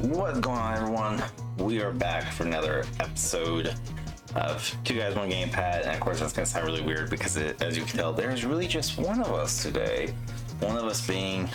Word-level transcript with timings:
What's 0.00 0.40
going 0.40 0.56
on, 0.58 0.76
everyone? 0.78 1.22
We 1.58 1.82
are 1.82 1.92
back 1.92 2.32
for 2.32 2.44
another 2.44 2.86
episode 3.00 3.74
of 4.34 4.74
Two 4.82 4.96
Guys 4.96 5.14
One 5.14 5.30
Gamepad, 5.30 5.82
and 5.82 5.90
of 5.90 6.00
course 6.00 6.20
that's 6.20 6.32
gonna 6.32 6.46
sound 6.46 6.64
really 6.64 6.80
weird 6.80 7.10
because, 7.10 7.36
it, 7.36 7.60
as 7.62 7.76
you 7.76 7.84
can 7.84 7.98
tell, 7.98 8.12
there's 8.14 8.46
really 8.46 8.66
just 8.66 8.98
one 8.98 9.20
of 9.20 9.30
us 9.30 9.62
today. 9.62 10.14
One 10.60 10.78
of 10.78 10.84
us 10.84 11.06
being 11.06 11.50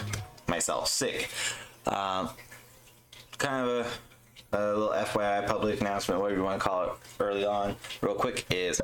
myself, 0.48 0.90
Sig. 0.90 1.28
Um, 1.88 2.30
kind 3.40 3.68
of 3.68 3.98
a, 4.54 4.58
a 4.58 4.62
little 4.78 4.90
FYI 4.90 5.48
public 5.48 5.82
announcement, 5.82 6.22
whatever 6.22 6.40
you 6.40 6.46
want 6.46 6.62
to 6.62 6.70
call 6.70 6.84
it, 6.84 6.92
early 7.20 7.46
on, 7.48 7.76
real 8.02 8.14
quick 8.14 8.46
is. 8.52 8.80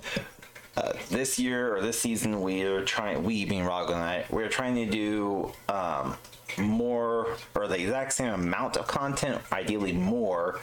Uh, 0.77 0.93
this 1.09 1.37
year 1.37 1.75
or 1.75 1.81
this 1.81 1.99
season, 1.99 2.41
we 2.41 2.63
are 2.63 2.83
trying. 2.85 3.23
We 3.23 3.43
being 3.43 3.63
Rahgel 3.63 3.93
and 3.93 4.03
I, 4.03 4.25
we're 4.29 4.47
trying 4.47 4.75
to 4.75 4.85
do 4.85 5.51
um, 5.67 6.15
more 6.57 7.35
or 7.55 7.67
the 7.67 7.79
exact 7.79 8.13
same 8.13 8.33
amount 8.33 8.77
of 8.77 8.87
content, 8.87 9.41
ideally 9.51 9.91
more, 9.91 10.59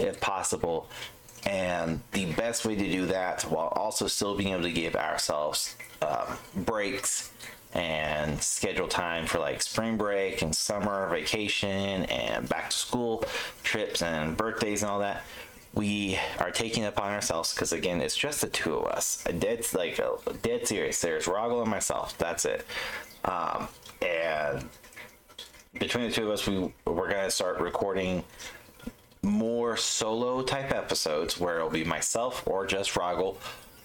if 0.00 0.20
possible. 0.20 0.88
And 1.46 2.00
the 2.10 2.32
best 2.32 2.64
way 2.64 2.74
to 2.74 2.90
do 2.90 3.06
that, 3.06 3.42
while 3.42 3.68
also 3.68 4.08
still 4.08 4.36
being 4.36 4.52
able 4.52 4.62
to 4.62 4.72
give 4.72 4.96
ourselves 4.96 5.76
um, 6.00 6.38
breaks 6.56 7.30
and 7.72 8.42
schedule 8.42 8.88
time 8.88 9.26
for 9.26 9.38
like 9.38 9.62
spring 9.62 9.96
break 9.96 10.42
and 10.42 10.54
summer 10.54 11.08
vacation 11.08 12.04
and 12.04 12.48
back 12.48 12.70
to 12.70 12.76
school 12.76 13.24
trips 13.62 14.02
and 14.02 14.36
birthdays 14.36 14.82
and 14.82 14.90
all 14.90 14.98
that 14.98 15.22
we 15.74 16.18
are 16.38 16.50
taking 16.50 16.84
upon 16.84 17.12
ourselves 17.12 17.54
because 17.54 17.72
again 17.72 18.00
it's 18.00 18.16
just 18.16 18.40
the 18.40 18.48
two 18.48 18.74
of 18.76 18.86
us. 18.86 19.24
Dead 19.38 19.64
like 19.74 20.00
dead 20.42 20.66
serious. 20.66 21.00
There's 21.00 21.26
Rahgel 21.26 21.62
and 21.62 21.70
myself. 21.70 22.16
That's 22.18 22.44
it. 22.44 22.66
Um, 23.24 23.68
and 24.00 24.68
between 25.78 26.08
the 26.08 26.12
two 26.12 26.24
of 26.24 26.30
us 26.30 26.46
we 26.46 26.72
we're 26.84 27.10
gonna 27.10 27.30
start 27.30 27.60
recording 27.60 28.24
more 29.22 29.76
solo 29.76 30.42
type 30.42 30.72
episodes 30.72 31.38
where 31.38 31.56
it'll 31.56 31.70
be 31.70 31.84
myself 31.84 32.42
or 32.46 32.66
just 32.66 32.92
Rahgel 32.94 33.36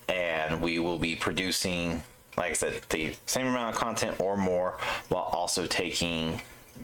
and 0.09 0.61
we 0.61 0.79
will 0.79 0.97
be 0.97 1.15
producing 1.15 2.01
like 2.37 2.51
I 2.51 2.53
said, 2.53 2.81
the 2.89 3.15
same 3.25 3.47
amount 3.47 3.75
of 3.75 3.81
content 3.81 4.19
or 4.19 4.37
more 4.37 4.77
while 5.09 5.23
also 5.23 5.65
taking 5.65 6.39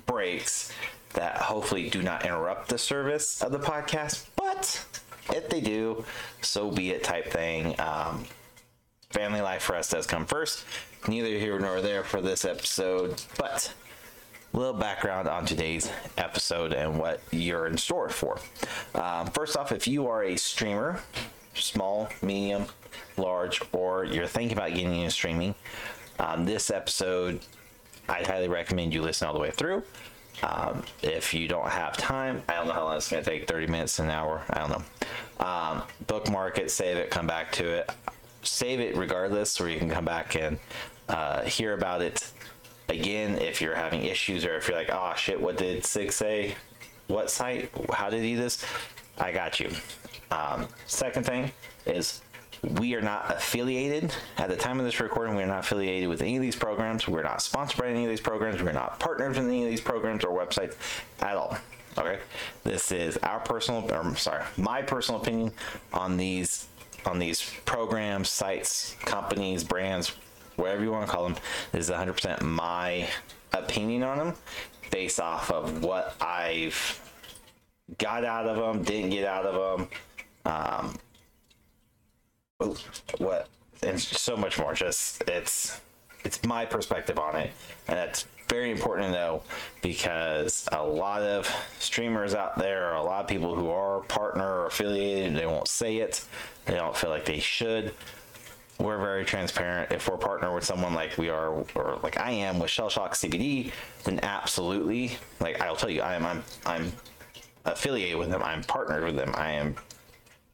breaks 0.07 0.71
that 1.13 1.37
hopefully 1.37 1.89
do 1.89 2.01
not 2.01 2.25
interrupt 2.25 2.69
the 2.69 2.77
service 2.79 3.41
of 3.43 3.51
the 3.51 3.59
podcast. 3.59 4.25
But 4.35 4.83
if 5.29 5.49
they 5.49 5.61
do, 5.61 6.05
so 6.41 6.71
be 6.71 6.91
it 6.91 7.03
type 7.03 7.31
thing. 7.31 7.79
Um, 7.79 8.25
family 9.11 9.41
life 9.41 9.63
for 9.63 9.75
us 9.75 9.89
does 9.89 10.07
come 10.07 10.25
first. 10.25 10.65
Neither 11.07 11.37
here 11.37 11.59
nor 11.59 11.81
there 11.81 12.03
for 12.03 12.21
this 12.21 12.45
episode, 12.45 13.21
but 13.37 13.73
a 14.53 14.57
little 14.57 14.73
background 14.73 15.27
on 15.27 15.45
today's 15.45 15.91
episode 16.17 16.73
and 16.73 16.97
what 16.97 17.21
you're 17.31 17.67
in 17.67 17.77
store 17.77 18.09
for. 18.09 18.39
Um, 18.95 19.27
first 19.27 19.57
off, 19.57 19.71
if 19.71 19.87
you 19.87 20.07
are 20.07 20.23
a 20.23 20.37
streamer, 20.37 20.99
small, 21.55 22.09
medium, 22.21 22.65
large, 23.17 23.61
or 23.71 24.05
you're 24.05 24.27
thinking 24.27 24.57
about 24.57 24.69
getting 24.69 24.95
into 24.95 25.11
streaming, 25.11 25.55
um, 26.19 26.45
this 26.45 26.69
episode, 26.69 27.39
I 28.07 28.23
highly 28.23 28.47
recommend 28.47 28.93
you 28.93 29.01
listen 29.01 29.27
all 29.27 29.33
the 29.33 29.39
way 29.39 29.51
through. 29.51 29.83
Um, 30.41 30.83
if 31.01 31.33
you 31.33 31.47
don't 31.47 31.69
have 31.69 31.95
time, 31.95 32.41
I 32.49 32.55
don't 32.55 32.67
know 32.67 32.73
how 32.73 32.85
long 32.85 32.97
it's 32.97 33.09
going 33.09 33.23
to 33.23 33.29
take 33.29 33.47
30 33.47 33.67
minutes, 33.67 33.99
an 33.99 34.09
hour, 34.09 34.43
I 34.49 34.59
don't 34.59 34.69
know. 34.69 35.45
Um, 35.45 35.83
bookmark 36.07 36.57
it, 36.57 36.71
save 36.71 36.97
it, 36.97 37.11
come 37.11 37.27
back 37.27 37.51
to 37.53 37.67
it. 37.67 37.89
Save 38.41 38.79
it 38.79 38.97
regardless, 38.97 39.61
or 39.61 39.69
you 39.69 39.79
can 39.79 39.89
come 39.89 40.05
back 40.05 40.35
and 40.35 40.59
uh, 41.07 41.43
hear 41.43 41.73
about 41.73 42.01
it 42.01 42.31
again 42.89 43.37
if 43.37 43.61
you're 43.61 43.75
having 43.75 44.03
issues 44.03 44.45
or 44.45 44.55
if 44.57 44.67
you're 44.67 44.77
like, 44.77 44.89
oh 44.91 45.13
shit, 45.15 45.39
what 45.39 45.57
did 45.57 45.85
Sig 45.85 46.11
say? 46.11 46.55
What 47.07 47.29
site? 47.29 47.69
How 47.91 48.09
did 48.09 48.23
he 48.23 48.35
do 48.35 48.41
this? 48.41 48.65
I 49.17 49.31
got 49.31 49.59
you. 49.59 49.69
Um, 50.31 50.67
second 50.87 51.25
thing 51.25 51.51
is 51.85 52.21
we 52.63 52.95
are 52.95 53.01
not 53.01 53.29
affiliated 53.29 54.13
at 54.37 54.49
the 54.49 54.55
time 54.55 54.79
of 54.79 54.85
this 54.85 54.99
recording. 54.99 55.35
We 55.35 55.43
are 55.43 55.47
not 55.47 55.59
affiliated 55.59 56.07
with 56.07 56.21
any 56.21 56.37
of 56.37 56.41
these 56.41 56.55
programs. 56.55 57.07
We're 57.07 57.23
not 57.23 57.41
sponsored 57.41 57.81
by 57.81 57.89
any 57.89 58.05
of 58.05 58.09
these 58.09 58.21
programs. 58.21 58.61
We're 58.61 58.71
not 58.71 58.99
partners 58.99 59.37
with 59.37 59.47
any 59.47 59.63
of 59.63 59.69
these 59.69 59.81
programs 59.81 60.23
or 60.23 60.37
websites 60.37 60.75
at 61.21 61.35
all. 61.35 61.57
Okay, 61.97 62.19
this 62.63 62.91
is 62.91 63.17
our 63.17 63.39
personal, 63.39 63.91
or 63.93 64.15
sorry, 64.15 64.43
my 64.57 64.81
personal 64.81 65.21
opinion 65.21 65.51
on 65.91 66.17
these 66.17 66.67
on 67.05 67.19
these 67.19 67.53
programs, 67.65 68.29
sites, 68.29 68.95
companies, 69.01 69.63
brands, 69.63 70.13
whatever 70.55 70.83
you 70.83 70.91
want 70.91 71.05
to 71.05 71.11
call 71.11 71.23
them. 71.23 71.35
This 71.73 71.89
is 71.89 71.95
100% 71.95 72.41
my 72.41 73.09
opinion 73.51 74.03
on 74.03 74.17
them, 74.17 74.33
based 74.89 75.19
off 75.19 75.51
of 75.51 75.83
what 75.83 76.15
I've 76.21 77.01
got 77.97 78.23
out 78.23 78.45
of 78.45 78.55
them, 78.55 78.83
didn't 78.83 79.09
get 79.09 79.27
out 79.27 79.45
of 79.45 79.79
them. 79.79 79.89
Um, 80.45 80.95
what 83.17 83.47
and 83.81 83.99
so 83.99 84.37
much 84.37 84.57
more. 84.57 84.73
Just 84.73 85.23
it's 85.27 85.81
it's 86.23 86.43
my 86.45 86.65
perspective 86.65 87.19
on 87.19 87.35
it. 87.35 87.51
And 87.87 87.97
that's 87.97 88.25
very 88.47 88.71
important 88.71 89.07
to 89.07 89.13
know 89.13 89.41
because 89.81 90.67
a 90.71 90.83
lot 90.83 91.21
of 91.21 91.47
streamers 91.79 92.35
out 92.35 92.57
there 92.57 92.93
a 92.93 93.01
lot 93.01 93.21
of 93.21 93.27
people 93.27 93.55
who 93.55 93.69
are 93.69 94.01
partner 94.01 94.61
or 94.61 94.65
affiliated 94.67 95.35
they 95.35 95.45
won't 95.45 95.67
say 95.67 95.97
it. 95.97 96.25
They 96.65 96.75
don't 96.75 96.95
feel 96.95 97.09
like 97.09 97.25
they 97.25 97.39
should. 97.39 97.93
We're 98.79 98.97
very 98.97 99.23
transparent. 99.23 99.91
If 99.91 100.09
we're 100.09 100.17
partner 100.17 100.53
with 100.53 100.63
someone 100.63 100.93
like 100.93 101.17
we 101.17 101.29
are 101.29 101.65
or 101.75 101.99
like 102.03 102.19
i 102.19 102.31
am 102.31 102.59
with 102.59 102.69
shell 102.71 102.89
shock 102.89 103.13
cbd 103.13 103.71
then 104.03 104.19
absolutely 104.23 105.11
like 105.39 105.61
i'll 105.61 105.75
tell 105.75 105.89
you 105.89 106.01
i 106.01 106.15
am 106.15 106.25
i'm 106.25 106.43
i'm 106.65 106.91
affiliated 107.65 108.17
with 108.17 108.29
them. 108.29 108.43
I'm 108.43 108.63
partnered 108.63 109.03
with 109.03 109.15
them. 109.15 109.31
I 109.35 109.51
am 109.51 109.75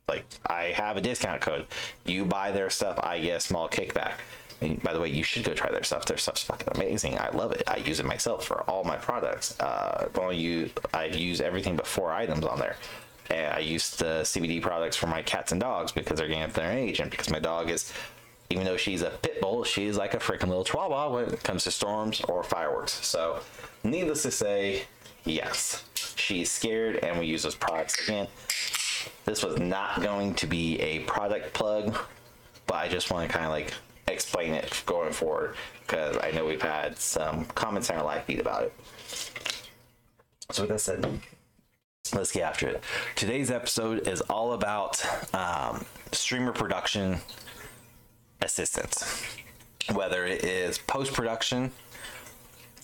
like 0.09 0.25
I 0.45 0.63
have 0.75 0.97
a 0.97 1.01
discount 1.01 1.41
code. 1.41 1.65
You 2.05 2.25
buy 2.25 2.51
their 2.51 2.69
stuff, 2.69 2.99
I 3.01 3.19
get 3.19 3.37
a 3.37 3.39
small 3.39 3.69
kickback. 3.69 4.13
And 4.61 4.81
by 4.83 4.93
the 4.93 4.99
way, 4.99 5.09
you 5.09 5.23
should 5.23 5.43
go 5.43 5.53
try 5.53 5.71
their 5.71 5.83
stuff. 5.83 6.05
Their 6.05 6.17
stuff's 6.17 6.43
fucking 6.43 6.67
amazing. 6.75 7.17
I 7.17 7.29
love 7.29 7.53
it. 7.53 7.63
I 7.67 7.77
use 7.77 7.99
it 7.99 8.05
myself 8.05 8.45
for 8.45 8.61
all 8.69 8.83
my 8.83 8.97
products. 8.97 9.57
Uh, 9.59 10.09
only 10.15 10.37
you, 10.37 10.69
I've 10.93 11.15
used 11.15 11.41
everything 11.41 11.77
but 11.77 11.87
four 11.87 12.11
items 12.11 12.45
on 12.45 12.59
there. 12.59 12.75
And 13.29 13.53
I 13.53 13.59
use 13.59 13.91
the 13.91 14.21
CBD 14.23 14.61
products 14.61 14.97
for 14.97 15.07
my 15.07 15.21
cats 15.21 15.51
and 15.51 15.61
dogs 15.61 15.91
because 15.91 16.17
they're 16.17 16.27
getting 16.27 16.43
up 16.43 16.53
their 16.53 16.71
age, 16.71 16.99
and 16.99 17.11
because 17.11 17.29
my 17.29 17.39
dog 17.39 17.69
is, 17.69 17.93
even 18.49 18.65
though 18.65 18.75
she's 18.75 19.03
a 19.03 19.11
pit 19.21 19.39
bull, 19.39 19.63
she's 19.63 19.97
like 19.97 20.15
a 20.15 20.17
freaking 20.17 20.47
little 20.47 20.63
chihuahua 20.63 21.13
when 21.13 21.25
it 21.25 21.43
comes 21.43 21.63
to 21.65 21.71
storms 21.71 22.21
or 22.21 22.43
fireworks. 22.43 23.05
So, 23.05 23.39
needless 23.83 24.23
to 24.23 24.31
say, 24.31 24.83
yes, 25.25 25.83
she's 25.93 26.49
scared, 26.49 26.97
and 26.97 27.19
we 27.19 27.27
use 27.27 27.43
those 27.43 27.55
products 27.55 28.01
again. 28.07 28.27
This 29.25 29.43
was 29.43 29.59
not 29.59 30.01
going 30.01 30.33
to 30.35 30.47
be 30.47 30.79
a 30.79 30.99
product 30.99 31.53
plug, 31.53 31.97
but 32.65 32.75
I 32.75 32.87
just 32.87 33.11
want 33.11 33.29
to 33.29 33.33
kind 33.33 33.45
of 33.45 33.51
like 33.51 33.73
explain 34.07 34.53
it 34.53 34.81
going 34.85 35.11
forward 35.11 35.55
because 35.81 36.17
I 36.23 36.31
know 36.31 36.45
we've 36.45 36.61
had 36.61 36.97
some 36.97 37.45
comments 37.45 37.89
in 37.89 37.95
our 37.95 38.03
live 38.03 38.23
feed 38.23 38.39
about 38.39 38.63
it. 38.63 38.73
So 40.51 40.63
with 40.63 40.69
that 40.69 40.79
said, 40.79 41.21
let's 42.13 42.31
get 42.31 42.43
after 42.43 42.67
it. 42.69 42.83
Today's 43.15 43.51
episode 43.51 44.07
is 44.07 44.21
all 44.21 44.53
about 44.53 45.03
um, 45.33 45.85
streamer 46.11 46.51
production 46.51 47.19
assistance, 48.41 49.23
whether 49.93 50.25
it 50.25 50.43
is 50.43 50.77
post 50.77 51.13
production. 51.13 51.71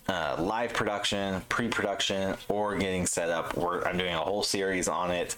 Uh, 0.08 0.36
live 0.38 0.72
production, 0.72 1.42
pre-production, 1.50 2.38
or 2.48 2.78
getting 2.78 3.08
set 3.08 3.32
up. 3.32 3.58
We're, 3.58 3.84
I'm 3.86 3.98
doing 3.98 4.14
a 4.14 4.20
whole 4.20 4.44
series 4.44 4.88
on 4.88 5.10
it 5.10 5.36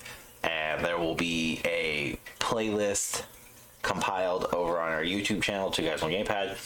and 0.48 0.84
there 0.84 0.98
will 0.98 1.16
be 1.16 1.62
a 1.66 2.18
playlist 2.40 3.24
compiled 3.82 4.46
over 4.54 4.80
on 4.80 4.92
our 4.92 5.04
YouTube 5.04 5.42
channel, 5.42 5.70
Two 5.70 5.84
Guys 5.84 6.02
One 6.02 6.12
Gamepad, 6.12 6.58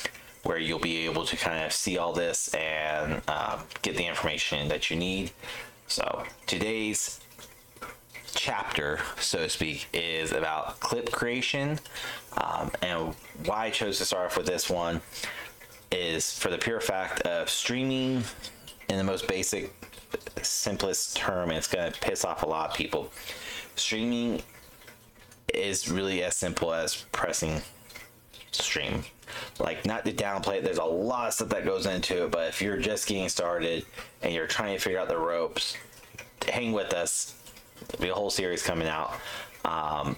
where 0.43 0.57
you'll 0.57 0.79
be 0.79 1.05
able 1.05 1.25
to 1.25 1.35
kind 1.35 1.65
of 1.65 1.73
see 1.73 1.97
all 1.97 2.13
this 2.13 2.53
and 2.53 3.21
um, 3.29 3.59
get 3.81 3.95
the 3.95 4.05
information 4.05 4.67
that 4.69 4.89
you 4.89 4.95
need. 4.95 5.31
So 5.87 6.23
today's 6.47 7.19
chapter, 8.33 8.99
so 9.19 9.39
to 9.39 9.49
speak, 9.49 9.87
is 9.93 10.31
about 10.31 10.79
clip 10.79 11.11
creation, 11.11 11.79
um, 12.37 12.71
and 12.81 13.13
why 13.45 13.65
I 13.65 13.69
chose 13.69 13.97
to 13.97 14.05
start 14.05 14.27
off 14.27 14.37
with 14.37 14.45
this 14.45 14.69
one 14.69 15.01
is 15.91 16.37
for 16.37 16.49
the 16.49 16.57
pure 16.57 16.79
fact 16.79 17.21
of 17.21 17.49
streaming 17.49 18.23
in 18.89 18.97
the 18.97 19.03
most 19.03 19.27
basic 19.27 19.73
simplest 20.43 21.17
term 21.17 21.49
and 21.49 21.57
it's 21.57 21.67
going 21.67 21.91
to 21.91 21.99
piss 21.99 22.25
off 22.25 22.43
a 22.43 22.45
lot 22.47 22.69
of 22.71 22.75
people 22.75 23.11
streaming 23.75 24.41
is 25.53 25.89
really 25.89 26.23
as 26.23 26.35
simple 26.35 26.73
as 26.73 27.05
pressing 27.11 27.61
stream. 28.51 29.03
Like, 29.59 29.85
not 29.85 30.05
to 30.05 30.13
downplay 30.13 30.57
it, 30.57 30.63
there's 30.63 30.77
a 30.77 30.83
lot 30.83 31.27
of 31.27 31.33
stuff 31.33 31.49
that 31.49 31.65
goes 31.65 31.85
into 31.85 32.25
it, 32.25 32.31
but 32.31 32.49
if 32.49 32.61
you're 32.61 32.77
just 32.77 33.07
getting 33.07 33.29
started 33.29 33.85
and 34.21 34.33
you're 34.33 34.47
trying 34.47 34.75
to 34.75 34.81
figure 34.81 34.99
out 34.99 35.07
the 35.07 35.17
ropes, 35.17 35.77
hang 36.47 36.71
with 36.71 36.93
us. 36.93 37.35
There'll 37.87 38.03
be 38.03 38.09
a 38.09 38.13
whole 38.13 38.29
series 38.29 38.63
coming 38.63 38.87
out. 38.87 39.13
Um, 39.65 40.15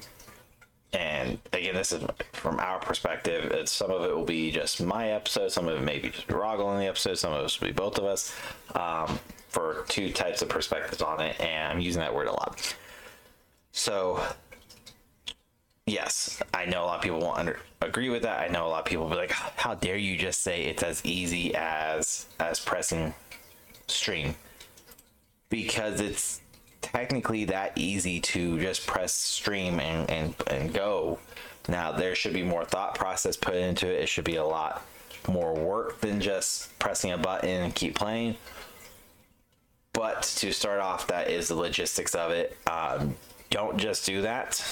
and 0.93 1.39
again, 1.51 1.73
this 1.73 1.91
is 1.91 2.03
from 2.33 2.59
our 2.59 2.79
perspective. 2.79 3.51
It's, 3.51 3.71
some 3.71 3.89
of 3.89 4.03
it 4.03 4.15
will 4.15 4.25
be 4.25 4.51
just 4.51 4.81
my 4.81 5.09
episode, 5.11 5.51
some 5.51 5.67
of 5.67 5.77
it 5.77 5.83
may 5.83 5.99
be 5.99 6.09
just 6.09 6.27
Rahgel 6.27 6.71
in 6.73 6.79
the 6.79 6.87
episode, 6.87 7.17
some 7.17 7.33
of 7.33 7.43
it 7.43 7.59
will 7.59 7.67
be 7.67 7.73
both 7.73 7.97
of 7.97 8.05
us 8.05 8.33
um, 8.75 9.19
for 9.49 9.85
two 9.87 10.11
types 10.11 10.41
of 10.41 10.49
perspectives 10.49 11.01
on 11.01 11.19
it, 11.19 11.39
and 11.39 11.73
I'm 11.73 11.79
using 11.79 12.01
that 12.01 12.13
word 12.13 12.27
a 12.27 12.31
lot. 12.31 12.75
So, 13.71 14.23
yes, 15.87 16.41
I 16.53 16.65
know 16.65 16.83
a 16.83 16.85
lot 16.85 16.97
of 16.97 17.01
people 17.01 17.19
won't 17.19 17.39
under, 17.39 17.59
agree 17.81 18.09
with 18.09 18.21
that. 18.21 18.39
I 18.39 18.47
know 18.51 18.67
a 18.67 18.69
lot 18.69 18.79
of 18.81 18.85
people 18.85 19.05
will 19.05 19.11
be 19.11 19.17
like, 19.17 19.31
"How 19.31 19.73
dare 19.73 19.97
you 19.97 20.15
just 20.15 20.41
say 20.41 20.65
it's 20.65 20.83
as 20.83 21.03
easy 21.03 21.55
as 21.55 22.27
as 22.39 22.59
pressing 22.59 23.15
stream?" 23.87 24.35
Because 25.49 25.99
it's 25.99 26.39
technically 26.83 27.45
that 27.45 27.71
easy 27.75 28.19
to 28.19 28.59
just 28.59 28.85
press 28.85 29.13
stream 29.13 29.79
and, 29.79 30.09
and, 30.11 30.35
and 30.47 30.73
go. 30.73 31.17
Now, 31.67 31.91
there 31.93 32.13
should 32.13 32.33
be 32.33 32.43
more 32.43 32.65
thought 32.65 32.93
process 32.95 33.37
put 33.37 33.55
into 33.55 33.87
it. 33.87 34.01
It 34.01 34.09
should 34.09 34.25
be 34.25 34.35
a 34.35 34.45
lot 34.45 34.85
more 35.27 35.55
work 35.55 36.01
than 36.01 36.19
just 36.19 36.77
pressing 36.77 37.11
a 37.11 37.17
button 37.17 37.49
and 37.63 37.73
keep 37.73 37.95
playing. 37.95 38.35
But 39.93 40.23
to 40.37 40.51
start 40.51 40.79
off, 40.79 41.07
that 41.07 41.29
is 41.29 41.47
the 41.47 41.55
logistics 41.55 42.15
of 42.15 42.31
it. 42.31 42.57
Um, 42.67 43.15
don't 43.49 43.77
just 43.77 44.05
do 44.05 44.23
that. 44.23 44.63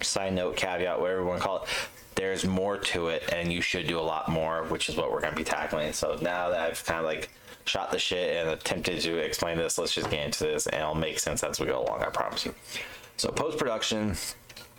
Side 0.00 0.32
note, 0.32 0.56
caveat, 0.56 1.00
whatever 1.00 1.20
you 1.20 1.26
want 1.26 1.40
to 1.40 1.46
call 1.46 1.62
it. 1.62 1.68
There's 2.16 2.44
more 2.44 2.78
to 2.78 3.08
it, 3.08 3.32
and 3.32 3.52
you 3.52 3.60
should 3.60 3.86
do 3.86 3.98
a 3.98 4.02
lot 4.02 4.28
more, 4.28 4.64
which 4.64 4.88
is 4.88 4.96
what 4.96 5.12
we're 5.12 5.20
going 5.20 5.32
to 5.32 5.36
be 5.36 5.44
tackling. 5.44 5.92
So 5.92 6.18
now 6.20 6.50
that 6.50 6.60
I've 6.60 6.84
kind 6.84 7.00
of 7.00 7.06
like 7.06 7.28
shot 7.64 7.90
the 7.90 7.98
shit 7.98 8.36
and 8.36 8.50
attempted 8.50 9.00
to 9.00 9.16
explain 9.18 9.56
this, 9.56 9.78
let's 9.78 9.94
just 9.94 10.10
get 10.10 10.24
into 10.24 10.44
this, 10.44 10.66
and 10.66 10.80
it'll 10.80 10.94
make 10.94 11.18
sense 11.18 11.42
as 11.42 11.60
we 11.60 11.66
go 11.66 11.82
along. 11.82 12.02
I 12.02 12.06
promise 12.06 12.44
you. 12.44 12.54
So 13.16 13.30
post 13.30 13.58
production 13.58 14.14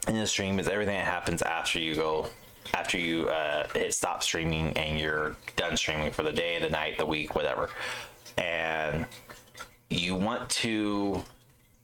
in 0.08 0.16
the 0.16 0.28
stream 0.28 0.60
is 0.60 0.68
everything 0.68 0.96
that 0.96 1.06
happens 1.06 1.42
after 1.42 1.80
you 1.80 1.96
go 1.96 2.28
after 2.74 2.98
you 2.98 3.30
uh, 3.30 3.68
hit 3.74 3.94
stop 3.94 4.24
streaming 4.24 4.76
and 4.78 5.00
you're 5.00 5.36
done 5.56 5.78
streaming 5.78 6.12
for 6.12 6.24
the 6.24 6.32
day, 6.32 6.60
the 6.60 6.70
night, 6.70 6.98
the 6.98 7.06
week, 7.06 7.36
whatever. 7.36 7.70
And 8.38 9.06
you 9.90 10.16
want 10.16 10.50
to 10.50 11.24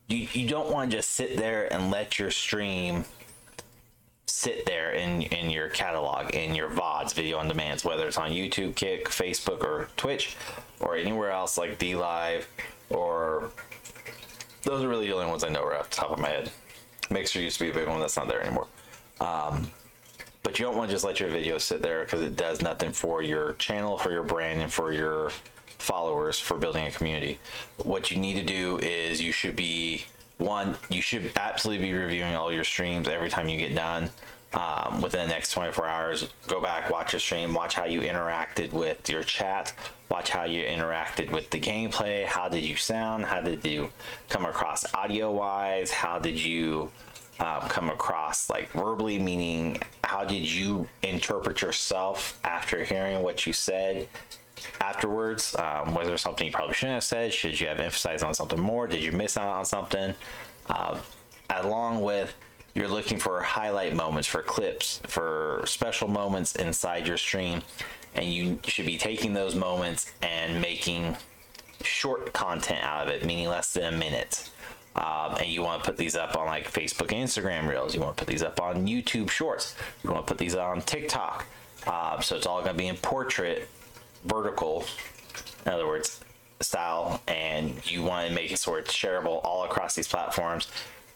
you, 0.07 0.27
you 0.33 0.49
don't 0.49 0.71
want 0.71 0.91
to 0.91 0.97
just 0.97 1.11
sit 1.11 1.37
there 1.37 1.71
and 1.71 1.91
let 1.91 2.19
your 2.19 2.31
stream 2.31 3.05
sit 4.31 4.65
there 4.65 4.91
in 4.91 5.21
in 5.23 5.49
your 5.49 5.69
catalog 5.69 6.33
in 6.33 6.55
your 6.55 6.69
vods 6.69 7.13
video 7.13 7.37
on 7.37 7.47
demands 7.47 7.83
whether 7.83 8.07
it's 8.07 8.17
on 8.17 8.31
youtube 8.31 8.75
kick 8.75 9.09
facebook 9.09 9.63
or 9.63 9.89
twitch 9.97 10.35
or 10.79 10.95
anywhere 10.95 11.31
else 11.31 11.57
like 11.57 11.77
d 11.77 11.95
live 11.95 12.47
or 12.89 13.51
those 14.63 14.83
are 14.83 14.87
really 14.87 15.07
the 15.07 15.13
only 15.13 15.27
ones 15.27 15.43
i 15.43 15.49
know 15.49 15.65
right 15.65 15.79
off 15.79 15.89
the 15.89 15.95
top 15.95 16.11
of 16.11 16.19
my 16.19 16.29
head. 16.29 16.51
Mixer 17.11 17.41
used 17.41 17.57
to 17.59 17.65
be 17.65 17.71
a 17.71 17.73
big 17.73 17.87
one 17.87 17.99
that's 17.99 18.15
not 18.15 18.27
there 18.27 18.41
anymore. 18.41 18.67
Um, 19.19 19.69
but 20.43 20.57
you 20.57 20.65
don't 20.65 20.77
want 20.77 20.89
to 20.89 20.95
just 20.95 21.05
let 21.05 21.19
your 21.19 21.29
video 21.29 21.57
sit 21.57 21.81
there 21.81 22.03
because 22.03 22.21
it 22.21 22.35
does 22.35 22.61
nothing 22.61 22.91
for 22.91 23.21
your 23.21 23.53
channel 23.53 23.97
for 23.97 24.11
your 24.11 24.23
brand 24.23 24.61
and 24.61 24.71
for 24.71 24.91
your 24.91 25.31
followers 25.77 26.39
for 26.39 26.57
building 26.57 26.87
a 26.87 26.91
community. 26.91 27.37
What 27.83 28.11
you 28.11 28.17
need 28.17 28.35
to 28.35 28.43
do 28.43 28.77
is 28.79 29.21
you 29.21 29.31
should 29.31 29.55
be 29.55 30.05
one, 30.41 30.75
you 30.89 31.01
should 31.01 31.31
absolutely 31.35 31.87
be 31.87 31.93
reviewing 31.93 32.35
all 32.35 32.51
your 32.51 32.63
streams 32.63 33.07
every 33.07 33.29
time 33.29 33.47
you 33.47 33.57
get 33.57 33.75
done. 33.75 34.09
Um, 34.53 35.01
within 35.01 35.29
the 35.29 35.33
next 35.33 35.51
24 35.51 35.87
hours, 35.87 36.29
go 36.47 36.59
back, 36.59 36.89
watch 36.89 37.13
a 37.13 37.19
stream, 37.19 37.53
watch 37.53 37.75
how 37.75 37.85
you 37.85 38.01
interacted 38.01 38.73
with 38.73 39.09
your 39.09 39.23
chat, 39.23 39.73
watch 40.09 40.29
how 40.29 40.43
you 40.43 40.63
interacted 40.63 41.31
with 41.31 41.49
the 41.51 41.59
gameplay. 41.59 42.25
How 42.25 42.49
did 42.49 42.65
you 42.65 42.75
sound? 42.75 43.23
How 43.23 43.39
did 43.39 43.63
you 43.63 43.91
come 44.27 44.43
across 44.45 44.93
audio 44.93 45.31
wise? 45.31 45.89
How 45.89 46.19
did 46.19 46.37
you 46.37 46.91
um, 47.39 47.61
come 47.69 47.89
across 47.89 48.49
like 48.49 48.69
verbally? 48.71 49.19
Meaning, 49.19 49.77
how 50.03 50.25
did 50.25 50.51
you 50.51 50.89
interpret 51.01 51.61
yourself 51.61 52.37
after 52.43 52.83
hearing 52.83 53.23
what 53.23 53.47
you 53.47 53.53
said? 53.53 54.09
Afterwards? 54.79 55.55
Um, 55.55 55.93
was 55.93 56.07
there 56.07 56.17
something 56.17 56.45
you 56.47 56.53
probably 56.53 56.73
shouldn't 56.73 56.95
have 56.95 57.03
said? 57.03 57.33
Should 57.33 57.59
you 57.59 57.67
have 57.67 57.79
emphasized 57.79 58.23
on 58.23 58.33
something 58.33 58.59
more? 58.59 58.87
Did 58.87 59.03
you 59.03 59.11
miss 59.11 59.37
out 59.37 59.47
on 59.47 59.65
something? 59.65 60.13
Uh, 60.67 60.99
along 61.49 62.01
with 62.01 62.33
you're 62.73 62.87
looking 62.87 63.17
for 63.17 63.41
highlight 63.41 63.93
moments, 63.93 64.27
for 64.27 64.41
clips, 64.41 65.01
for 65.05 65.61
special 65.65 66.07
moments 66.07 66.55
inside 66.55 67.05
your 67.05 67.17
stream, 67.17 67.61
and 68.15 68.25
you 68.25 68.59
should 68.63 68.85
be 68.85 68.97
taking 68.97 69.33
those 69.33 69.55
moments 69.55 70.13
and 70.21 70.61
making 70.61 71.17
short 71.83 72.31
content 72.33 72.83
out 72.83 73.07
of 73.07 73.13
it, 73.13 73.25
meaning 73.25 73.47
less 73.47 73.73
than 73.73 73.93
a 73.93 73.97
minute. 73.97 74.49
Um, 74.95 75.35
and 75.39 75.47
you 75.47 75.61
want 75.61 75.83
to 75.83 75.89
put 75.89 75.97
these 75.97 76.15
up 76.15 76.35
on 76.35 76.47
like 76.47 76.71
Facebook 76.71 77.07
Instagram 77.07 77.67
Reels. 77.67 77.95
You 77.95 78.01
want 78.01 78.17
to 78.17 78.25
put 78.25 78.31
these 78.31 78.43
up 78.43 78.61
on 78.61 78.87
YouTube 78.87 79.29
Shorts. 79.29 79.75
You 80.03 80.11
want 80.11 80.27
to 80.27 80.31
put 80.31 80.37
these 80.37 80.55
on 80.55 80.81
TikTok. 80.81 81.45
Uh, 81.87 82.19
so 82.19 82.35
it's 82.35 82.45
all 82.45 82.61
going 82.61 82.73
to 82.73 82.77
be 82.77 82.87
in 82.87 82.97
portrait 82.97 83.69
vertical, 84.25 84.85
in 85.65 85.71
other 85.71 85.87
words, 85.87 86.21
style, 86.59 87.21
and 87.27 87.73
you 87.89 88.03
want 88.03 88.27
to 88.27 88.33
make 88.33 88.51
it 88.51 88.57
sort 88.57 88.79
of 88.79 88.85
shareable 88.87 89.43
all 89.43 89.63
across 89.63 89.95
these 89.95 90.07
platforms. 90.07 90.67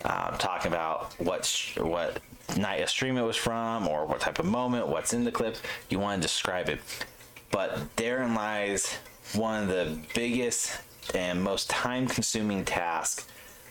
Um, 0.03 0.35
talking 0.37 0.71
about 0.71 1.13
what 1.19 1.45
sh- 1.45 1.77
what 1.77 2.19
night 2.57 2.81
of 2.81 2.89
stream 2.89 3.17
it 3.17 3.23
was 3.23 3.37
from, 3.37 3.87
or 3.87 4.05
what 4.05 4.19
type 4.19 4.37
of 4.39 4.45
moment, 4.45 4.87
what's 4.87 5.13
in 5.13 5.23
the 5.23 5.31
clip. 5.31 5.57
You 5.89 5.99
want 5.99 6.21
to 6.21 6.27
describe 6.27 6.69
it, 6.69 6.79
but 7.51 7.95
therein 7.95 8.35
lies 8.35 8.97
one 9.33 9.63
of 9.63 9.69
the 9.69 9.97
biggest 10.13 10.79
and 11.13 11.43
most 11.43 11.69
time-consuming 11.69 12.65
tasks 12.65 13.27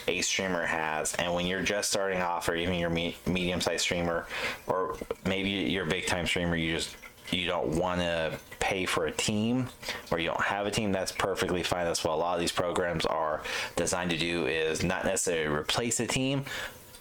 a 0.07 0.21
streamer 0.21 0.67
has 0.67 1.15
and 1.15 1.33
when 1.33 1.47
you're 1.47 1.63
just 1.63 1.91
starting 1.91 2.21
off 2.21 2.49
or 2.49 2.55
even 2.55 2.75
your 2.75 2.91
me- 2.91 3.17
medium-sized 3.27 3.81
streamer 3.81 4.27
or 4.67 4.97
maybe 5.25 5.49
you're 5.49 5.87
a 5.87 5.89
big 5.89 6.07
time 6.07 6.27
streamer 6.27 6.57
you 6.57 6.77
just 6.77 6.95
you 7.31 7.47
don't 7.47 7.77
want 7.77 8.01
to 8.01 8.39
pay 8.61 8.87
for 8.87 9.07
a 9.07 9.13
team 9.13 9.69
or 10.11 10.19
you 10.19 10.29
don't 10.29 10.41
have 10.41 10.67
a 10.67 10.71
team, 10.71 10.93
that's 10.93 11.13
perfectly 11.13 11.63
fine. 11.63 11.85
That's 11.85 12.05
what 12.05 12.15
a 12.15 12.17
lot 12.17 12.35
of 12.35 12.41
these 12.41 12.53
programs 12.53 13.05
are 13.07 13.43
designed 13.77 14.11
to 14.11 14.17
do 14.17 14.47
is 14.47 14.83
not 14.83 15.05
necessarily 15.05 15.55
replace 15.55 16.01
a 16.01 16.07
team, 16.07 16.45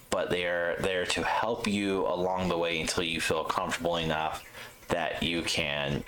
but 0.10 0.30
they're 0.30 0.76
there 0.80 1.06
to 1.06 1.24
help 1.24 1.68
you 1.68 2.06
along 2.08 2.50
the 2.50 2.58
way 2.58 2.80
until 2.80 3.04
you 3.04 3.20
feel 3.20 3.44
comfortable 3.44 3.98
enough 3.98 4.44
that 4.90 5.24
you 5.24 5.42
can 5.42 6.04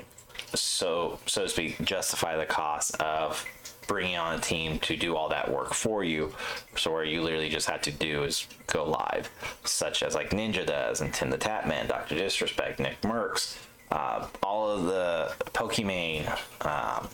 so 0.54 1.20
so 1.26 1.44
to 1.44 1.50
speak 1.50 1.84
justify 1.84 2.38
the 2.38 2.46
cost 2.46 2.96
of 3.02 3.46
bringing 3.88 4.16
on 4.18 4.36
a 4.36 4.42
team 4.42 4.80
to 4.80 4.96
do 4.96 5.16
all 5.16 5.30
that 5.30 5.52
work 5.52 5.74
for 5.74 6.04
you 6.04 6.32
so 6.76 6.92
where 6.92 7.04
you 7.04 7.22
literally 7.22 7.50
just 7.50 7.70
have 7.70 7.82
to 7.82 7.92
do 7.92 8.24
is 8.24 8.48
go 8.68 8.84
live 8.84 9.30
such 9.64 10.02
as 10.02 10.16
like 10.16 10.30
ninja 10.32 10.66
does 10.66 11.02
and 11.02 11.14
tim 11.14 11.30
the 11.30 11.38
tatman 11.38 11.88
dr 11.88 12.14
disrespect 12.16 12.80
nick 12.80 13.00
mercs 13.02 13.58
uh, 13.92 14.28
all 14.42 14.70
of 14.70 14.86
the 14.86 15.34
Pokimane, 15.52 16.28
um, 16.66 17.08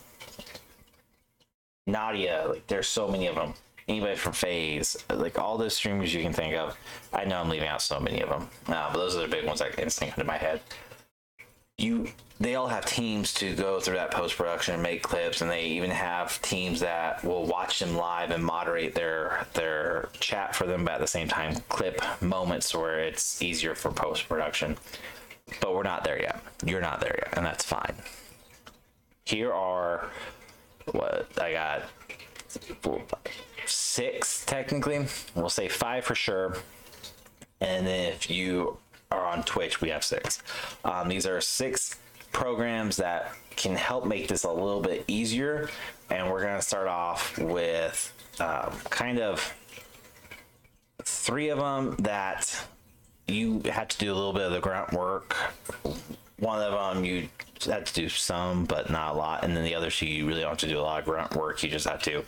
Nadia, 1.87 2.45
like 2.47 2.67
there's 2.67 2.87
so 2.87 3.07
many 3.07 3.27
of 3.27 3.35
them. 3.35 3.53
Anybody 3.87 4.15
from 4.15 4.33
FaZe, 4.33 4.97
like 5.09 5.37
all 5.37 5.57
those 5.57 5.75
streamers 5.75 6.13
you 6.13 6.21
can 6.21 6.33
think 6.33 6.55
of. 6.55 6.77
I 7.11 7.25
know 7.25 7.41
I'm 7.41 7.49
leaving 7.49 7.67
out 7.67 7.81
so 7.81 7.99
many 7.99 8.21
of 8.21 8.29
them, 8.29 8.49
uh, 8.67 8.93
but 8.93 8.99
those 8.99 9.15
are 9.17 9.21
the 9.21 9.27
big 9.27 9.45
ones 9.45 9.59
that 9.59 9.77
instinct 9.79 10.17
into 10.17 10.27
my 10.27 10.37
head. 10.37 10.61
You, 11.77 12.09
they 12.39 12.55
all 12.55 12.67
have 12.67 12.85
teams 12.85 13.33
to 13.35 13.55
go 13.55 13.79
through 13.79 13.95
that 13.95 14.11
post 14.11 14.37
production 14.37 14.75
and 14.75 14.83
make 14.83 15.01
clips, 15.01 15.41
and 15.41 15.49
they 15.49 15.65
even 15.65 15.89
have 15.89 16.41
teams 16.41 16.79
that 16.81 17.23
will 17.23 17.45
watch 17.45 17.79
them 17.79 17.95
live 17.95 18.29
and 18.29 18.45
moderate 18.45 18.93
their 18.93 19.45
their 19.55 20.09
chat 20.19 20.55
for 20.55 20.67
them, 20.67 20.85
but 20.85 20.93
at 20.93 21.01
the 21.01 21.07
same 21.07 21.27
time 21.27 21.55
clip 21.67 22.01
moments 22.21 22.73
where 22.73 22.99
it's 22.99 23.41
easier 23.41 23.73
for 23.73 23.91
post 23.91 24.29
production 24.29 24.77
but 25.59 25.73
we're 25.73 25.83
not 25.83 26.03
there 26.03 26.21
yet. 26.21 26.41
You're 26.65 26.81
not 26.81 27.01
there 27.01 27.15
yet, 27.17 27.37
and 27.37 27.45
that's 27.45 27.63
fine. 27.63 27.95
Here 29.25 29.53
are 29.53 30.09
what 30.91 31.29
I 31.39 31.53
got 31.53 31.83
six 33.65 34.45
technically. 34.45 35.05
We'll 35.35 35.49
say 35.49 35.67
five 35.67 36.05
for 36.05 36.15
sure. 36.15 36.57
And 37.59 37.87
if 37.87 38.29
you 38.29 38.77
are 39.11 39.25
on 39.25 39.43
Twitch, 39.43 39.81
we 39.81 39.89
have 39.89 40.03
six. 40.03 40.41
Um, 40.83 41.07
these 41.07 41.25
are 41.25 41.39
six 41.41 41.99
programs 42.31 42.97
that 42.97 43.33
can 43.55 43.75
help 43.75 44.05
make 44.05 44.27
this 44.27 44.43
a 44.43 44.51
little 44.51 44.81
bit 44.81 45.03
easier. 45.07 45.69
And 46.09 46.29
we're 46.29 46.41
going 46.41 46.55
to 46.55 46.65
start 46.65 46.87
off 46.87 47.37
with 47.37 48.11
um, 48.39 48.73
kind 48.89 49.19
of 49.19 49.53
three 51.03 51.49
of 51.49 51.59
them 51.59 51.95
that 51.99 52.65
you 53.31 53.61
had 53.71 53.89
to 53.89 53.97
do 53.97 54.11
a 54.11 54.15
little 54.15 54.33
bit 54.33 54.43
of 54.43 54.51
the 54.51 54.59
grunt 54.59 54.93
work. 54.93 55.35
One 56.39 56.61
of 56.61 56.95
them 56.95 57.05
you 57.05 57.29
had 57.65 57.85
to 57.85 57.93
do 57.93 58.09
some, 58.09 58.65
but 58.65 58.89
not 58.89 59.13
a 59.15 59.17
lot, 59.17 59.43
and 59.43 59.55
then 59.55 59.63
the 59.63 59.75
other 59.75 59.91
two 59.91 60.07
you 60.07 60.27
really 60.27 60.41
don't 60.41 60.51
have 60.51 60.57
to 60.59 60.67
do 60.67 60.79
a 60.79 60.81
lot 60.81 60.99
of 60.99 61.05
grunt 61.05 61.35
work. 61.35 61.61
You 61.63 61.69
just 61.69 61.87
have 61.87 62.01
to 62.03 62.23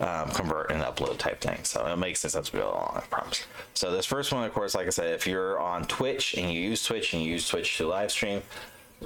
um, 0.00 0.30
convert 0.30 0.70
and 0.70 0.82
upload 0.82 1.18
type 1.18 1.40
thing. 1.40 1.64
So 1.64 1.86
it 1.86 1.96
makes 1.96 2.20
sense 2.20 2.52
we 2.52 2.60
go 2.60 2.70
along, 2.70 2.92
I 2.96 3.00
promise. 3.00 3.46
So 3.74 3.90
this 3.90 4.06
first 4.06 4.32
one, 4.32 4.44
of 4.44 4.52
course, 4.52 4.74
like 4.74 4.86
I 4.86 4.90
said, 4.90 5.12
if 5.14 5.26
you're 5.26 5.58
on 5.58 5.84
Twitch 5.84 6.34
and 6.34 6.52
you 6.52 6.60
use 6.60 6.84
Twitch 6.84 7.14
and 7.14 7.22
you 7.22 7.32
use 7.32 7.48
Twitch 7.48 7.76
to 7.78 7.88
live 7.88 8.10
stream, 8.10 8.42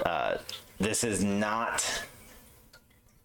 uh, 0.05 0.37
this 0.79 1.05
is 1.05 1.23
not 1.23 2.05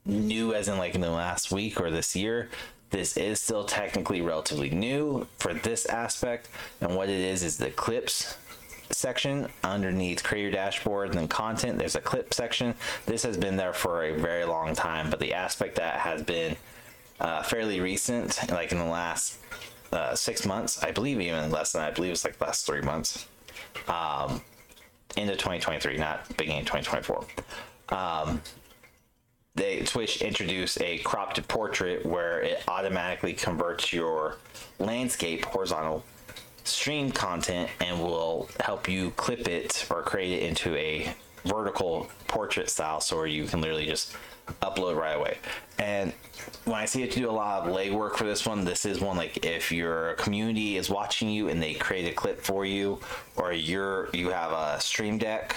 new 0.06 0.54
as 0.54 0.70
in 0.70 0.78
like 0.78 0.96
in 0.96 1.02
the 1.02 1.12
last 1.12 1.52
week 1.52 1.82
or 1.82 1.92
this 1.92 2.16
year 2.16 2.50
this 2.90 3.18
is 3.18 3.42
still 3.42 3.66
technically 3.66 4.22
relatively 4.22 4.70
new 4.70 5.28
for 5.40 5.54
this 5.54 5.86
aspect. 5.88 6.50
And 6.82 6.96
what 6.96 7.10
it 7.10 7.20
is 7.20 7.44
is 7.44 7.58
the 7.58 7.70
clips 7.72 8.38
section 8.90 9.48
underneath 9.64 10.24
creator 10.24 10.52
dashboard 10.52 11.10
and 11.10 11.18
then 11.18 11.28
content 11.28 11.78
there's 11.78 11.96
a 11.96 12.02
clip 12.02 12.34
section. 12.34 12.74
This 13.06 13.24
has 13.24 13.36
been 13.38 13.58
there 13.58 13.74
for 13.74 14.06
a 14.06 14.18
very 14.18 14.46
long 14.46 14.74
time 14.76 15.10
but 15.10 15.20
the 15.20 15.34
aspect 15.34 15.76
that 15.76 16.00
has 16.00 16.24
been 16.24 16.56
uh, 17.20 17.44
fairly 17.44 17.80
recent 17.80 18.40
like 18.50 18.72
in 18.72 18.78
the 18.78 18.86
last 18.86 19.40
uh, 19.92 20.14
six 20.14 20.46
months 20.46 20.84
i 20.84 20.92
believe 20.92 21.20
even 21.20 21.50
less 21.50 21.72
than 21.72 21.82
i 21.82 21.90
believe 21.90 22.12
it's 22.12 22.24
like 22.24 22.40
last 22.42 22.66
three 22.66 22.82
months 22.82 23.28
um, 23.88 24.42
into 25.16 25.34
2023 25.34 25.98
not 25.98 26.28
beginning 26.38 26.62
of 26.62 26.66
2024 26.68 27.26
um, 27.90 28.42
they 29.58 29.80
Twitch 29.80 30.22
introduced 30.22 30.82
a 30.82 31.00
cropped 31.00 31.46
portrait 31.48 32.06
where 32.06 32.42
it 32.42 32.64
automatically 32.68 33.34
converts 33.34 33.92
your 33.92 34.38
landscape 34.80 35.44
horizontal 35.46 36.04
stream 36.64 37.12
content 37.12 37.70
and 37.82 38.00
will 38.00 38.50
help 38.60 38.88
you 38.88 39.12
clip 39.12 39.48
it 39.48 39.86
or 39.90 40.04
create 40.04 40.32
it 40.32 40.44
into 40.44 40.76
a 40.76 41.14
vertical 41.44 42.08
portrait 42.28 42.70
style 42.70 43.02
so 43.02 43.18
where 43.18 43.26
you 43.26 43.46
can 43.46 43.60
literally 43.62 43.86
just 43.86 44.16
upload 44.62 44.96
right 44.96 45.18
away. 45.18 45.38
And 45.80 46.14
when 46.66 46.76
I 46.76 46.86
see 46.86 47.04
it 47.04 47.12
do 47.12 47.30
a 47.30 47.32
lot 47.32 47.68
of 47.68 47.76
legwork 47.76 48.16
for 48.16 48.26
this 48.26 48.46
one, 48.46 48.64
this 48.64 48.86
is 48.86 49.02
one 49.02 49.18
like 49.18 49.46
if 49.46 49.72
your 49.72 50.14
community 50.16 50.78
is 50.78 50.90
watching 50.90 51.30
you 51.30 51.50
and 51.50 51.62
they 51.62 51.74
create 51.74 52.12
a 52.12 52.14
clip 52.14 52.42
for 52.42 52.66
you, 52.66 53.00
or 53.36 53.54
you're 53.54 54.10
you 54.14 54.30
have 54.30 54.52
a 54.52 54.80
stream 54.80 55.18
deck 55.18 55.56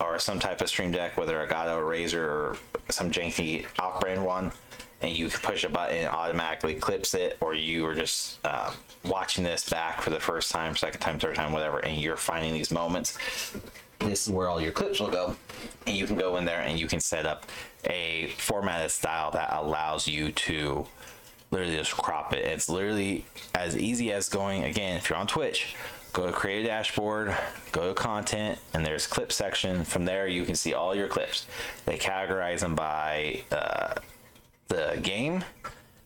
or 0.00 0.18
some 0.18 0.38
type 0.38 0.60
of 0.60 0.68
stream 0.68 0.90
deck, 0.90 1.16
whether 1.16 1.46
Elgato 1.46 1.78
Razer 1.80 2.26
or 2.26 2.56
some 2.90 3.10
janky 3.10 3.66
off 3.78 4.00
brand 4.00 4.24
one, 4.24 4.52
and 5.00 5.16
you 5.16 5.28
push 5.28 5.64
a 5.64 5.68
button 5.68 5.98
and 5.98 6.08
automatically 6.08 6.74
clips 6.74 7.14
it, 7.14 7.36
or 7.40 7.54
you 7.54 7.86
are 7.86 7.94
just 7.94 8.38
uh, 8.44 8.72
watching 9.04 9.44
this 9.44 9.68
back 9.68 10.00
for 10.00 10.10
the 10.10 10.20
first 10.20 10.50
time, 10.50 10.76
second 10.76 11.00
time, 11.00 11.18
third 11.18 11.34
time, 11.34 11.52
whatever, 11.52 11.78
and 11.78 12.00
you're 12.00 12.16
finding 12.16 12.52
these 12.52 12.70
moments. 12.70 13.18
This 14.00 14.26
is 14.26 14.32
where 14.32 14.48
all 14.48 14.60
your 14.60 14.72
clips 14.72 15.00
will 15.00 15.10
go, 15.10 15.36
and 15.86 15.96
you 15.96 16.06
can 16.06 16.16
go 16.16 16.36
in 16.36 16.44
there 16.44 16.60
and 16.60 16.78
you 16.78 16.86
can 16.86 17.00
set 17.00 17.26
up 17.26 17.46
a 17.86 18.28
formatted 18.38 18.90
style 18.90 19.30
that 19.32 19.50
allows 19.52 20.08
you 20.08 20.32
to 20.32 20.86
literally 21.50 21.76
just 21.76 21.92
crop 21.92 22.32
it. 22.32 22.44
It's 22.44 22.68
literally 22.68 23.24
as 23.54 23.76
easy 23.76 24.12
as 24.12 24.28
going 24.28 24.64
again. 24.64 24.96
If 24.96 25.08
you're 25.08 25.18
on 25.18 25.26
Twitch, 25.26 25.76
go 26.14 26.26
to 26.26 26.32
creator 26.32 26.68
dashboard, 26.68 27.36
go 27.72 27.88
to 27.88 27.94
content, 27.94 28.58
and 28.72 28.86
there's 28.86 29.06
clip 29.06 29.30
section. 29.32 29.84
From 29.84 30.06
there, 30.06 30.26
you 30.26 30.44
can 30.44 30.54
see 30.54 30.72
all 30.72 30.94
your 30.94 31.08
clips. 31.08 31.46
They 31.84 31.98
categorize 31.98 32.60
them 32.60 32.74
by 32.74 33.42
uh, 33.52 33.94
the 34.68 34.98
game 35.02 35.44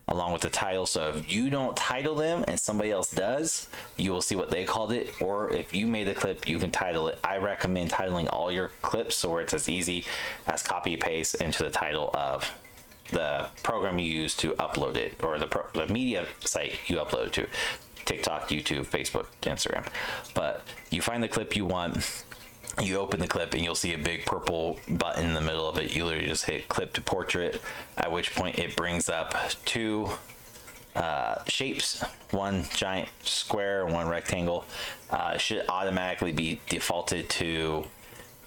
along 0.09 0.33
with 0.33 0.41
the 0.41 0.49
title. 0.49 0.87
So 0.87 1.11
if 1.11 1.31
you 1.31 1.51
don't 1.51 1.77
title 1.77 2.15
them 2.15 2.43
and 2.49 2.59
somebody 2.59 2.91
else 2.91 3.11
does, 3.11 3.69
you 3.99 4.11
will 4.11 4.23
see 4.23 4.35
what 4.35 4.51
they 4.51 4.65
called 4.65 4.91
it. 4.91 5.13
Or 5.21 5.51
if 5.53 5.75
you 5.75 5.87
made 5.87 6.07
the 6.09 6.15
clip, 6.15 6.49
you 6.49 6.59
can 6.59 6.71
title 6.71 7.09
it. 7.09 7.19
I 7.23 7.37
recommend 7.37 7.91
titling 7.91 8.33
all 8.33 8.51
your 8.51 8.69
clips 8.81 9.17
so 9.17 9.29
where 9.31 9.43
it's 9.43 9.53
as 9.53 9.69
easy 9.69 10.07
as 10.47 10.63
copy 10.63 10.97
paste 10.97 11.35
into 11.37 11.63
the 11.63 11.71
title 11.71 12.11
of 12.15 12.51
the 13.11 13.49
program 13.63 13.99
you 13.99 14.11
use 14.11 14.35
to 14.37 14.53
upload 14.53 14.97
it 14.97 15.23
or 15.23 15.39
the, 15.39 15.47
pro- 15.47 15.67
the 15.75 15.93
media 15.93 16.27
site 16.41 16.79
you 16.87 16.97
upload 16.97 17.27
it 17.27 17.33
to. 17.35 17.47
TikTok, 18.09 18.49
YouTube, 18.49 18.87
Facebook, 18.87 19.27
Instagram. 19.43 19.87
But 20.33 20.63
you 20.91 21.03
find 21.03 21.23
the 21.23 21.29
clip 21.29 21.55
you 21.55 21.67
want, 21.67 22.25
you 22.81 22.97
open 22.97 23.21
the 23.21 23.29
clip 23.29 23.53
and 23.53 23.63
you'll 23.63 23.75
see 23.75 23.93
a 23.93 23.99
big 23.99 24.25
purple 24.25 24.81
button 24.89 25.27
in 25.27 25.35
the 25.35 25.43
middle 25.43 25.69
of 25.69 25.77
it. 25.77 25.95
You 25.95 26.07
literally 26.07 26.29
just 26.29 26.47
hit 26.47 26.69
clip 26.69 26.95
to 26.95 27.03
portrait, 27.03 27.61
at 27.99 28.11
which 28.11 28.35
point 28.35 28.59
it 28.59 28.75
brings 28.77 29.11
up 29.11 29.35
two 29.67 30.09
uh, 30.97 31.45
shapes 31.47 32.03
one 32.31 32.65
giant 32.75 33.11
square, 33.23 33.87
one 33.87 34.09
rectangle. 34.09 34.65
Uh, 35.11 35.37
should 35.37 35.65
automatically 35.69 36.33
be 36.33 36.61
defaulted 36.69 37.29
to 37.29 37.85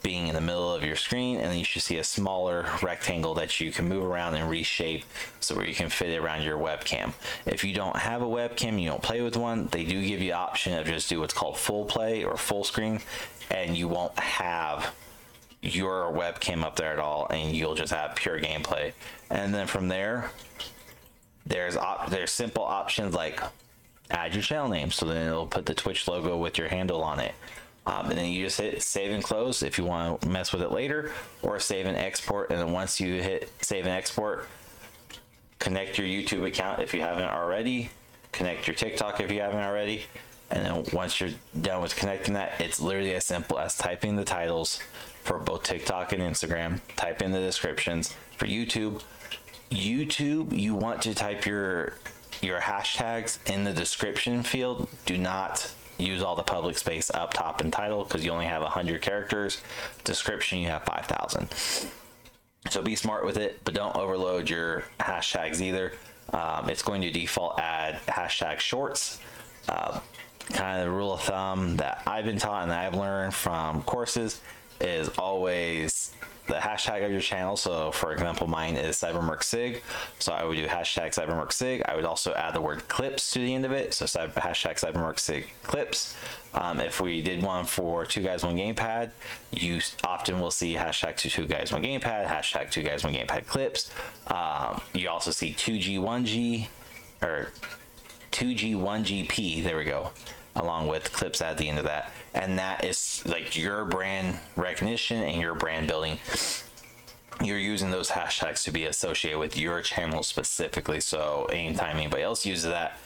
being 0.02 0.28
in 0.28 0.36
the 0.36 0.42
middle 0.42 0.74
of 0.74 0.84
your 0.84 0.96
screen 0.96 1.38
and 1.38 1.58
you 1.58 1.64
should 1.64 1.82
see 1.82 1.98
a 1.98 2.04
smaller 2.04 2.68
rectangle 2.82 3.34
that 3.36 3.60
you 3.60 3.72
can 3.72 3.88
move 3.88 4.04
around 4.04 4.36
and 4.36 4.50
reshape 4.50 5.04
so 5.40 5.56
where 5.56 5.66
you 5.66 5.76
can 5.76 5.90
fit 5.90 6.10
it 6.10 6.18
around 6.18 6.44
your 6.44 6.58
webcam. 6.58 7.14
If 7.46 7.64
you 7.64 7.74
don't 7.74 7.96
have 7.96 8.22
a 8.22 8.26
webcam 8.26 8.82
you 8.82 8.90
don't 8.90 9.02
play 9.02 9.22
with 9.22 9.38
one 9.38 9.68
they 9.68 9.84
do 9.84 10.06
give 10.06 10.22
you 10.22 10.34
option 10.34 10.78
of 10.78 10.88
just 10.88 11.10
do 11.10 11.20
what's 11.20 11.34
called 11.34 11.58
full 11.58 11.86
play 11.86 12.24
or 12.24 12.38
full 12.38 12.64
screen 12.64 13.02
and 13.50 13.78
you 13.78 13.88
won't 13.88 14.18
have 14.18 14.94
your 15.62 16.12
webcam 16.12 16.64
up 16.64 16.76
there 16.76 16.94
at 16.94 17.00
all 17.00 17.28
and 17.30 17.56
you'll 17.56 17.76
just 17.76 17.94
have 17.94 18.16
pure 18.16 18.40
gameplay. 18.40 18.94
And 19.30 19.54
then 19.54 19.68
from 19.68 19.88
there 19.88 20.32
there's 21.46 21.78
op- 21.78 22.10
there's 22.10 22.32
simple 22.32 22.64
options 22.64 23.14
like 23.14 23.42
add 24.10 24.34
your 24.34 24.44
channel 24.44 24.68
name 24.68 24.92
so 24.92 25.06
then 25.06 25.28
it'll 25.28 25.48
put 25.48 25.66
the 25.66 25.74
twitch 25.74 26.08
logo 26.08 26.38
with 26.38 26.58
your 26.58 26.68
handle 26.68 27.04
on 27.04 27.20
it 27.20 27.34
um, 27.86 28.10
and 28.10 28.18
then 28.18 28.32
you 28.32 28.46
just 28.46 28.60
hit 28.60 28.82
save 28.82 29.12
and 29.12 29.24
close 29.24 29.64
if 29.64 29.78
you 29.78 29.86
want 29.86 30.22
to 30.22 30.30
mess 30.30 30.54
with 30.54 30.62
it 30.62 30.72
later 30.72 31.12
or 31.42 31.60
save 31.60 31.88
and 31.88 31.98
export. 31.98 32.52
And 32.52 32.60
then 32.60 32.72
once 32.72 33.00
you 33.00 33.22
hit 33.22 33.52
save 33.62 33.86
and 33.86 33.94
export 33.94 34.48
connect 35.58 36.00
your 36.00 36.08
youtube 36.08 36.48
account 36.48 36.82
if 36.82 36.92
you 36.92 37.02
haven't 37.02 37.30
already 37.30 37.92
connect 38.32 38.66
your 38.66 38.74
tiktok 38.74 39.20
if 39.20 39.32
you 39.32 39.42
haven't 39.42 39.60
already. 39.60 40.04
And 40.50 40.66
then 40.66 40.86
once 40.94 41.22
you're 41.22 41.30
done 41.60 41.82
with 41.82 41.96
connecting 41.96 42.34
that 42.34 42.60
it's 42.60 42.80
literally 42.80 43.16
as 43.16 43.26
simple 43.26 43.58
as 43.58 43.78
typing 43.78 44.16
the 44.16 44.26
titles 44.26 44.80
for 45.24 45.38
both 45.38 45.64
tiktok 45.64 46.14
and 46.14 46.22
instagram. 46.22 46.80
Type 46.96 47.22
in 47.22 47.32
the 47.32 47.40
descriptions 47.40 48.16
for 48.38 48.46
youtube. 48.46 49.02
Youtube 49.70 50.58
you 50.58 50.76
want 50.76 51.02
to 51.02 51.16
type 51.16 51.46
your 51.46 51.94
your 52.42 52.60
hashtags 52.60 53.38
in 53.50 53.64
the 53.64 53.74
description 53.74 54.44
field. 54.44 54.90
Do 55.06 55.18
not 55.18 55.74
use 56.02 56.22
all 56.22 56.36
the 56.36 56.44
public 56.44 56.78
space 56.78 57.12
up 57.14 57.34
top 57.34 57.62
and 57.62 57.72
title 57.72 58.04
because 58.04 58.24
you 58.26 58.32
only 58.32 58.46
have 58.46 58.62
100 58.62 59.02
characters. 59.02 59.62
Description 60.04 60.60
you 60.60 60.68
have 60.68 60.84
5000 60.84 61.50
so 62.70 62.82
be 62.82 62.96
smart 62.96 63.26
with 63.26 63.38
it 63.38 63.60
but 63.64 63.74
don't 63.74 63.96
overload 63.96 64.50
your 64.50 64.84
hashtags 65.00 65.62
either. 65.62 65.94
Um, 66.34 66.70
it's 66.70 66.84
going 66.84 67.02
to 67.02 67.12
default 67.12 67.60
add 67.60 68.00
hashtag 68.08 68.60
shorts. 68.60 69.20
Uh, 69.68 70.00
kind 70.54 70.80
of 70.80 70.86
the 70.86 70.92
rule 70.92 71.14
of 71.14 71.22
thumb 71.22 71.78
that 71.78 72.02
i've 72.06 72.26
been 72.26 72.38
taught 72.38 72.64
and 72.64 72.74
i've 72.74 72.96
learned 72.96 73.34
from 73.34 73.82
courses 73.84 74.42
is 74.80 75.10
always 75.18 76.14
the 76.48 76.56
hashtag 76.56 77.06
of 77.06 77.12
your 77.12 77.22
channel. 77.22 77.56
So, 77.56 77.92
for 77.92 78.12
example, 78.12 78.48
mine 78.48 78.76
is 78.76 78.98
CyberMercSig. 78.98 79.82
So 80.20 80.34
I 80.34 80.44
would 80.44 80.56
do 80.56 80.68
hashtag 80.68 81.14
CyberMercSig. 81.14 81.84
I 81.88 81.96
would 81.96 82.06
also 82.06 82.34
add 82.34 82.54
the 82.54 82.62
word 82.62 82.88
clips 82.88 83.32
to 83.32 83.40
the 83.40 83.54
end 83.54 83.66
of 83.66 83.72
it. 83.72 83.94
So 83.94 84.06
hashtag 84.06 84.80
CyberMercSig 84.80 85.46
clips. 85.64 86.16
Um, 86.54 86.80
if 86.80 87.00
we 87.00 87.22
did 87.22 87.42
one 87.44 87.66
for 87.66 88.06
two 88.06 88.22
guys 88.22 88.44
one 88.44 88.58
gamepad, 88.58 89.12
you 89.52 89.80
often 90.04 90.40
will 90.40 90.52
see 90.52 90.76
hashtag 90.76 91.16
two, 91.16 91.30
two 91.30 91.46
guys 91.46 91.72
one 91.72 91.84
gamepad, 91.84 92.28
hashtag 92.28 92.72
two 92.72 92.84
guys 92.84 93.04
one 93.04 93.14
gamepad 93.14 93.48
clips. 93.48 93.92
Um, 94.28 94.82
you 94.94 95.10
also 95.10 95.32
see 95.32 95.54
2G 95.54 96.00
1G 96.00 96.68
or 97.22 97.50
2G 98.32 98.76
1GP. 98.76 99.64
There 99.64 99.78
we 99.78 99.86
go 99.86 100.12
along 100.56 100.88
with 100.88 101.12
clips 101.14 101.42
at 101.42 101.58
the 101.58 101.70
end 101.70 101.78
of 101.78 101.86
that. 101.86 102.12
And 102.34 102.58
that 102.60 102.84
is 102.84 103.24
like 103.26 103.58
your 103.58 103.86
brand 103.86 104.40
recognition 104.56 105.24
and 105.24 105.42
your 105.42 105.56
brand 105.56 105.88
building. 105.88 106.20
You're 107.44 107.58
using 107.58 107.92
those 107.92 108.10
hashtags 108.10 108.64
to 108.66 108.72
be 108.72 108.86
associated 108.86 109.40
with 109.40 109.58
your 109.58 109.82
channel 109.82 110.24
specifically. 110.24 111.00
So 111.00 111.46
anytime 111.52 111.98
anybody 111.98 112.24
else 112.24 112.46
uses 112.46 112.66
that, 112.66 112.98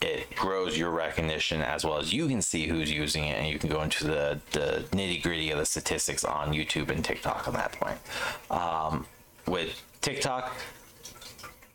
it 0.00 0.34
grows 0.36 0.76
your 0.76 0.90
recognition 0.90 1.62
as 1.62 1.84
well 1.84 1.98
as 1.98 2.12
you 2.12 2.28
can 2.28 2.42
see 2.42 2.66
who's 2.66 2.90
using 2.90 3.24
it 3.24 3.38
and 3.38 3.48
you 3.48 3.58
can 3.58 3.70
go 3.70 3.82
into 3.82 4.04
the, 4.04 4.40
the 4.52 4.84
nitty 4.90 5.22
gritty 5.22 5.50
of 5.50 5.58
the 5.58 5.66
statistics 5.66 6.24
on 6.24 6.52
YouTube 6.52 6.90
and 6.90 7.04
TikTok 7.04 7.48
on 7.48 7.54
that 7.54 7.72
point. 7.72 7.98
Um, 8.50 9.06
with 9.46 9.82
TikTok, 10.00 10.54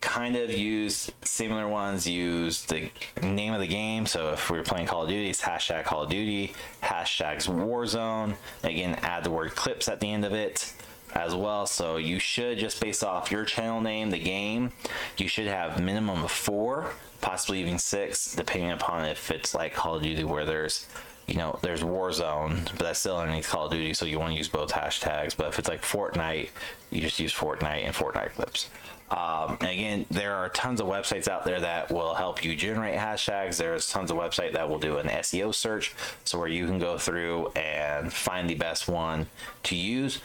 kind 0.00 0.34
of 0.34 0.50
use 0.50 1.10
similar 1.22 1.68
ones 1.68 2.06
use 2.06 2.64
the 2.66 2.90
name 3.22 3.52
of 3.52 3.60
the 3.60 3.66
game 3.66 4.06
so 4.06 4.32
if 4.32 4.50
we 4.50 4.58
are 4.58 4.62
playing 4.62 4.86
call 4.86 5.02
of 5.02 5.08
duty 5.08 5.28
it's 5.28 5.42
hashtag 5.42 5.84
call 5.84 6.04
of 6.04 6.10
duty 6.10 6.54
hashtags 6.82 7.46
warzone 7.46 8.34
again 8.62 8.94
add 9.02 9.24
the 9.24 9.30
word 9.30 9.54
clips 9.54 9.88
at 9.88 10.00
the 10.00 10.10
end 10.10 10.24
of 10.24 10.32
it 10.32 10.72
as 11.14 11.34
well 11.34 11.66
so 11.66 11.96
you 11.96 12.18
should 12.18 12.56
just 12.58 12.80
based 12.80 13.04
off 13.04 13.30
your 13.30 13.44
channel 13.44 13.80
name 13.80 14.10
the 14.10 14.18
game 14.18 14.72
you 15.18 15.28
should 15.28 15.46
have 15.46 15.82
minimum 15.82 16.24
of 16.24 16.30
four 16.30 16.92
possibly 17.20 17.60
even 17.60 17.78
six 17.78 18.34
depending 18.34 18.70
upon 18.70 19.04
if 19.04 19.30
it's 19.30 19.54
like 19.54 19.74
call 19.74 19.96
of 19.96 20.02
duty 20.02 20.24
where 20.24 20.46
there's 20.46 20.86
you 21.30 21.36
know, 21.36 21.56
there's 21.62 21.82
Warzone, 21.82 22.64
but 22.76 22.80
that's 22.80 22.98
still 22.98 23.16
underneath 23.16 23.48
Call 23.48 23.66
of 23.66 23.70
Duty, 23.70 23.94
so 23.94 24.04
you 24.04 24.18
want 24.18 24.32
to 24.32 24.36
use 24.36 24.48
both 24.48 24.72
hashtags. 24.72 25.36
But 25.36 25.46
if 25.46 25.60
it's 25.60 25.68
like 25.68 25.82
Fortnite, 25.82 26.48
you 26.90 27.00
just 27.00 27.20
use 27.20 27.32
Fortnite 27.32 27.84
and 27.84 27.94
Fortnite 27.94 28.32
clips. 28.34 28.68
Um, 29.10 29.54
again, 29.60 30.06
there 30.10 30.34
are 30.34 30.48
tons 30.50 30.80
of 30.80 30.86
websites 30.86 31.26
out 31.26 31.44
there 31.44 31.60
that 31.60 31.90
will 31.90 32.14
help 32.14 32.44
you 32.44 32.54
generate 32.54 32.96
hashtags. 32.96 33.56
There's 33.56 33.90
tons 33.90 34.10
of 34.10 34.16
website 34.16 34.52
that 34.52 34.68
will 34.68 34.78
do 34.78 34.98
an 34.98 35.08
SEO 35.08 35.54
search, 35.54 35.94
so 36.24 36.38
where 36.38 36.48
you 36.48 36.66
can 36.66 36.78
go 36.78 36.96
through 36.96 37.48
and 37.56 38.12
find 38.12 38.48
the 38.48 38.54
best 38.54 38.88
one 38.88 39.26
to 39.64 39.74
use. 39.74 40.20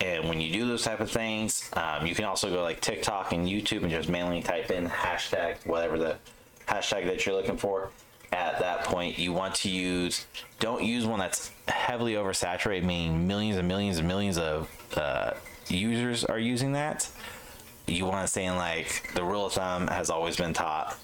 And 0.00 0.28
when 0.28 0.40
you 0.40 0.52
do 0.52 0.68
those 0.68 0.82
type 0.82 1.00
of 1.00 1.10
things, 1.10 1.70
um, 1.72 2.06
you 2.06 2.14
can 2.14 2.26
also 2.26 2.50
go 2.50 2.62
like 2.62 2.82
TikTok 2.82 3.32
and 3.32 3.48
YouTube 3.48 3.82
and 3.82 3.90
just 3.90 4.10
manually 4.10 4.42
type 4.42 4.70
in 4.70 4.86
hashtag 4.86 5.56
whatever 5.64 5.98
the 5.98 6.16
hashtag 6.68 7.06
that 7.06 7.24
you're 7.24 7.34
looking 7.34 7.56
for, 7.56 7.90
at 8.32 8.58
that 8.58 8.84
point 8.84 9.18
you 9.18 9.32
want 9.32 9.54
to 9.54 9.70
use 9.70 10.26
don't 10.58 10.82
use 10.82 11.06
one 11.06 11.18
that's 11.18 11.52
heavily 11.68 12.14
oversaturated 12.14 12.82
meaning 12.82 13.26
millions 13.26 13.56
and 13.56 13.68
millions 13.68 13.98
and 13.98 14.08
millions 14.08 14.36
of 14.36 14.68
uh, 14.96 15.30
users 15.68 16.24
are 16.24 16.38
using 16.38 16.72
that 16.72 17.08
you 17.86 18.04
want 18.04 18.24
to 18.24 18.30
stay 18.30 18.44
in 18.44 18.56
like 18.56 19.12
the 19.14 19.22
rule 19.22 19.46
of 19.46 19.52
thumb 19.52 19.86
has 19.88 20.10
always 20.10 20.36
been 20.36 20.52
taught 20.52 20.96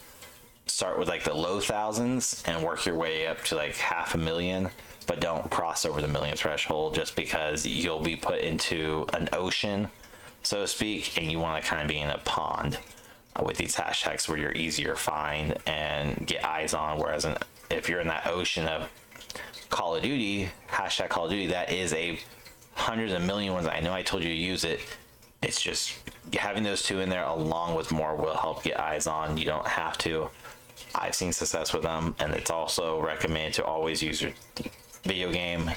start 0.66 0.98
with 0.98 1.08
like 1.08 1.24
the 1.24 1.34
low 1.34 1.60
thousands 1.60 2.42
and 2.46 2.62
work 2.62 2.86
your 2.86 2.94
way 2.94 3.26
up 3.26 3.42
to 3.44 3.54
like 3.54 3.74
half 3.76 4.14
a 4.14 4.18
million 4.18 4.68
but 5.06 5.20
don't 5.20 5.50
cross 5.50 5.84
over 5.84 6.00
the 6.00 6.08
million 6.08 6.36
threshold 6.36 6.94
just 6.94 7.16
because 7.16 7.66
you'll 7.66 8.00
be 8.00 8.16
put 8.16 8.38
into 8.40 9.06
an 9.14 9.28
ocean 9.32 9.88
so 10.42 10.60
to 10.60 10.66
speak 10.66 11.16
and 11.18 11.30
you 11.30 11.38
want 11.38 11.62
to 11.62 11.68
kind 11.68 11.82
of 11.82 11.88
be 11.88 11.98
in 11.98 12.10
a 12.10 12.18
pond 12.18 12.78
with 13.44 13.56
these 13.56 13.76
hashtags 13.76 14.28
where 14.28 14.38
you're 14.38 14.52
easier 14.52 14.94
find 14.94 15.56
and 15.66 16.26
get 16.26 16.44
eyes 16.44 16.74
on 16.74 16.98
whereas 16.98 17.26
if 17.70 17.88
you're 17.88 18.00
in 18.00 18.08
that 18.08 18.26
ocean 18.26 18.66
of 18.68 18.88
call 19.70 19.96
of 19.96 20.02
duty 20.02 20.48
hashtag 20.68 21.08
call 21.08 21.24
of 21.24 21.30
duty 21.30 21.46
that 21.46 21.72
is 21.72 21.92
a 21.94 22.18
hundreds 22.74 23.12
of 23.12 23.22
million 23.22 23.52
ones. 23.52 23.66
I 23.66 23.80
know 23.80 23.92
i 23.92 24.02
told 24.02 24.22
you 24.22 24.28
to 24.28 24.34
use 24.34 24.64
it. 24.64 24.80
It's 25.42 25.60
just 25.60 25.94
having 26.34 26.62
those 26.62 26.82
two 26.82 27.00
in 27.00 27.08
there 27.08 27.24
along 27.24 27.74
with 27.74 27.92
more 27.92 28.14
will 28.16 28.36
help 28.36 28.62
get 28.62 28.78
eyes 28.78 29.06
on. 29.06 29.36
You 29.36 29.44
don't 29.44 29.66
have 29.66 29.98
to. 29.98 30.28
I've 30.94 31.14
seen 31.14 31.32
success 31.32 31.72
with 31.72 31.82
them 31.82 32.14
and 32.18 32.32
it's 32.34 32.50
also 32.50 33.00
recommended 33.00 33.54
to 33.54 33.64
always 33.64 34.02
use 34.02 34.22
your 34.22 34.32
video 35.04 35.32
game. 35.32 35.70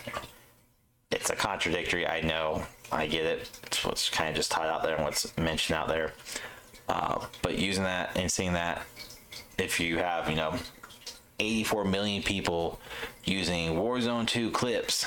It's 1.11 1.29
a 1.29 1.35
contradictory 1.35 2.07
i 2.07 2.21
know. 2.21 2.63
I 2.91 3.07
get 3.07 3.25
it. 3.25 3.49
It's 3.63 3.83
what's 3.83 4.09
kind 4.09 4.29
of 4.29 4.35
just 4.35 4.51
tied 4.51 4.67
out 4.67 4.83
there 4.83 4.95
and 4.95 5.03
what's 5.03 5.35
mentioned 5.37 5.77
out 5.77 5.87
there. 5.87 6.13
Uh, 6.87 7.25
but 7.41 7.57
using 7.57 7.83
that 7.83 8.15
and 8.15 8.31
seeing 8.31 8.53
that 8.53 8.85
if 9.57 9.79
you 9.79 9.97
have 9.97 10.29
you 10.29 10.35
know 10.35 10.55
84 11.39 11.85
million 11.85 12.21
people 12.21 12.79
using 13.23 13.75
warzone 13.75 14.27
2 14.27 14.51
clips 14.51 15.05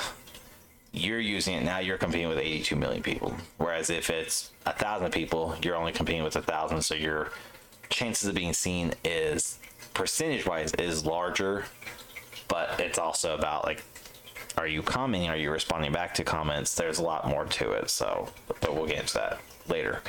you're 0.93 1.21
using 1.21 1.55
it 1.55 1.65
now 1.65 1.79
you're 1.79 1.99
competing 1.99 2.29
with 2.29 2.39
82 2.39 2.77
million 2.77 3.03
people. 3.03 3.35
Whereas 3.59 3.91
if 3.91 4.11
it's 4.11 4.51
a 4.67 4.73
thousand 4.73 5.13
people 5.13 5.55
you're 5.63 5.77
only 5.77 5.93
competing 5.93 6.23
with 6.23 6.37
a 6.37 6.43
thousand 6.43 6.83
so 6.83 6.95
your 6.95 7.31
chances 7.91 8.29
of 8.29 8.35
being 8.35 8.53
seen 8.53 8.95
is 9.05 9.59
percentage 9.95 10.47
wise 10.47 10.73
is 10.75 11.05
larger 11.05 11.65
but 12.49 12.81
it's 12.81 12.99
also 12.99 13.35
about 13.35 13.65
like 13.65 13.83
are 14.57 14.67
you 14.67 14.83
commenting? 14.83 15.31
Are 15.31 15.37
you 15.37 15.53
responding 15.53 15.93
back 15.93 16.15
to 16.15 16.25
comments? 16.25 16.75
There's 16.75 16.99
a 16.99 17.05
lot 17.05 17.29
more 17.29 17.45
to 17.45 17.73
it 17.73 17.91
so 17.91 18.29
but 18.61 18.75
we'll 18.75 18.87
get 18.87 19.01
into 19.01 19.15
that 19.15 19.39
later. 19.69 20.01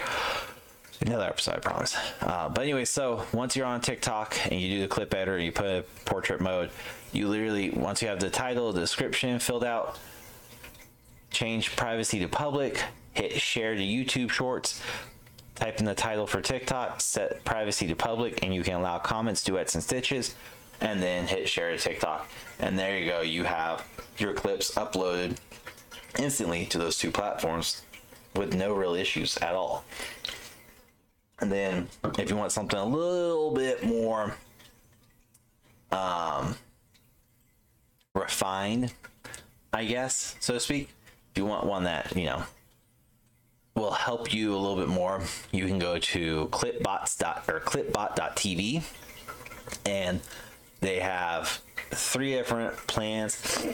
Another 1.02 1.26
episode 1.26 1.56
i 1.56 1.60
promise. 1.60 1.96
Uh, 2.22 2.50
but 2.50 2.62
anyway 2.62 2.86
so 2.86 3.26
once 3.34 3.56
you're 3.56 3.66
on 3.66 3.82
tiktok 3.82 4.36
and 4.50 4.60
you 4.60 4.70
do 4.70 4.82
the 4.82 4.88
clip 4.88 5.14
editor 5.14 5.40
you 5.40 5.52
put 5.52 5.66
a 5.66 5.84
portrait 6.06 6.42
mode 6.42 6.70
you 7.12 7.28
literally 7.28 7.70
once 7.72 8.02
you 8.02 8.08
have 8.08 8.20
the 8.20 8.30
title 8.30 8.72
the 8.72 8.82
description 8.82 9.40
filled 9.40 9.64
out 9.64 9.98
change 11.32 11.76
privacy 11.76 12.20
to 12.20 12.28
public. 12.28 12.84
Hit 13.14 13.34
share 13.34 13.76
to 13.76 13.82
youtube 13.82 14.30
shorts. 14.30 14.82
Type 15.56 15.80
in 15.80 15.86
the 15.86 15.96
title 15.96 16.26
for 16.26 16.42
tiktok. 16.42 17.02
Set 17.02 17.44
privacy 17.44 17.88
to 17.88 17.96
public 17.96 18.44
and 18.44 18.54
you 18.54 18.64
can 18.64 18.76
allow 18.76 18.98
comments 18.98 19.44
duets 19.44 19.76
and 19.76 19.84
stitches. 19.84 20.36
And 20.82 21.02
then 21.02 21.28
hit 21.28 21.50
share 21.50 21.72
to 21.72 21.78
tiktok. 21.78 22.30
And 22.60 22.80
there 22.80 22.98
you 22.98 23.10
go. 23.10 23.22
You 23.22 23.44
have 23.44 23.86
your 24.18 24.34
clips 24.34 24.76
uploaded 24.76 25.38
instantly 26.18 26.66
to 26.68 26.78
those 26.78 26.98
two 26.98 27.12
platforms 27.12 27.82
with 28.36 28.56
no 28.56 28.74
real 28.74 28.96
issues 28.96 29.38
at 29.38 29.54
all. 29.54 29.84
And 31.42 31.52
then 31.52 31.88
if 32.18 32.30
you 32.30 32.36
want 32.36 32.52
something 32.52 32.80
a 32.80 32.86
little 32.86 33.52
bit 33.52 33.84
more 33.84 34.36
um, 35.92 36.56
refined, 38.14 38.94
I 39.74 39.86
guess, 39.86 40.36
so 40.40 40.54
to 40.54 40.60
speak, 40.60 40.90
you 41.40 41.46
want 41.46 41.66
one 41.66 41.86
that, 41.86 42.16
you 42.16 42.26
know, 42.26 42.44
will 43.76 43.92
help 43.92 44.34
you 44.34 44.54
a 44.54 44.58
little 44.58 44.76
bit 44.76 44.90
more, 44.90 45.24
you 45.52 45.66
can 45.66 45.80
go 45.80 45.98
to 45.98 46.48
clipbots 46.52 47.20
or 47.48 47.62
clipbot.tv 47.62 48.84
and 49.86 50.20
they 50.82 51.00
have 51.00 51.62
three 51.92 52.34
different 52.34 52.76
plans. 52.88 53.66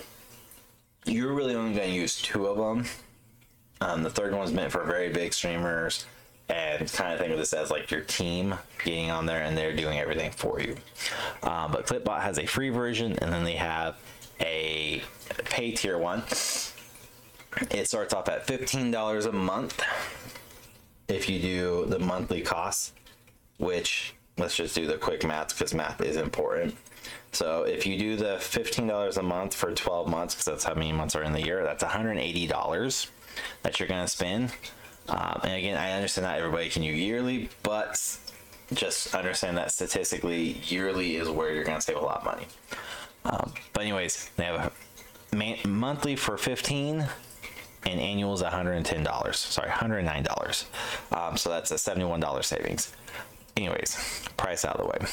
You're 1.05 1.33
really 1.33 1.55
only 1.55 1.75
going 1.75 1.89
to 1.89 1.95
use 1.95 2.21
two 2.21 2.45
of 2.45 2.57
them. 2.57 2.85
Um, 3.81 4.03
the 4.03 4.09
third 4.09 4.33
one's 4.33 4.53
meant 4.53 4.71
for 4.71 4.83
very 4.83 5.09
big 5.09 5.33
streamers 5.33 6.05
and 6.49 6.91
kind 6.91 7.13
of 7.13 7.19
think 7.19 7.31
of 7.31 7.39
this 7.39 7.53
as 7.53 7.71
like 7.71 7.89
your 7.89 8.01
team 8.01 8.55
getting 8.83 9.09
on 9.09 9.25
there 9.25 9.41
and 9.41 9.57
they're 9.57 9.75
doing 9.75 9.97
everything 9.97 10.31
for 10.31 10.61
you. 10.61 10.75
Um, 11.41 11.71
but 11.71 11.87
Clipbot 11.87 12.21
has 12.21 12.37
a 12.37 12.45
free 12.45 12.69
version 12.69 13.17
and 13.19 13.33
then 13.33 13.43
they 13.43 13.55
have 13.55 13.97
a 14.39 15.01
pay 15.45 15.71
tier 15.71 15.97
one. 15.97 16.23
It 17.71 17.87
starts 17.87 18.13
off 18.13 18.29
at 18.29 18.47
$15 18.47 19.25
a 19.25 19.31
month 19.31 19.81
if 21.07 21.29
you 21.29 21.39
do 21.39 21.85
the 21.87 21.99
monthly 21.99 22.41
cost, 22.41 22.93
which 23.57 24.13
let's 24.37 24.55
just 24.55 24.75
do 24.75 24.85
the 24.85 24.97
quick 24.97 25.23
math 25.25 25.57
because 25.57 25.73
math 25.73 26.01
is 26.01 26.17
important. 26.17 26.75
So 27.31 27.63
if 27.63 27.85
you 27.85 27.97
do 27.97 28.15
the 28.15 28.37
$15 28.39 29.17
a 29.17 29.21
month 29.21 29.53
for 29.53 29.73
12 29.73 30.09
months, 30.09 30.33
because 30.33 30.45
that's 30.45 30.63
how 30.63 30.73
many 30.73 30.91
months 30.91 31.15
are 31.15 31.23
in 31.23 31.33
the 31.33 31.41
year, 31.41 31.63
that's 31.63 31.83
$180 31.83 33.07
that 33.63 33.79
you're 33.79 33.87
going 33.87 34.03
to 34.03 34.07
spend 34.07 34.51
um, 35.07 35.39
and 35.43 35.53
again, 35.53 35.77
I 35.77 35.91
understand 35.91 36.25
not 36.25 36.37
everybody 36.37 36.69
can 36.69 36.81
do 36.81 36.87
yearly, 36.87 37.49
but 37.63 38.01
just 38.73 39.13
understand 39.13 39.57
that 39.57 39.71
statistically, 39.71 40.59
yearly 40.63 41.17
is 41.17 41.29
where 41.29 41.53
you're 41.53 41.63
going 41.63 41.77
to 41.77 41.81
save 41.81 41.97
a 41.97 42.01
lot 42.01 42.17
of 42.17 42.25
money. 42.25 42.47
Um, 43.23 43.53
but 43.73 43.83
anyways, 43.83 44.31
they 44.35 44.45
have 44.45 44.73
a 45.33 45.67
monthly 45.67 46.15
for 46.15 46.37
15 46.37 47.05
and 47.85 47.99
annual 47.99 48.33
is 48.33 48.41
$110. 48.41 49.35
Sorry, 49.35 49.69
$109. 49.69 50.65
Um, 51.11 51.37
so 51.37 51.49
that's 51.49 51.71
a 51.71 51.75
$71 51.75 52.43
savings. 52.43 52.93
Anyways, 53.57 54.27
price 54.37 54.65
out 54.65 54.77
of 54.77 54.85
the 54.85 54.87
way. 54.87 55.11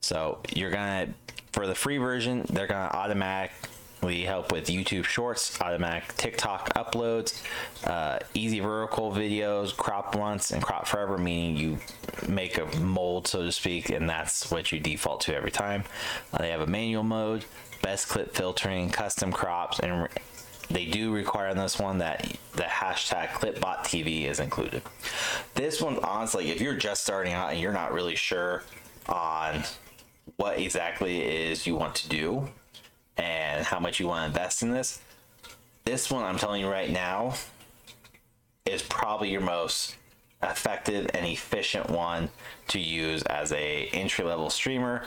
So 0.00 0.38
you're 0.54 0.70
gonna 0.70 1.08
for 1.52 1.66
the 1.66 1.74
free 1.74 1.98
version, 1.98 2.44
they're 2.50 2.66
gonna 2.66 2.90
automatic 2.92 3.50
we 4.02 4.22
help 4.22 4.52
with 4.52 4.66
YouTube 4.66 5.04
Shorts, 5.04 5.60
automatic 5.60 6.14
TikTok 6.16 6.72
uploads, 6.74 7.42
uh, 7.84 8.18
easy 8.34 8.60
vertical 8.60 9.10
videos, 9.10 9.76
crop 9.76 10.14
once 10.14 10.50
and 10.50 10.62
crop 10.62 10.86
forever, 10.86 11.16
meaning 11.16 11.56
you 11.56 11.78
make 12.28 12.58
a 12.58 12.66
mold, 12.78 13.26
so 13.26 13.42
to 13.42 13.50
speak, 13.50 13.90
and 13.90 14.08
that's 14.08 14.50
what 14.50 14.70
you 14.70 14.78
default 14.78 15.22
to 15.22 15.34
every 15.34 15.50
time. 15.50 15.82
Uh, 16.32 16.38
they 16.38 16.50
have 16.50 16.60
a 16.60 16.66
manual 16.66 17.02
mode, 17.02 17.46
best 17.82 18.08
clip 18.08 18.34
filtering, 18.34 18.90
custom 18.90 19.32
crops, 19.32 19.80
and 19.80 20.08
they 20.68 20.86
do 20.86 21.12
require 21.12 21.48
on 21.48 21.56
this 21.56 21.78
one 21.78 21.98
that 21.98 22.36
the 22.54 22.64
hashtag 22.64 23.28
clipbot 23.28 23.78
TV 23.78 24.24
is 24.24 24.40
included. 24.40 24.82
This 25.54 25.80
one, 25.80 25.98
honestly, 26.02 26.50
if 26.50 26.60
you're 26.60 26.74
just 26.74 27.02
starting 27.02 27.32
out 27.32 27.52
and 27.52 27.60
you're 27.60 27.72
not 27.72 27.92
really 27.92 28.16
sure 28.16 28.62
on 29.08 29.62
what 30.36 30.58
exactly 30.58 31.22
is 31.22 31.66
you 31.66 31.76
want 31.76 31.94
to 31.96 32.08
do, 32.08 32.48
and 33.16 33.64
how 33.64 33.78
much 33.78 34.00
you 34.00 34.06
want 34.06 34.22
to 34.22 34.26
invest 34.26 34.62
in 34.62 34.70
this, 34.70 35.00
this 35.84 36.10
one 36.10 36.24
I'm 36.24 36.36
telling 36.36 36.60
you 36.60 36.68
right 36.68 36.90
now 36.90 37.34
is 38.66 38.82
probably 38.82 39.30
your 39.30 39.40
most 39.40 39.96
effective 40.42 41.08
and 41.14 41.24
efficient 41.24 41.88
one 41.88 42.28
to 42.68 42.78
use 42.78 43.22
as 43.22 43.52
a 43.52 43.88
entry 43.92 44.24
level 44.24 44.50
streamer 44.50 45.06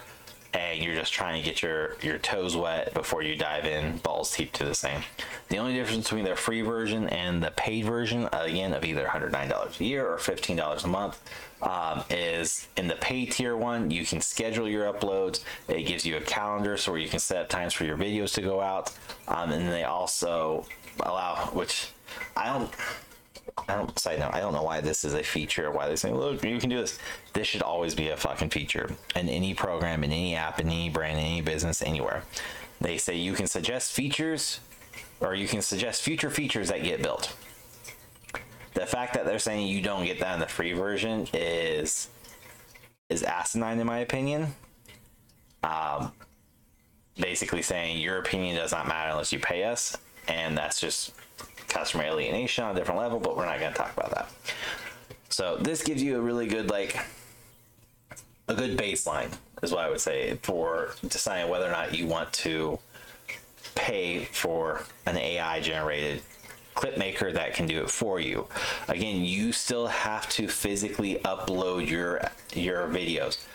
and 0.54 0.82
you're 0.82 0.96
just 0.96 1.14
trying 1.14 1.42
to 1.42 1.48
get 1.48 1.62
your 1.62 1.96
your 2.02 2.18
toes 2.18 2.56
wet 2.56 2.94
before 2.94 3.22
you 3.22 3.36
dive 3.36 3.66
in 3.66 3.98
balls 3.98 4.36
deep 4.36 4.52
to 4.54 4.66
the 4.66 4.74
same. 4.74 5.02
The 5.50 5.58
only 5.58 5.74
difference 5.74 6.06
between 6.06 6.26
their 6.26 6.36
free 6.36 6.62
version 6.62 7.08
and 7.10 7.44
the 7.44 7.52
paid 7.52 7.86
version 7.86 8.28
again 8.32 8.74
of 8.74 8.84
either 8.84 9.06
$109 9.06 9.80
a 9.80 9.84
year 9.84 10.08
or 10.08 10.18
$15 10.18 10.84
a 10.84 10.88
month 10.88 11.22
um, 11.62 12.04
is 12.10 12.68
in 12.78 12.88
the 12.88 12.96
pay 12.96 13.26
tier 13.26 13.56
one 13.56 13.92
you 13.92 14.06
can 14.06 14.22
schedule 14.22 14.68
your 14.68 14.92
uploads. 14.92 15.44
It 15.68 15.84
gives 15.84 16.06
you 16.06 16.18
a 16.18 16.22
calendar 16.22 16.78
so 16.78 16.92
where 16.92 17.02
you 17.02 17.10
can 17.10 17.20
set 17.20 17.38
up 17.38 17.50
times 17.50 17.74
for 17.74 17.86
your 17.86 17.98
videos 17.98 18.34
to 18.36 18.42
go 18.42 18.62
out. 18.62 18.94
Um, 19.28 19.52
and 19.52 19.70
they 19.70 19.84
also 19.84 20.66
allow 21.02 21.36
which 21.54 21.90
i 22.36 22.46
don't 22.46 22.72
I 23.68 23.76
don't 23.76 23.98
side 23.98 24.20
note. 24.20 24.34
I 24.34 24.40
don't 24.40 24.54
know 24.54 24.64
why 24.64 24.82
this 24.82 25.04
is 25.04 25.14
a 25.14 25.24
feature. 25.24 25.72
Why 25.72 25.88
they 25.88 25.96
say, 25.96 26.12
look, 26.12 26.44
you 26.44 26.60
can 26.60 26.70
do 26.70 26.78
this. 26.78 27.00
This 27.34 27.48
should 27.48 27.62
always 27.62 27.96
be 27.96 28.10
a 28.10 28.18
fucking 28.18 28.50
feature 28.50 28.90
in 29.16 29.30
any 29.30 29.54
program, 29.54 30.04
in 30.04 30.12
any 30.12 30.36
app, 30.36 30.60
in 30.60 30.68
any 30.68 30.90
brand, 30.90 31.20
in 31.20 31.26
any 31.26 31.42
business, 31.42 31.82
anywhere. 31.82 32.24
They 32.82 32.98
say 32.98 33.16
you 33.18 33.34
can 33.34 33.48
suggest 33.48 33.92
features, 33.92 34.60
or 35.20 35.36
you 35.36 35.48
can 35.48 35.62
suggest 35.62 36.02
future 36.02 36.30
features 36.30 36.70
that 36.70 36.84
get 36.84 37.02
built. 37.02 37.36
The 38.74 38.86
fact 38.86 39.14
that 39.16 39.26
they're 39.26 39.40
saying 39.40 39.68
you 39.68 39.82
don't 39.82 40.06
get 40.06 40.20
that 40.20 40.36
in 40.36 40.40
the 40.40 40.48
free 40.48 40.74
version 40.74 41.28
is 41.34 42.10
is 43.10 43.24
asinine 43.24 43.80
in 43.80 43.88
my 43.88 44.00
opinion. 44.00 44.54
Um, 45.64 46.12
basically 47.20 47.62
saying 47.62 47.98
your 47.98 48.20
opinion 48.20 48.56
does 48.56 48.72
not 48.72 48.88
matter 48.88 49.10
unless 49.10 49.34
you 49.34 49.40
pay 49.40 49.64
us, 49.64 49.98
and 50.28 50.58
that's 50.58 50.80
just 50.80 51.12
customer 51.70 52.04
alienation 52.04 52.64
on 52.64 52.76
a 52.76 52.80
different 52.80 53.00
level, 53.00 53.20
but 53.20 53.38
we're 53.38 53.46
not 53.46 53.60
going 53.60 53.72
to 53.72 53.78
talk 53.78 53.96
about 53.96 54.12
that. 54.12 54.30
So 55.30 55.58
this 55.58 55.84
gives 55.84 56.02
you 56.04 56.18
a 56.18 56.22
really 56.22 56.48
good 56.48 56.70
like 56.70 56.98
a 58.48 58.54
good 58.56 58.78
baseline 58.78 59.32
is 59.62 59.72
what 59.72 59.82
I 59.82 59.90
would 59.90 60.02
say 60.02 60.36
for 60.42 60.96
deciding 61.08 61.50
whether 61.50 61.68
or 61.68 61.72
not 61.72 61.96
you 61.96 62.08
want 62.08 62.34
to 62.34 62.80
pay 63.76 64.26
for 64.26 64.84
an 65.06 65.18
AI 65.18 65.62
generated 65.62 66.22
clip 66.74 66.98
maker 66.98 67.32
that 67.32 67.54
can 67.54 67.68
do 67.68 67.82
it 67.82 67.90
for 67.90 68.20
you. 68.20 68.48
Again, 68.88 69.24
you 69.24 69.52
still 69.52 69.88
have 69.88 70.30
to 70.30 70.48
physically 70.48 71.16
upload 71.26 71.90
your 71.90 72.22
your 72.54 72.88
videos. 72.88 73.46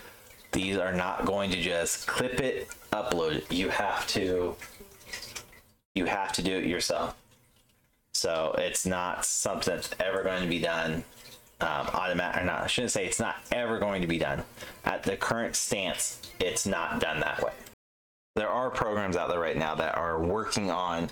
These 0.51 0.77
are 0.77 0.93
not 0.93 1.25
going 1.25 1.51
to 1.51 1.61
just 1.61 2.07
clip 2.07 2.39
it, 2.39 2.69
upload 2.93 3.37
it. 3.37 3.51
You 3.51 3.69
have 3.69 4.07
to 4.09 4.55
you 5.95 6.05
have 6.05 6.31
to 6.33 6.41
do 6.41 6.57
it 6.57 6.65
yourself. 6.65 7.15
So 8.15 8.55
it's 8.57 8.85
not 8.85 9.25
something 9.25 9.75
that's 9.75 9.89
ever 9.99 10.23
going 10.23 10.41
to 10.41 10.47
be 10.47 10.59
done 10.59 11.03
um, 11.59 11.87
automatic 11.93 12.43
or 12.43 12.45
not. 12.45 12.63
I 12.63 12.67
shouldn't 12.67 12.91
say 12.91 13.05
it's 13.05 13.19
not 13.19 13.35
ever 13.51 13.77
going 13.77 14.01
to 14.01 14.07
be 14.07 14.17
done. 14.17 14.43
At 14.85 15.03
the 15.03 15.17
current 15.17 15.55
stance, 15.55 16.21
it's 16.39 16.65
not 16.65 17.01
done 17.01 17.19
that 17.19 17.43
way. 17.43 17.51
There 18.35 18.49
are 18.49 18.69
programs 18.69 19.17
out 19.17 19.27
there 19.29 19.39
right 19.39 19.57
now 19.57 19.75
that 19.75 19.95
are 19.97 20.21
working 20.21 20.71
on 20.71 21.09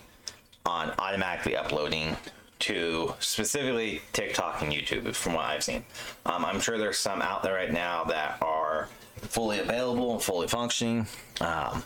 on 0.65 0.93
automatically 0.97 1.57
uploading 1.57 2.15
to 2.59 3.13
specifically 3.19 4.01
TikTok 4.13 4.61
and 4.61 4.71
YouTube, 4.71 5.13
from 5.13 5.33
what 5.33 5.43
I've 5.43 5.63
seen. 5.63 5.83
Um, 6.25 6.45
I'm 6.45 6.61
sure 6.61 6.77
there's 6.77 6.99
some 6.99 7.21
out 7.21 7.43
there 7.43 7.55
right 7.55 7.71
now 7.73 8.05
that 8.05 8.37
are 8.41 8.87
fully 9.15 9.59
available 9.59 10.13
and 10.13 10.23
fully 10.23 10.47
functioning. 10.47 11.07
Um, 11.41 11.83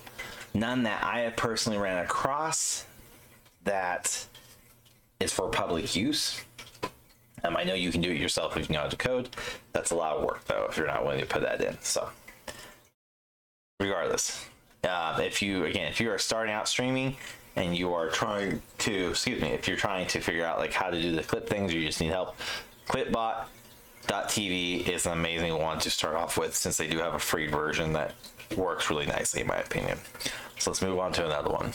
none 0.53 0.83
that 0.83 1.03
I 1.03 1.21
have 1.21 1.35
personally 1.35 1.79
ran 1.79 2.03
across 2.05 2.85
that 3.63 4.27
is 5.19 5.33
for 5.33 5.49
public 5.49 5.95
use. 5.95 6.41
Um, 7.43 7.55
I 7.55 7.63
know 7.63 7.73
you 7.73 7.91
can 7.91 8.01
do 8.01 8.11
it 8.11 8.17
yourself 8.17 8.57
if 8.57 8.69
you 8.69 8.73
know 8.73 8.81
how 8.81 8.89
to 8.89 8.95
code. 8.95 9.29
That's 9.73 9.91
a 9.91 9.95
lot 9.95 10.17
of 10.17 10.23
work 10.23 10.45
though 10.45 10.67
if 10.69 10.77
you're 10.77 10.87
not 10.87 11.03
willing 11.03 11.19
to 11.19 11.25
put 11.25 11.41
that 11.43 11.61
in. 11.61 11.77
So, 11.81 12.09
regardless, 13.79 14.47
uh, 14.83 15.19
if 15.21 15.41
you 15.41 15.65
again 15.65 15.87
if 15.87 15.99
you 15.99 16.11
are 16.11 16.17
starting 16.17 16.53
out 16.53 16.67
streaming 16.67 17.15
and 17.55 17.75
you 17.75 17.93
are 17.93 18.09
trying 18.09 18.61
to 18.77 19.09
excuse 19.09 19.41
me 19.41 19.49
if 19.49 19.67
you're 19.67 19.77
trying 19.77 20.07
to 20.07 20.19
figure 20.19 20.45
out 20.45 20.59
like 20.59 20.73
how 20.73 20.89
to 20.89 21.01
do 21.01 21.15
the 21.15 21.23
clip 21.23 21.49
things 21.49 21.73
or 21.73 21.77
you 21.77 21.87
just 21.87 21.99
need 21.99 22.11
help 22.11 22.35
clipbot.tv 22.87 24.87
is 24.87 25.05
an 25.05 25.13
amazing 25.13 25.57
one 25.57 25.79
to 25.79 25.89
start 25.89 26.15
off 26.15 26.37
with 26.37 26.55
since 26.55 26.77
they 26.77 26.87
do 26.87 26.99
have 26.99 27.15
a 27.15 27.19
free 27.19 27.47
version 27.47 27.93
that 27.93 28.13
works 28.55 28.89
really 28.89 29.07
nicely 29.07 29.41
in 29.41 29.47
my 29.47 29.57
opinion 29.57 29.97
so 30.57 30.69
let's 30.69 30.81
move 30.81 30.99
on 30.99 31.11
to 31.11 31.25
another 31.25 31.49
one 31.49 31.71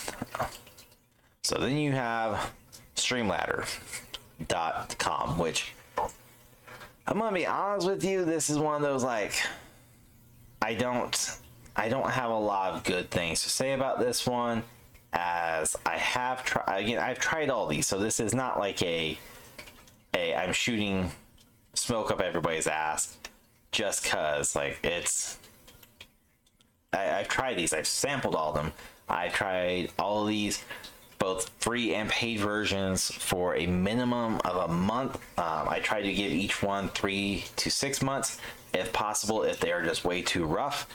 so 1.43 1.59
then 1.59 1.77
you 1.77 1.93
have 1.93 2.53
streamladder.com 2.97 5.39
which 5.39 5.73
i'm 7.07 7.19
gonna 7.19 7.35
be 7.35 7.47
honest 7.47 7.87
with 7.87 8.05
you 8.05 8.25
this 8.25 8.51
is 8.51 8.59
one 8.59 8.77
of 8.77 8.83
those 8.83 9.05
like 9.05 9.35
i 10.61 10.75
don't 10.75 11.39
i 11.77 11.89
don't 11.89 12.11
have 12.11 12.31
a 12.31 12.39
lot 12.39 12.75
of 12.75 12.85
good 12.85 13.11
things 13.11 13.43
to 13.43 13.51
say 13.51 13.73
about 13.73 13.99
this 13.99 14.27
one 14.27 14.63
as 15.13 15.77
I 15.85 15.97
have 15.99 16.45
tried 16.45 16.79
again 16.79 16.99
I've 16.99 17.19
tried 17.19 17.51
all 17.51 17.67
these 17.67 17.87
so 17.87 17.99
this 17.99 18.21
is 18.21 18.35
not 18.35 18.59
like 18.59 18.83
a 18.83 19.19
a 20.15 20.35
I'm 20.35 20.53
shooting 20.53 21.11
smoke 21.75 22.11
up 22.11 22.21
everybody's 22.21 22.67
ass 22.67 23.17
just 23.73 24.05
cuz 24.05 24.57
like 24.57 24.79
it's 24.83 25.39
I, 26.93 27.21
I've 27.21 27.29
tried 27.29 27.59
these 27.59 27.73
I've 27.73 27.87
sampled 27.87 28.35
all 28.35 28.51
of 28.51 28.55
them 28.55 28.73
I've 29.09 29.35
tried 29.35 29.91
all 29.99 30.23
of 30.23 30.29
these 30.29 30.63
both 31.23 31.51
free 31.59 31.95
and 31.95 32.09
paid 32.11 32.41
versions 32.41 33.11
for 33.11 33.55
a 33.57 33.67
minimum 33.67 34.41
of 34.45 34.71
a 34.71 34.73
month 34.73 35.15
um, 35.39 35.69
I 35.69 35.79
try 35.79 36.03
to 36.03 36.13
give 36.13 36.33
each 36.33 36.63
one 36.63 36.89
three 36.89 37.45
to 37.57 37.71
six 37.71 38.03
months 38.03 38.39
if 38.75 38.93
possible 38.93 39.43
if 39.45 39.61
they 39.61 39.73
are 39.73 39.85
just 39.85 40.05
way 40.05 40.23
too 40.23 40.45
rough 40.45 40.89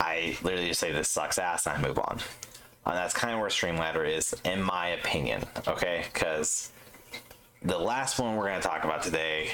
I 0.00 0.36
literally 0.42 0.68
just 0.68 0.80
say 0.80 0.92
this 0.92 1.08
sucks 1.08 1.38
ass 1.38 1.66
and 1.66 1.76
I 1.76 1.86
move 1.86 1.98
on 1.98 2.20
and 2.88 2.96
that's 2.96 3.12
kind 3.12 3.34
of 3.34 3.40
where 3.40 3.50
Streamladder 3.50 4.08
is, 4.08 4.34
in 4.44 4.62
my 4.62 4.88
opinion. 4.88 5.44
Okay, 5.66 6.06
because 6.12 6.72
the 7.62 7.78
last 7.78 8.18
one 8.18 8.34
we're 8.34 8.48
going 8.48 8.60
to 8.60 8.66
talk 8.66 8.84
about 8.84 9.02
today 9.02 9.50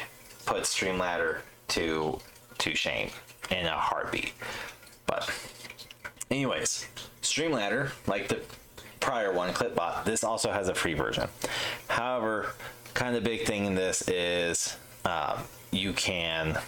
puts 0.47 0.75
Streamladder 0.75 1.39
to 1.69 2.19
to 2.59 2.75
shame 2.77 3.11
in 3.51 3.67
a 3.67 3.77
heartbeat. 3.77 4.33
But, 5.07 5.29
anyways, 6.31 6.87
Streamladder, 7.23 7.91
like 8.07 8.29
the 8.29 8.41
prior 9.05 9.33
one, 9.33 9.53
Clipbot, 9.53 10.05
this 10.05 10.25
also 10.25 10.51
has 10.51 10.69
a 10.69 10.75
free 10.75 10.95
version. 10.95 11.29
However, 11.89 12.55
kind 12.95 13.15
of 13.15 13.23
big 13.23 13.47
thing 13.47 13.67
in 13.67 13.75
this 13.75 14.09
is 14.09 14.77
um, 15.05 15.45
you 15.71 15.93
can 15.93 16.59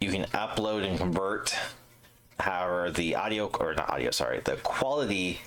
you 0.00 0.10
can 0.10 0.24
upload 0.26 0.86
and 0.88 0.98
convert 0.98 1.54
However, 2.42 2.90
the 2.90 3.14
audio 3.14 3.46
or 3.60 3.74
not 3.74 3.88
audio, 3.88 4.10
sorry, 4.10 4.40
the 4.40 4.56
quality 4.56 5.40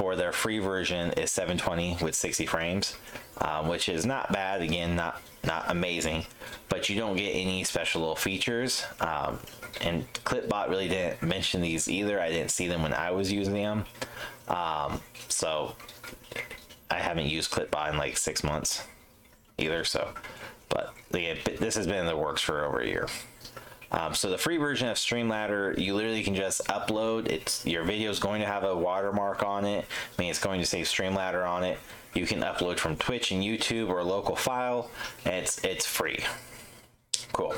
for 0.00 0.16
their 0.16 0.32
free 0.32 0.58
version 0.60 1.10
is 1.12 1.30
720 1.30 1.98
with 2.02 2.14
60 2.14 2.46
frames, 2.46 2.96
um, 3.36 3.68
which 3.68 3.86
is 3.86 4.06
not 4.06 4.32
bad. 4.32 4.62
Again, 4.62 4.96
not 4.96 5.20
not 5.44 5.66
amazing, 5.68 6.24
but 6.70 6.88
you 6.88 6.96
don't 6.96 7.16
get 7.16 7.32
any 7.32 7.64
special 7.64 8.00
little 8.00 8.16
features. 8.16 8.82
Um, 9.00 9.38
and 9.82 10.10
Clipbot 10.24 10.70
really 10.70 10.88
didn't 10.88 11.22
mention 11.22 11.60
these 11.60 11.86
either. 11.86 12.18
I 12.18 12.30
didn't 12.30 12.50
see 12.50 12.66
them 12.66 12.82
when 12.82 12.94
I 12.94 13.10
was 13.10 13.30
using 13.30 13.52
them, 13.52 13.84
um, 14.48 15.02
so 15.28 15.76
I 16.90 16.96
haven't 16.96 17.26
used 17.26 17.52
Clipbot 17.52 17.90
in 17.90 17.98
like 17.98 18.16
six 18.16 18.42
months 18.42 18.82
either. 19.58 19.84
So, 19.84 20.14
but 20.70 20.94
again, 21.12 21.36
this 21.58 21.74
has 21.74 21.86
been 21.86 21.98
in 21.98 22.06
the 22.06 22.16
works 22.16 22.40
for 22.40 22.64
over 22.64 22.80
a 22.80 22.86
year. 22.86 23.06
Um, 23.92 24.14
so 24.14 24.30
the 24.30 24.38
free 24.38 24.56
version 24.56 24.88
of 24.88 24.96
Streamladder, 24.96 25.78
you 25.78 25.94
literally 25.94 26.22
can 26.22 26.34
just 26.34 26.64
upload. 26.66 27.28
It's 27.28 27.66
your 27.66 27.82
video 27.82 28.10
is 28.10 28.20
going 28.20 28.40
to 28.40 28.46
have 28.46 28.64
a 28.64 28.76
watermark 28.76 29.42
on 29.42 29.64
it. 29.64 29.84
I 30.16 30.22
mean, 30.22 30.30
it's 30.30 30.38
going 30.38 30.60
to 30.60 30.66
say 30.66 30.82
Streamladder 30.82 31.48
on 31.48 31.64
it. 31.64 31.78
You 32.14 32.26
can 32.26 32.40
upload 32.40 32.78
from 32.78 32.96
Twitch 32.96 33.30
and 33.30 33.42
YouTube 33.42 33.88
or 33.88 33.98
a 34.00 34.04
local 34.04 34.36
file, 34.36 34.90
and 35.24 35.34
it's 35.34 35.62
it's 35.64 35.86
free. 35.86 36.18
Cool. 37.32 37.54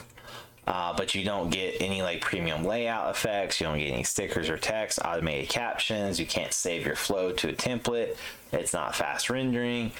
Uh, 0.66 0.94
but 0.96 1.14
you 1.14 1.24
don't 1.24 1.50
get 1.50 1.80
any 1.80 2.02
like 2.02 2.20
premium 2.20 2.64
layout 2.64 3.10
effects. 3.10 3.60
You 3.60 3.66
don't 3.66 3.78
get 3.78 3.92
any 3.92 4.04
stickers 4.04 4.48
or 4.48 4.56
text, 4.56 5.00
automated 5.04 5.48
captions. 5.48 6.20
You 6.20 6.26
can't 6.26 6.52
save 6.52 6.86
your 6.86 6.94
flow 6.96 7.32
to 7.32 7.48
a 7.48 7.52
template. 7.52 8.16
It's 8.52 8.72
not 8.72 8.94
fast 8.94 9.28
rendering 9.28 9.90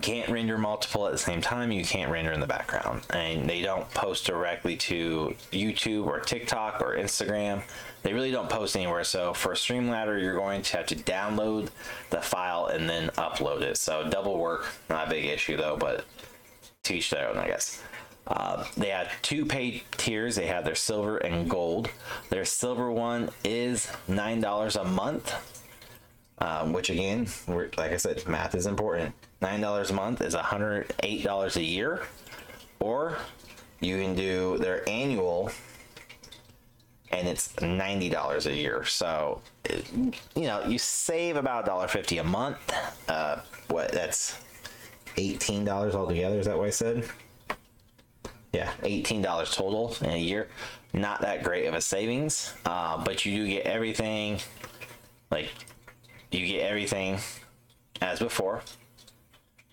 can't 0.00 0.30
render 0.30 0.56
multiple 0.56 1.06
at 1.06 1.12
the 1.12 1.18
same 1.18 1.40
time 1.40 1.70
you 1.70 1.84
can't 1.84 2.10
render 2.10 2.32
in 2.32 2.40
the 2.40 2.46
background. 2.46 3.02
And 3.10 3.48
they 3.48 3.62
don't 3.62 3.88
post 3.90 4.26
directly 4.26 4.76
to 4.78 5.34
youtube 5.52 6.06
or 6.06 6.20
tiktok 6.20 6.80
or 6.80 6.96
instagram. 6.96 7.62
They 8.02 8.12
really 8.12 8.30
don't 8.30 8.48
post 8.48 8.74
anywhere. 8.74 9.04
So 9.04 9.34
for 9.34 9.52
streamladder 9.52 10.20
you're 10.20 10.36
going 10.36 10.62
to 10.62 10.76
have 10.78 10.86
to 10.86 10.96
download 10.96 11.68
the 12.10 12.22
file 12.22 12.66
and 12.66 12.88
then 12.88 13.08
upload 13.10 13.60
it. 13.60 13.76
So 13.76 14.08
double 14.08 14.38
work 14.38 14.66
not 14.88 15.08
a 15.08 15.10
big 15.10 15.26
issue 15.26 15.56
though 15.56 15.76
but 15.76 16.04
teach 16.82 17.10
their 17.10 17.28
own 17.28 17.38
i 17.38 17.46
guess. 17.46 17.82
Uh, 18.26 18.64
they 18.76 18.88
have 18.88 19.10
two 19.20 19.44
paid 19.44 19.82
tiers. 19.96 20.36
They 20.36 20.46
have 20.46 20.64
their 20.64 20.76
silver 20.76 21.18
and 21.18 21.50
gold. 21.50 21.90
Their 22.30 22.44
silver 22.44 22.90
one 22.90 23.30
is 23.44 23.90
nine 24.06 24.40
dollars 24.40 24.76
a 24.76 24.84
month 24.84 25.34
um, 26.42 26.72
which 26.72 26.90
again 26.90 27.26
like 27.48 27.92
i 27.92 27.96
said 27.96 28.26
math 28.28 28.54
is 28.54 28.66
important 28.66 29.14
$9 29.42 29.90
a 29.90 29.92
month 29.92 30.20
is 30.20 30.34
$108 30.34 31.56
a 31.56 31.62
year. 31.62 32.02
Or 32.80 33.16
you 33.80 33.98
can 33.98 34.14
do 34.14 34.56
their 34.58 34.88
annual 34.88 35.50
and 37.10 37.28
it's 37.28 37.52
$90 37.54 38.46
a 38.46 38.54
year. 38.54 38.84
So, 38.84 39.42
you 39.68 40.12
know, 40.42 40.64
you 40.64 40.78
save 40.78 41.36
about 41.36 41.66
$1.50 41.66 42.20
a 42.20 42.24
month. 42.24 42.58
Uh, 43.08 43.40
what, 43.68 43.92
that's 43.92 44.40
$18 45.16 45.94
altogether, 45.94 46.38
is 46.38 46.46
that 46.46 46.56
what 46.56 46.68
I 46.68 46.70
said? 46.70 47.04
Yeah, 48.52 48.72
$18 48.82 49.52
total 49.52 49.96
in 50.00 50.10
a 50.10 50.18
year. 50.18 50.48
Not 50.94 51.20
that 51.22 51.42
great 51.42 51.66
of 51.66 51.74
a 51.74 51.80
savings, 51.80 52.54
uh, 52.64 53.02
but 53.02 53.26
you 53.26 53.36
do 53.36 53.48
get 53.48 53.66
everything, 53.66 54.40
like, 55.30 55.50
you 56.32 56.46
get 56.46 56.62
everything 56.62 57.18
as 58.00 58.18
before 58.18 58.62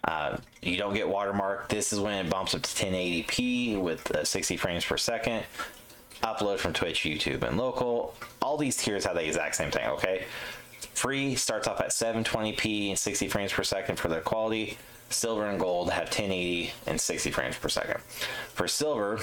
uh, 0.03 0.37
you 0.61 0.77
don't 0.77 0.93
get 0.93 1.07
watermark. 1.07 1.69
This 1.69 1.93
is 1.93 1.99
when 1.99 2.25
it 2.25 2.29
bumps 2.29 2.55
up 2.55 2.61
to 2.61 2.85
1080p 2.85 3.79
with 3.79 4.09
uh, 4.15 4.23
60 4.23 4.57
frames 4.57 4.85
per 4.85 4.97
second. 4.97 5.43
Upload 6.23 6.57
from 6.57 6.73
Twitch, 6.73 7.01
YouTube, 7.01 7.43
and 7.43 7.57
local. 7.57 8.15
All 8.41 8.57
these 8.57 8.77
tiers 8.77 9.05
have 9.05 9.15
the 9.15 9.25
exact 9.25 9.55
same 9.55 9.71
thing, 9.71 9.87
okay? 9.87 10.25
Free 10.93 11.35
starts 11.35 11.67
off 11.67 11.79
at 11.79 11.89
720p 11.89 12.89
and 12.89 12.99
60 12.99 13.27
frames 13.27 13.53
per 13.53 13.63
second 13.63 13.97
for 13.97 14.07
their 14.07 14.21
quality. 14.21 14.77
Silver 15.09 15.45
and 15.45 15.59
gold 15.59 15.91
have 15.91 16.05
1080 16.05 16.71
and 16.87 16.99
60 16.99 17.31
frames 17.31 17.57
per 17.57 17.69
second. 17.69 18.01
For 18.53 18.67
silver, 18.67 19.19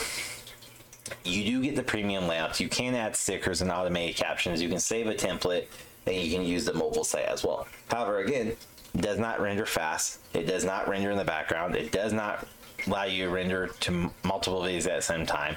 you 1.25 1.45
do 1.45 1.63
get 1.63 1.77
the 1.77 1.83
premium 1.83 2.27
layouts. 2.27 2.61
You 2.61 2.69
can 2.69 2.95
add 2.95 3.15
stickers 3.15 3.61
and 3.61 3.71
automated 3.71 4.17
captions. 4.17 4.63
You 4.63 4.69
can 4.69 4.81
save 4.81 5.07
a 5.07 5.15
template 5.15 5.67
and 6.07 6.15
you 6.17 6.31
can 6.31 6.45
use 6.47 6.65
the 6.65 6.75
mobile 6.75 7.05
site 7.05 7.27
as 7.27 7.45
well. 7.45 7.67
However, 7.91 8.19
again, 8.21 8.57
does 8.97 9.19
not 9.19 9.41
render 9.41 9.67
fast. 9.67 10.21
It 10.33 10.47
does 10.47 10.65
not 10.65 10.89
render 10.89 11.11
in 11.11 11.19
the 11.19 11.25
background. 11.25 11.77
It 11.77 11.93
does 11.93 12.13
not 12.13 12.47
allow 12.87 13.05
you 13.05 13.25
to 13.27 13.31
render 13.31 13.67
to 13.81 14.11
multiple 14.25 14.61
videos 14.63 14.87
at 14.87 14.97
the 14.97 15.03
same 15.03 15.27
time. 15.27 15.57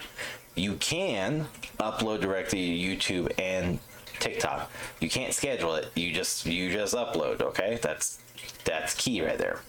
you 0.56 0.74
can 0.76 1.48
upload 1.80 2.22
directly 2.22 2.68
to 2.68 2.98
YouTube 2.98 3.32
and 3.40 3.80
TikTok. 4.20 4.70
You 5.00 5.10
can't 5.10 5.34
schedule 5.34 5.76
it. 5.76 5.90
You 5.96 6.12
just 6.12 6.46
you 6.46 6.72
just 6.72 6.94
upload. 6.94 7.42
Okay, 7.42 7.80
that's 7.82 8.20
that's 8.66 8.94
key 8.94 9.22
right 9.22 9.38
there. 9.38 9.62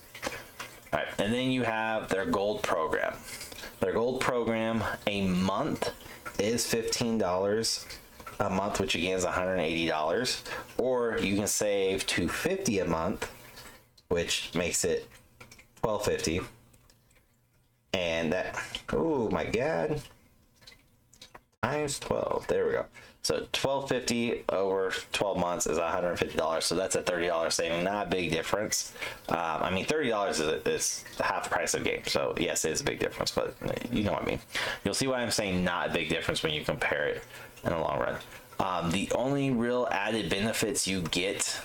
All 0.93 0.99
right, 1.01 1.09
and 1.19 1.33
then 1.33 1.51
you 1.51 1.63
have 1.63 2.09
their 2.09 2.27
gold 2.27 2.63
program. 2.63 3.15
Their 3.79 3.93
gold 3.93 4.21
program 4.21 4.83
a 5.07 5.23
month 5.27 5.93
is 6.39 6.67
fifteen 6.67 7.19
dollars 7.19 7.87
a 8.41 8.51
month, 8.51 8.81
which 8.81 8.95
again 8.95 9.17
is 9.19 9.25
one 9.25 9.35
hundred 9.35 9.59
eighty 9.59 9.87
dollars, 9.87 10.43
or 10.79 11.19
you 11.19 11.37
can 11.37 11.47
save 11.47 12.07
two 12.07 12.29
fifty 12.29 12.79
a 12.81 12.85
month, 12.85 13.31
which 14.09 14.51
makes 14.55 14.85
it 14.85 15.07
twelve 15.83 16.05
fifty. 16.05 16.41
And 17.93 18.33
that 18.33 18.59
oh 18.93 19.29
my 19.31 19.45
god. 19.45 20.01
Times 21.63 21.99
12 21.99 22.47
there 22.47 22.65
we 22.67 22.73
go. 22.73 22.87
So 23.23 23.35
1250 23.35 24.45
over 24.49 24.95
12 25.13 25.39
months 25.39 25.67
is 25.67 25.77
150 25.79 26.37
dollars 26.39 26.65
so 26.65 26.75
that's 26.75 26.95
a 26.95 27.03
30 27.03 27.27
dollar 27.27 27.51
saving 27.51 27.85
not 27.85 28.07
a 28.07 28.11
big 28.11 28.31
difference. 28.31 28.95
Um, 29.29 29.37
i 29.37 29.71
mean 29.71 29.85
30 29.85 30.09
dollars 30.09 30.41
is, 30.41 30.67
is 30.67 31.05
half 31.21 31.45
the 31.45 31.51
price 31.51 31.75
of 31.75 31.85
game 31.85 32.03
so 32.07 32.35
yes 32.39 32.65
it 32.65 32.73
is 32.73 32.81
a 32.81 32.85
big 32.85 32.99
difference 32.99 33.31
but 33.31 33.55
you 33.93 34.05
know 34.05 34.13
what 34.13 34.23
i 34.23 34.25
mean. 34.25 34.41
You'll 34.85 34.95
see 34.95 35.07
why 35.07 35.21
i'm 35.21 35.31
saying 35.31 35.63
not 35.63 35.91
a 35.91 35.93
big 35.93 36.09
difference 36.09 36.43
when 36.43 36.55
you 36.55 36.65
compare 36.65 37.09
it 37.09 37.23
in 37.65 37.71
the 37.71 37.79
long 37.79 37.99
run 37.99 38.17
um, 38.59 38.91
the 38.91 39.11
only 39.13 39.51
real 39.51 39.89
added 39.91 40.29
benefits 40.29 40.87
you 40.87 41.03
get 41.03 41.61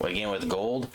again 0.00 0.30
with 0.30 0.48
gold 0.48 0.88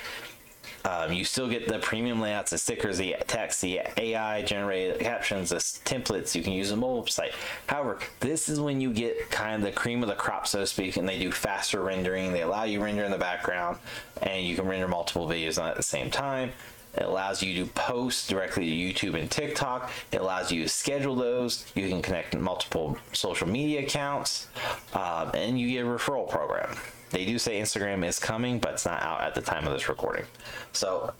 um, 0.83 1.13
you 1.13 1.23
still 1.25 1.47
get 1.47 1.67
the 1.67 1.79
premium 1.79 2.19
layouts, 2.19 2.51
the 2.51 2.57
stickers, 2.57 2.97
the 2.97 3.15
text, 3.27 3.61
the 3.61 3.81
AI 3.97 4.41
generated 4.41 4.99
captions, 4.99 5.49
the 5.49 5.57
templates. 5.57 6.33
You 6.33 6.41
can 6.41 6.53
use 6.53 6.71
a 6.71 6.75
mobile 6.75 7.05
site. 7.05 7.33
However, 7.67 7.99
this 8.19 8.49
is 8.49 8.59
when 8.59 8.81
you 8.81 8.91
get 8.91 9.29
kind 9.29 9.55
of 9.55 9.61
the 9.61 9.71
cream 9.71 10.01
of 10.01 10.09
the 10.09 10.15
crop, 10.15 10.47
so 10.47 10.59
to 10.59 10.67
speak, 10.67 10.97
and 10.97 11.07
they 11.07 11.19
do 11.19 11.31
faster 11.31 11.81
rendering. 11.81 12.31
They 12.31 12.41
allow 12.41 12.63
you 12.63 12.83
render 12.83 13.03
in 13.03 13.11
the 13.11 13.17
background, 13.17 13.77
and 14.23 14.43
you 14.43 14.55
can 14.55 14.67
render 14.67 14.87
multiple 14.87 15.27
videos 15.27 15.61
at 15.63 15.77
the 15.77 15.83
same 15.83 16.09
time. 16.09 16.51
It 16.95 17.03
allows 17.03 17.41
you 17.41 17.63
to 17.63 17.71
post 17.71 18.29
directly 18.29 18.65
to 18.65 19.11
YouTube 19.11 19.19
and 19.19 19.31
TikTok. 19.31 19.91
It 20.11 20.19
allows 20.19 20.51
you 20.51 20.63
to 20.63 20.69
schedule 20.69 21.15
those. 21.15 21.65
You 21.73 21.87
can 21.87 22.01
connect 22.01 22.35
multiple 22.37 22.97
social 23.13 23.47
media 23.47 23.81
accounts, 23.81 24.47
um, 24.93 25.31
and 25.33 25.59
you 25.59 25.69
get 25.71 25.85
a 25.85 25.87
referral 25.87 26.29
program. 26.29 26.75
They 27.11 27.25
do 27.25 27.37
say 27.37 27.59
Instagram 27.59 28.05
is 28.05 28.19
coming, 28.19 28.59
but 28.59 28.73
it's 28.73 28.85
not 28.85 29.01
out 29.01 29.21
at 29.21 29.35
the 29.35 29.41
time 29.41 29.67
of 29.67 29.73
this 29.73 29.89
recording. 29.89 30.25
So 30.73 31.13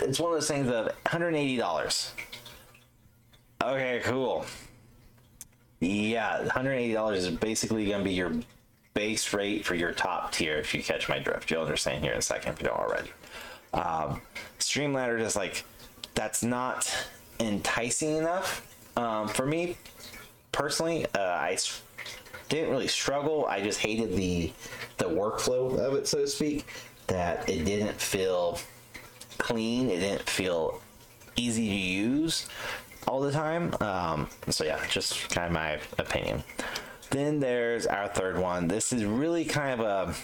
it's 0.00 0.20
one 0.20 0.32
of 0.32 0.36
those 0.36 0.48
things 0.48 0.68
of 0.68 0.90
$180. 1.04 2.10
Okay, 3.62 4.00
cool. 4.04 4.44
Yeah, 5.80 6.44
$180 6.46 7.16
is 7.16 7.30
basically 7.30 7.86
going 7.86 7.98
to 7.98 8.04
be 8.04 8.14
your 8.14 8.32
base 8.94 9.32
rate 9.34 9.64
for 9.64 9.74
your 9.74 9.92
top 9.92 10.32
tier 10.32 10.56
if 10.56 10.74
you 10.74 10.82
catch 10.82 11.08
my 11.08 11.18
drift. 11.18 11.50
You'll 11.50 11.62
understand 11.62 12.02
here 12.02 12.12
in 12.12 12.18
a 12.18 12.22
second 12.22 12.54
if 12.54 12.62
you 12.62 12.68
don't 12.68 12.78
already. 12.78 13.10
Um, 13.76 14.20
Streamladder 14.58 15.18
just 15.18 15.36
like 15.36 15.64
that's 16.14 16.42
not 16.42 16.92
enticing 17.40 18.16
enough 18.16 18.66
um, 18.96 19.28
for 19.28 19.46
me 19.46 19.76
personally. 20.52 21.06
Uh, 21.14 21.20
I 21.20 21.58
didn't 22.48 22.70
really 22.70 22.88
struggle. 22.88 23.46
I 23.46 23.62
just 23.62 23.80
hated 23.80 24.16
the 24.16 24.52
the 24.98 25.06
workflow 25.06 25.78
of 25.78 25.94
it, 25.94 26.08
so 26.08 26.18
to 26.18 26.26
speak. 26.26 26.66
That 27.06 27.48
it 27.48 27.64
didn't 27.64 28.00
feel 28.00 28.58
clean. 29.38 29.90
It 29.90 30.00
didn't 30.00 30.28
feel 30.28 30.80
easy 31.36 31.68
to 31.68 31.74
use 31.74 32.48
all 33.06 33.20
the 33.20 33.30
time. 33.30 33.74
Um, 33.80 34.28
so 34.48 34.64
yeah, 34.64 34.84
just 34.88 35.30
kind 35.30 35.46
of 35.46 35.52
my 35.52 35.78
opinion. 35.98 36.42
Then 37.10 37.38
there's 37.38 37.86
our 37.86 38.08
third 38.08 38.38
one. 38.38 38.66
This 38.66 38.92
is 38.92 39.04
really 39.04 39.44
kind 39.44 39.80
of 39.80 39.86
a 39.86 40.14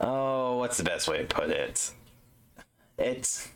oh, 0.00 0.56
what's 0.56 0.76
the 0.76 0.84
best 0.84 1.08
way 1.08 1.18
to 1.18 1.24
put 1.24 1.50
it? 1.50 1.92
It's 2.98 3.48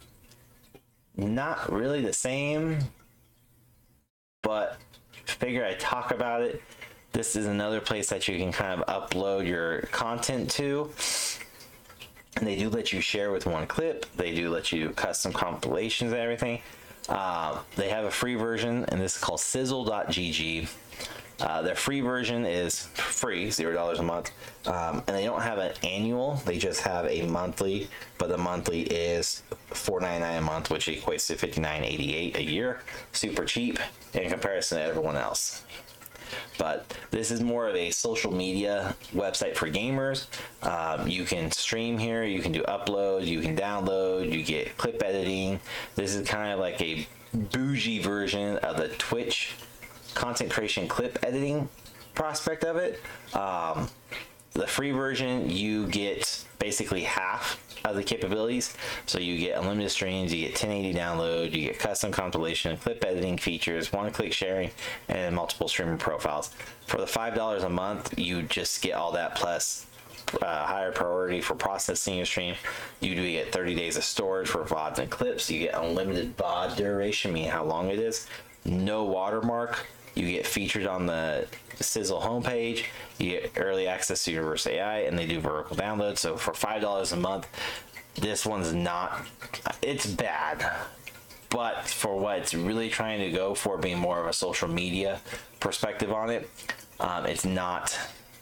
not 1.17 1.73
really 1.73 2.01
the 2.01 2.13
same, 2.13 2.79
but 4.43 4.79
figure 5.27 5.65
I 5.65 5.75
talk 5.75 6.11
about 6.11 6.43
it. 6.43 6.63
This 7.13 7.37
is 7.37 7.47
another 7.47 7.81
place 7.81 8.09
that 8.09 8.27
you 8.27 8.39
can 8.39 8.53
kind 8.53 8.81
of 8.81 9.11
upload 9.11 9.47
your 9.47 9.83
content 9.93 10.51
to. 10.53 10.91
And 12.37 12.47
they 12.47 12.57
do 12.57 12.69
let 12.69 12.93
you 12.93 13.01
share 13.01 13.31
with 13.31 13.47
one 13.47 13.67
clip. 13.67 14.07
They 14.17 14.35
do 14.35 14.51
let 14.51 14.73
you 14.73 14.91
custom 14.91 15.33
compilations 15.33 16.13
and 16.13 16.21
everything. 16.21 16.61
Uh, 17.09 17.61
they 17.77 17.91
have 17.91 18.05
a 18.05 18.11
free 18.11 18.35
version, 18.35 18.85
and 18.89 19.01
this 19.01 19.17
is 19.17 19.21
called 19.23 19.41
sizzle.gg. 19.41 20.69
Uh, 21.41 21.63
their 21.63 21.75
free 21.75 22.01
version 22.01 22.47
is 22.47 22.87
free, 22.95 23.51
zero 23.51 23.73
dollars 23.73 23.99
a 23.99 24.03
month, 24.03 24.31
um, 24.67 25.03
and 25.07 25.17
they 25.17 25.25
don't 25.25 25.43
have 25.43 25.59
an 25.59 25.73
annual. 25.83 26.41
They 26.47 26.59
just 26.59 26.81
have 26.83 27.07
a 27.07 27.23
monthly, 27.27 27.89
but 28.19 28.29
the 28.29 28.39
monthly 28.39 28.83
is 28.83 29.43
four 29.67 30.01
ninety 30.01 30.21
nine 30.21 30.39
a 30.39 30.41
month, 30.41 30.71
which 30.71 30.87
equates 30.87 31.27
to 31.27 31.35
fifty 31.35 31.61
nine 31.61 31.83
eighty 31.83 32.15
eight 32.15 32.37
a 32.37 32.43
year. 32.43 32.81
Super 33.13 33.45
cheap 33.45 33.81
in 34.13 34.31
comparison 34.31 34.79
to 34.79 34.85
everyone 34.85 35.17
else. 35.17 35.65
But 36.57 36.97
this 37.11 37.31
is 37.31 37.41
more 37.43 37.69
of 37.69 37.75
a 37.75 37.91
social 37.91 38.33
media 38.33 38.95
website 39.13 39.57
for 39.57 39.69
gamers. 39.69 40.27
Um, 40.63 41.09
you 41.09 41.25
can 41.25 41.51
stream 41.51 41.99
here, 41.99 42.25
you 42.25 42.41
can 42.41 42.53
do 42.53 42.63
upload, 42.63 43.27
you 43.27 43.41
can 43.41 43.57
download, 43.57 44.33
you 44.33 44.45
get 44.45 44.77
clip 44.77 45.03
editing. 45.03 45.61
This 45.97 46.15
is 46.15 46.29
kind 46.29 46.53
of 46.53 46.61
like 46.61 46.81
a 46.81 47.07
bougie 47.35 47.99
version 47.99 48.57
of 48.59 48.77
the 48.77 48.89
Twitch 48.89 49.55
content 50.15 50.51
creation 50.51 50.89
clip 50.89 51.19
editing 51.23 51.69
prospect 52.15 52.65
of 52.65 52.77
it. 52.77 53.01
Um, 53.35 53.89
the 54.53 54.67
free 54.67 54.93
version, 54.93 55.51
you 55.51 55.87
get 55.89 56.45
basically 56.59 57.03
half 57.03 57.61
of 57.85 57.97
the 57.97 58.03
capabilities. 58.03 58.75
So 59.07 59.19
you 59.19 59.39
get 59.39 59.59
unlimited 59.59 59.91
streams, 59.91 60.33
you 60.33 60.41
get 60.41 60.53
1080 60.53 60.99
download, 60.99 61.53
you 61.53 61.67
get 61.67 61.79
custom 61.79 62.13
compilation, 62.13 62.77
clip 62.77 63.05
editing 63.05 63.37
features, 63.37 63.93
one-click 63.93 64.33
sharing, 64.33 64.71
and 65.09 65.35
multiple 65.35 65.69
streaming 65.69 65.99
profiles. 65.99 66.51
For 66.87 66.99
the 66.99 67.07
five 67.07 67.35
dollars 67.35 67.65
a 67.65 67.69
month, 67.69 68.19
you 68.19 68.43
just 68.43 68.81
get 68.81 68.93
all 68.95 69.13
that 69.13 69.35
plus 69.35 69.87
uh, 70.41 70.65
higher 70.65 70.93
priority 70.93 71.41
for 71.41 71.55
processing 71.55 72.17
your 72.17 72.27
stream. 72.27 72.55
You 73.01 73.15
do 73.15 73.31
get 73.31 73.53
30 73.53 73.75
days 73.75 73.97
of 73.97 74.05
storage 74.05 74.49
for 74.49 74.65
VODs 74.65 74.99
and 74.99 75.11
clips. 75.11 75.51
You 75.51 75.61
get 75.61 75.75
unlimited 75.75 76.37
VOD 76.37 76.77
duration, 76.77 77.33
meaning 77.33 77.51
how 77.51 77.65
long 77.65 77.91
it 77.91 77.99
is. 77.99 78.27
No 78.65 79.05
watermark 79.05 79.87
you 80.15 80.31
get 80.31 80.47
featured 80.47 80.87
on 80.87 81.07
the 81.07 81.47
Sizzle 81.81 82.21
homepage. 82.21 82.85
You 83.19 83.31
get 83.31 83.53
early 83.57 83.87
access 83.87 84.25
to 84.25 84.33
Universe 84.33 84.67
AI, 84.67 85.01
and 85.01 85.19
they 85.19 85.27
do 85.27 85.41
vertical 85.41 85.77
download. 85.77 86.19
So 86.19 86.37
for 86.37 86.55
five 86.55 86.81
dollars 86.81 87.13
a 87.13 87.17
month, 87.17 87.49
this 88.15 88.47
one's 88.47 88.73
not. 88.73 89.27
It's 89.83 90.07
bad, 90.07 90.71
but 91.51 91.87
for 91.87 92.17
what 92.19 92.39
it's 92.39 92.55
really 92.55 92.89
trying 92.89 93.21
to 93.21 93.31
go 93.31 93.55
for, 93.55 93.77
being 93.77 93.99
more 93.99 94.21
of 94.21 94.27
a 94.27 94.33
social 94.33 94.69
media 94.69 95.21
perspective 95.61 96.13
on 96.13 96.31
it, 96.31 96.49
um, 97.01 97.27
it's 97.27 97.45
not 97.45 97.99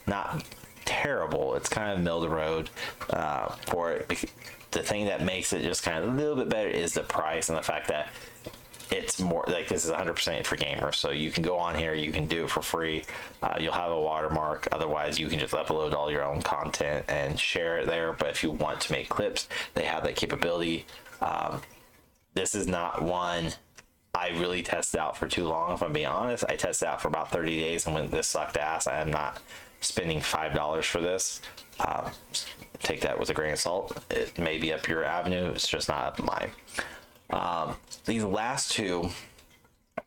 not 0.06 0.44
terrible. 0.84 1.54
It's 1.54 1.68
kind 1.68 1.92
of 1.92 2.00
middle 2.00 2.22
of 2.22 2.30
the 2.30 2.36
road 2.36 2.70
uh, 3.10 3.48
for 3.66 3.92
it. 3.92 4.08
The 4.72 4.82
thing 4.82 5.06
that 5.06 5.22
makes 5.22 5.52
it 5.52 5.62
just 5.62 5.82
kind 5.82 6.02
of 6.02 6.12
a 6.12 6.16
little 6.16 6.36
bit 6.36 6.48
better 6.48 6.68
is 6.68 6.94
the 6.94 7.02
price 7.02 7.48
and 7.48 7.58
the 7.58 7.62
fact 7.62 7.88
that 7.88 8.08
it's 8.92 9.20
more 9.20 9.44
like 9.48 9.68
this 9.68 9.84
is 9.84 9.90
100% 9.90 10.44
for 10.44 10.56
gamers. 10.56 10.96
So 10.96 11.10
you 11.10 11.30
can 11.30 11.42
go 11.42 11.56
on 11.56 11.74
here 11.74 11.94
you 11.94 12.12
can 12.12 12.26
do 12.26 12.44
it 12.44 12.50
for 12.50 12.62
free. 12.62 13.04
Uh, 13.42 13.56
you'll 13.58 13.72
have 13.72 13.90
a 13.90 14.00
watermark. 14.00 14.68
Otherwise 14.70 15.18
you 15.18 15.28
can 15.28 15.38
just 15.38 15.54
upload 15.54 15.94
all 15.94 16.10
your 16.10 16.24
own 16.24 16.42
content 16.42 17.06
and 17.08 17.38
share 17.38 17.78
it 17.78 17.86
there. 17.86 18.12
But 18.12 18.28
if 18.28 18.42
you 18.42 18.50
want 18.50 18.80
to 18.82 18.92
make 18.92 19.08
clips 19.08 19.48
they 19.74 19.84
have 19.84 20.02
that 20.04 20.16
capability. 20.16 20.86
Um, 21.20 21.62
this 22.34 22.54
is 22.54 22.66
not 22.66 23.02
one 23.02 23.52
I 24.14 24.28
really 24.30 24.62
tested 24.62 25.00
out 25.00 25.16
for 25.16 25.26
too 25.26 25.44
long 25.44 25.72
if 25.72 25.82
I'm 25.82 25.92
being 25.92 26.06
honest. 26.06 26.44
I 26.48 26.56
tested 26.56 26.88
out 26.88 27.00
for 27.00 27.08
about 27.08 27.30
30 27.30 27.58
days 27.60 27.86
and 27.86 27.94
when 27.94 28.10
this 28.10 28.28
sucked 28.28 28.58
ass. 28.58 28.86
I 28.86 29.00
am 29.00 29.10
not 29.10 29.40
spending 29.80 30.20
five 30.20 30.54
dollars 30.54 30.84
for 30.84 31.00
this. 31.00 31.40
Uh, 31.80 32.10
take 32.80 33.00
that 33.00 33.18
with 33.18 33.30
a 33.30 33.34
grain 33.34 33.52
of 33.54 33.58
salt. 33.58 33.98
It 34.10 34.38
may 34.38 34.58
be 34.58 34.72
up 34.72 34.86
your 34.86 35.04
avenue. 35.04 35.50
It's 35.50 35.66
just 35.66 35.88
not 35.88 36.04
up 36.04 36.22
mine 36.22 36.50
um, 37.32 37.76
these 38.04 38.24
last 38.24 38.72
two, 38.72 39.08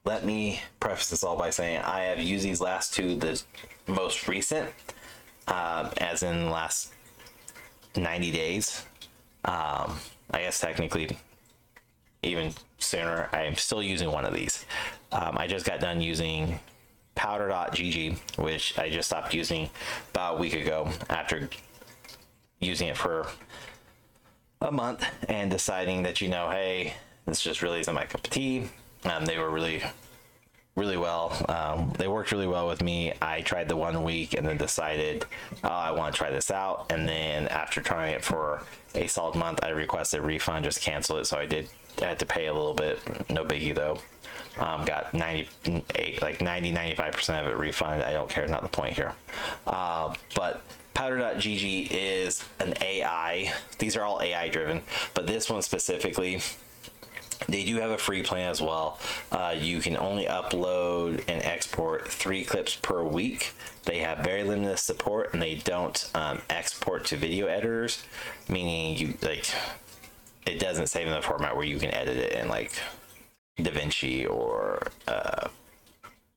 let 0.03 0.25
me 0.25 0.61
preface 0.79 1.09
this 1.09 1.23
all 1.23 1.37
by 1.37 1.49
saying 1.49 1.81
I 1.81 2.01
have 2.01 2.19
used 2.19 2.45
these 2.45 2.61
last 2.61 2.93
two 2.93 3.15
the 3.15 3.41
most 3.87 4.27
recent, 4.27 4.69
um, 5.47 5.89
as 5.97 6.23
in 6.23 6.45
the 6.45 6.49
last 6.51 6.93
90 7.95 8.31
days. 8.31 8.83
Um, 9.45 9.99
I 10.31 10.39
guess 10.39 10.59
technically 10.59 11.17
even 12.25 12.51
sooner. 12.79 13.29
I 13.31 13.43
am 13.43 13.55
still 13.55 13.81
using 13.81 14.11
one 14.11 14.25
of 14.25 14.33
these. 14.33 14.65
Um, 15.11 15.37
I 15.37 15.47
just 15.47 15.65
got 15.65 15.79
done 15.79 16.01
using 16.01 16.59
powder.gg, 17.13 18.17
which 18.37 18.77
I 18.77 18.89
just 18.89 19.09
stopped 19.09 19.33
using 19.33 19.69
about 20.11 20.35
a 20.35 20.39
week 20.39 20.53
ago 20.53 20.89
after 21.09 21.49
using 22.59 22.87
it 22.89 22.97
for 22.97 23.27
a 24.61 24.71
month 24.71 25.05
and 25.29 25.49
deciding 25.51 26.03
that, 26.03 26.21
you 26.21 26.27
know, 26.27 26.49
hey, 26.49 26.93
this 27.25 27.41
just 27.41 27.61
really 27.61 27.79
isn't 27.79 27.93
my 27.93 28.05
cup 28.05 28.23
of 28.23 28.29
tea. 28.29 28.69
Um, 29.03 29.25
they 29.25 29.37
were 29.37 29.49
really 29.49 29.83
really 30.75 30.97
well. 30.97 31.33
Um, 31.47 31.93
they 31.97 32.07
worked 32.07 32.31
really 32.31 32.47
well 32.47 32.67
with 32.67 32.83
me. 32.83 33.13
I 33.21 33.41
tried 33.41 33.69
the 33.69 33.77
one 33.77 34.03
week 34.03 34.33
and 34.33 34.45
then 34.45 34.57
decided 34.57 35.25
oh, 35.63 35.69
I 35.69 35.91
want 35.91 36.13
to 36.13 36.17
try 36.17 36.29
this 36.29 36.51
out. 36.51 36.91
And 36.91 37.07
then 37.07 37.47
after 37.47 37.81
trying 37.81 38.13
it 38.13 38.23
for 38.23 38.61
a 38.93 39.07
solid 39.07 39.35
month, 39.35 39.59
I 39.63 39.69
requested 39.69 40.21
refund, 40.21 40.65
just 40.65 40.81
cancel 40.81 41.17
it. 41.17 41.25
So 41.25 41.37
I 41.37 41.45
did. 41.45 41.69
I 42.01 42.05
had 42.05 42.19
to 42.19 42.25
pay 42.25 42.47
a 42.47 42.53
little 42.53 42.73
bit. 42.73 42.99
No 43.29 43.45
biggie 43.45 43.73
though. 43.73 43.99
Um, 44.57 44.85
got 44.85 45.13
98, 45.13 46.21
like 46.21 46.41
90, 46.41 46.73
95% 46.73 47.41
of 47.41 47.47
it 47.47 47.57
refunded. 47.57 48.05
I 48.05 48.13
don't 48.13 48.29
care. 48.29 48.47
Not 48.47 48.61
the 48.61 48.69
point 48.69 48.93
here. 48.93 49.13
Uh, 49.67 50.13
but 50.33 50.61
Powder.gg 50.93 51.89
is 51.91 52.43
an 52.61 52.73
AI. 52.81 53.53
These 53.79 53.97
are 53.97 54.03
all 54.03 54.21
AI 54.21 54.47
driven, 54.47 54.81
but 55.13 55.27
this 55.27 55.49
one 55.49 55.61
specifically 55.61 56.41
they 57.47 57.63
do 57.63 57.77
have 57.77 57.91
a 57.91 57.97
free 57.97 58.23
plan 58.23 58.49
as 58.49 58.61
well. 58.61 58.99
Uh, 59.31 59.55
you 59.57 59.79
can 59.79 59.97
only 59.97 60.25
upload 60.25 61.23
and 61.27 61.43
export 61.43 62.07
three 62.07 62.43
clips 62.43 62.75
per 62.75 63.03
week. 63.03 63.53
They 63.83 63.99
have 63.99 64.19
very 64.19 64.43
limited 64.43 64.77
support, 64.79 65.33
and 65.33 65.41
they 65.41 65.55
don't 65.55 66.09
um, 66.15 66.41
export 66.49 67.05
to 67.05 67.17
video 67.17 67.47
editors, 67.47 68.03
meaning 68.49 68.97
you 68.97 69.13
like 69.21 69.45
it 70.45 70.59
doesn't 70.59 70.87
save 70.87 71.07
in 71.07 71.13
the 71.13 71.21
format 71.21 71.55
where 71.55 71.65
you 71.65 71.79
can 71.79 71.93
edit 71.93 72.17
it 72.17 72.33
in 72.33 72.47
like 72.47 72.71
DaVinci 73.57 74.29
or 74.29 74.87
uh, 75.07 75.47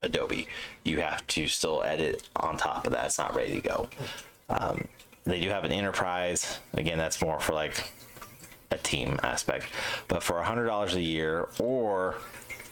Adobe. 0.02 0.48
You 0.84 1.00
have 1.00 1.26
to 1.28 1.46
still 1.46 1.82
edit 1.82 2.28
on 2.36 2.56
top 2.56 2.86
of 2.86 2.92
that. 2.92 3.06
It's 3.06 3.18
not 3.18 3.34
ready 3.34 3.60
to 3.60 3.68
go. 3.68 3.88
Um, 4.48 4.88
they 5.24 5.40
do 5.40 5.50
have 5.50 5.64
an 5.64 5.72
enterprise. 5.72 6.58
Again, 6.72 6.96
that's 6.98 7.20
more 7.20 7.38
for 7.38 7.52
like 7.52 7.92
a 8.70 8.78
team 8.78 9.18
aspect. 9.22 9.66
But 10.08 10.22
for 10.22 10.42
$100 10.42 10.94
a 10.94 11.00
year 11.00 11.48
or 11.58 12.16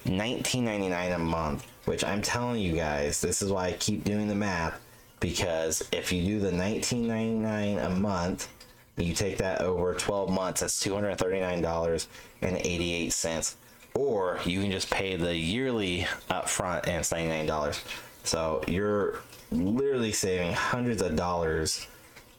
$19.99 0.06 1.14
a 1.14 1.18
month, 1.18 1.66
which 1.85 2.04
I'm 2.04 2.22
telling 2.22 2.61
you 2.61 2.74
guys, 2.74 3.20
this 3.20 3.42
is 3.42 3.50
why 3.50 3.66
I 3.68 3.72
keep 3.72 4.04
doing 4.04 4.28
the 4.28 4.35
math 4.35 4.80
because 5.20 5.87
if 5.92 6.12
you 6.12 6.24
do 6.24 6.40
the 6.40 6.50
$19.99 6.50 7.85
a 7.85 7.90
month, 7.90 8.48
you 8.96 9.12
take 9.14 9.38
that 9.38 9.61
over 9.61 9.94
12 9.94 10.30
months, 10.30 10.61
that's 10.61 10.85
$239.88. 10.85 13.54
Or 13.94 14.38
you 14.44 14.61
can 14.61 14.70
just 14.70 14.90
pay 14.90 15.16
the 15.16 15.35
yearly 15.35 16.06
upfront 16.30 16.87
and 16.87 16.98
it's 16.98 17.11
$99. 17.12 17.82
So 18.24 18.62
you're 18.66 19.20
literally 19.50 20.12
saving 20.12 20.52
hundreds 20.52 21.00
of 21.02 21.16
dollars 21.16 21.87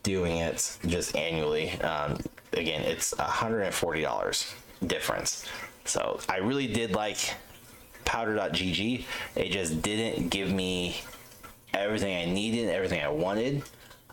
doing 0.03 0.37
it 0.37 0.77
just 0.85 1.15
annually. 1.15 1.71
Um, 1.81 2.19
again, 2.53 2.81
it's 2.81 3.13
$140 3.13 4.53
difference. 4.85 5.45
So 5.85 6.19
I 6.29 6.37
really 6.37 6.67
did 6.67 6.91
like 6.91 7.17
powder.gg. 8.05 9.05
It 9.35 9.49
just 9.49 9.81
didn't 9.81 10.29
give 10.29 10.51
me 10.51 10.97
everything 11.73 12.15
I 12.15 12.31
needed, 12.31 12.69
everything 12.69 13.01
I 13.01 13.09
wanted, 13.09 13.63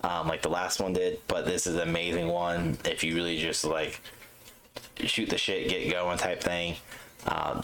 um, 0.02 0.28
like 0.28 0.42
the 0.42 0.48
last 0.50 0.80
one 0.80 0.92
did. 0.92 1.20
But 1.28 1.46
this 1.46 1.66
is 1.66 1.76
an 1.76 1.88
amazing 1.88 2.28
one 2.28 2.78
if 2.84 3.04
you 3.04 3.14
really 3.14 3.38
just 3.38 3.64
like 3.64 4.00
shoot 4.96 5.28
the 5.30 5.38
shit, 5.38 5.68
get 5.68 5.90
going 5.90 6.18
type 6.18 6.42
thing. 6.42 6.76
Um, 7.26 7.62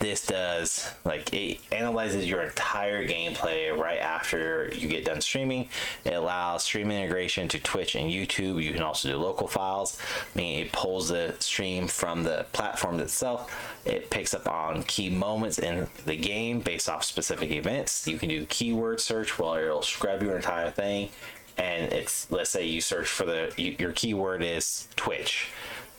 this 0.00 0.26
does 0.26 0.88
like 1.04 1.32
it 1.34 1.60
analyzes 1.70 2.26
your 2.26 2.40
entire 2.40 3.06
gameplay 3.06 3.76
right 3.76 3.98
after 3.98 4.72
you 4.74 4.88
get 4.88 5.04
done 5.04 5.20
streaming. 5.20 5.68
It 6.06 6.14
allows 6.14 6.64
stream 6.64 6.90
integration 6.90 7.48
to 7.48 7.58
twitch 7.58 7.94
and 7.94 8.10
youtube. 8.10 8.62
You 8.62 8.72
can 8.72 8.82
also 8.82 9.10
do 9.10 9.16
local 9.18 9.46
files. 9.46 9.98
Meaning 10.34 10.60
it 10.60 10.72
pulls 10.72 11.10
the 11.10 11.34
stream 11.38 11.86
from 11.86 12.24
the 12.24 12.46
platform 12.52 12.98
itself. 12.98 13.54
It 13.84 14.08
picks 14.08 14.32
up 14.32 14.48
on 14.48 14.84
key 14.84 15.10
moments 15.10 15.58
in 15.58 15.86
the 16.06 16.16
game 16.16 16.60
based 16.60 16.88
off 16.88 17.04
specific 17.04 17.50
events. 17.50 18.08
You 18.08 18.18
can 18.18 18.30
do 18.30 18.46
keyword 18.46 19.00
search 19.00 19.38
where 19.38 19.66
it'll 19.66 19.82
scrub 19.82 20.22
your 20.22 20.34
entire 20.34 20.70
thing. 20.70 21.10
And 21.58 21.92
it's 21.92 22.30
let's 22.30 22.48
say 22.48 22.66
you 22.66 22.80
search 22.80 23.06
for 23.06 23.26
the 23.26 23.52
your 23.58 23.92
keyword 23.92 24.42
is 24.42 24.88
twitch 24.96 25.48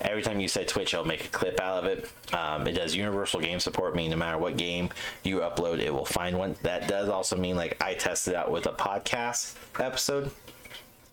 every 0.01 0.21
time 0.21 0.39
you 0.39 0.47
say 0.47 0.65
Twitch, 0.65 0.93
it'll 0.93 1.05
make 1.05 1.25
a 1.25 1.29
clip 1.29 1.59
out 1.59 1.83
of 1.83 1.85
it. 1.85 2.09
Um, 2.33 2.67
it 2.67 2.73
does 2.73 2.95
universal 2.95 3.39
game 3.39 3.59
support, 3.59 3.95
meaning 3.95 4.11
no 4.11 4.17
matter 4.17 4.37
what 4.37 4.57
game 4.57 4.89
you 5.23 5.39
upload, 5.39 5.79
it 5.79 5.93
will 5.93 6.05
find 6.05 6.37
one. 6.37 6.55
That 6.63 6.87
does 6.87 7.09
also 7.09 7.35
mean 7.35 7.55
like 7.55 7.77
I 7.81 7.93
tested 7.93 8.33
out 8.35 8.51
with 8.51 8.65
a 8.65 8.73
podcast 8.73 9.55
episode 9.79 10.31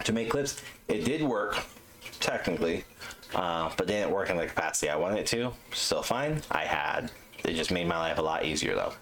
to 0.05 0.13
make 0.13 0.31
clips. 0.31 0.63
It 0.89 1.05
did 1.05 1.23
work 1.23 1.59
technically, 2.21 2.85
uh, 3.35 3.71
but 3.77 3.87
didn't 3.87 4.11
work 4.11 4.31
in 4.31 4.37
the 4.37 4.47
capacity 4.47 4.91
I 4.91 4.97
wanted 4.97 5.21
it 5.21 5.27
to. 5.29 5.53
Still 5.73 6.03
fine. 6.03 6.43
I 6.51 6.65
had. 6.65 7.11
It 7.45 7.55
just 7.55 7.71
made 7.71 7.87
my 7.87 7.99
life 7.99 8.19
a 8.19 8.23
lot 8.23 8.45
easier 8.45 8.75
though, 8.75 8.93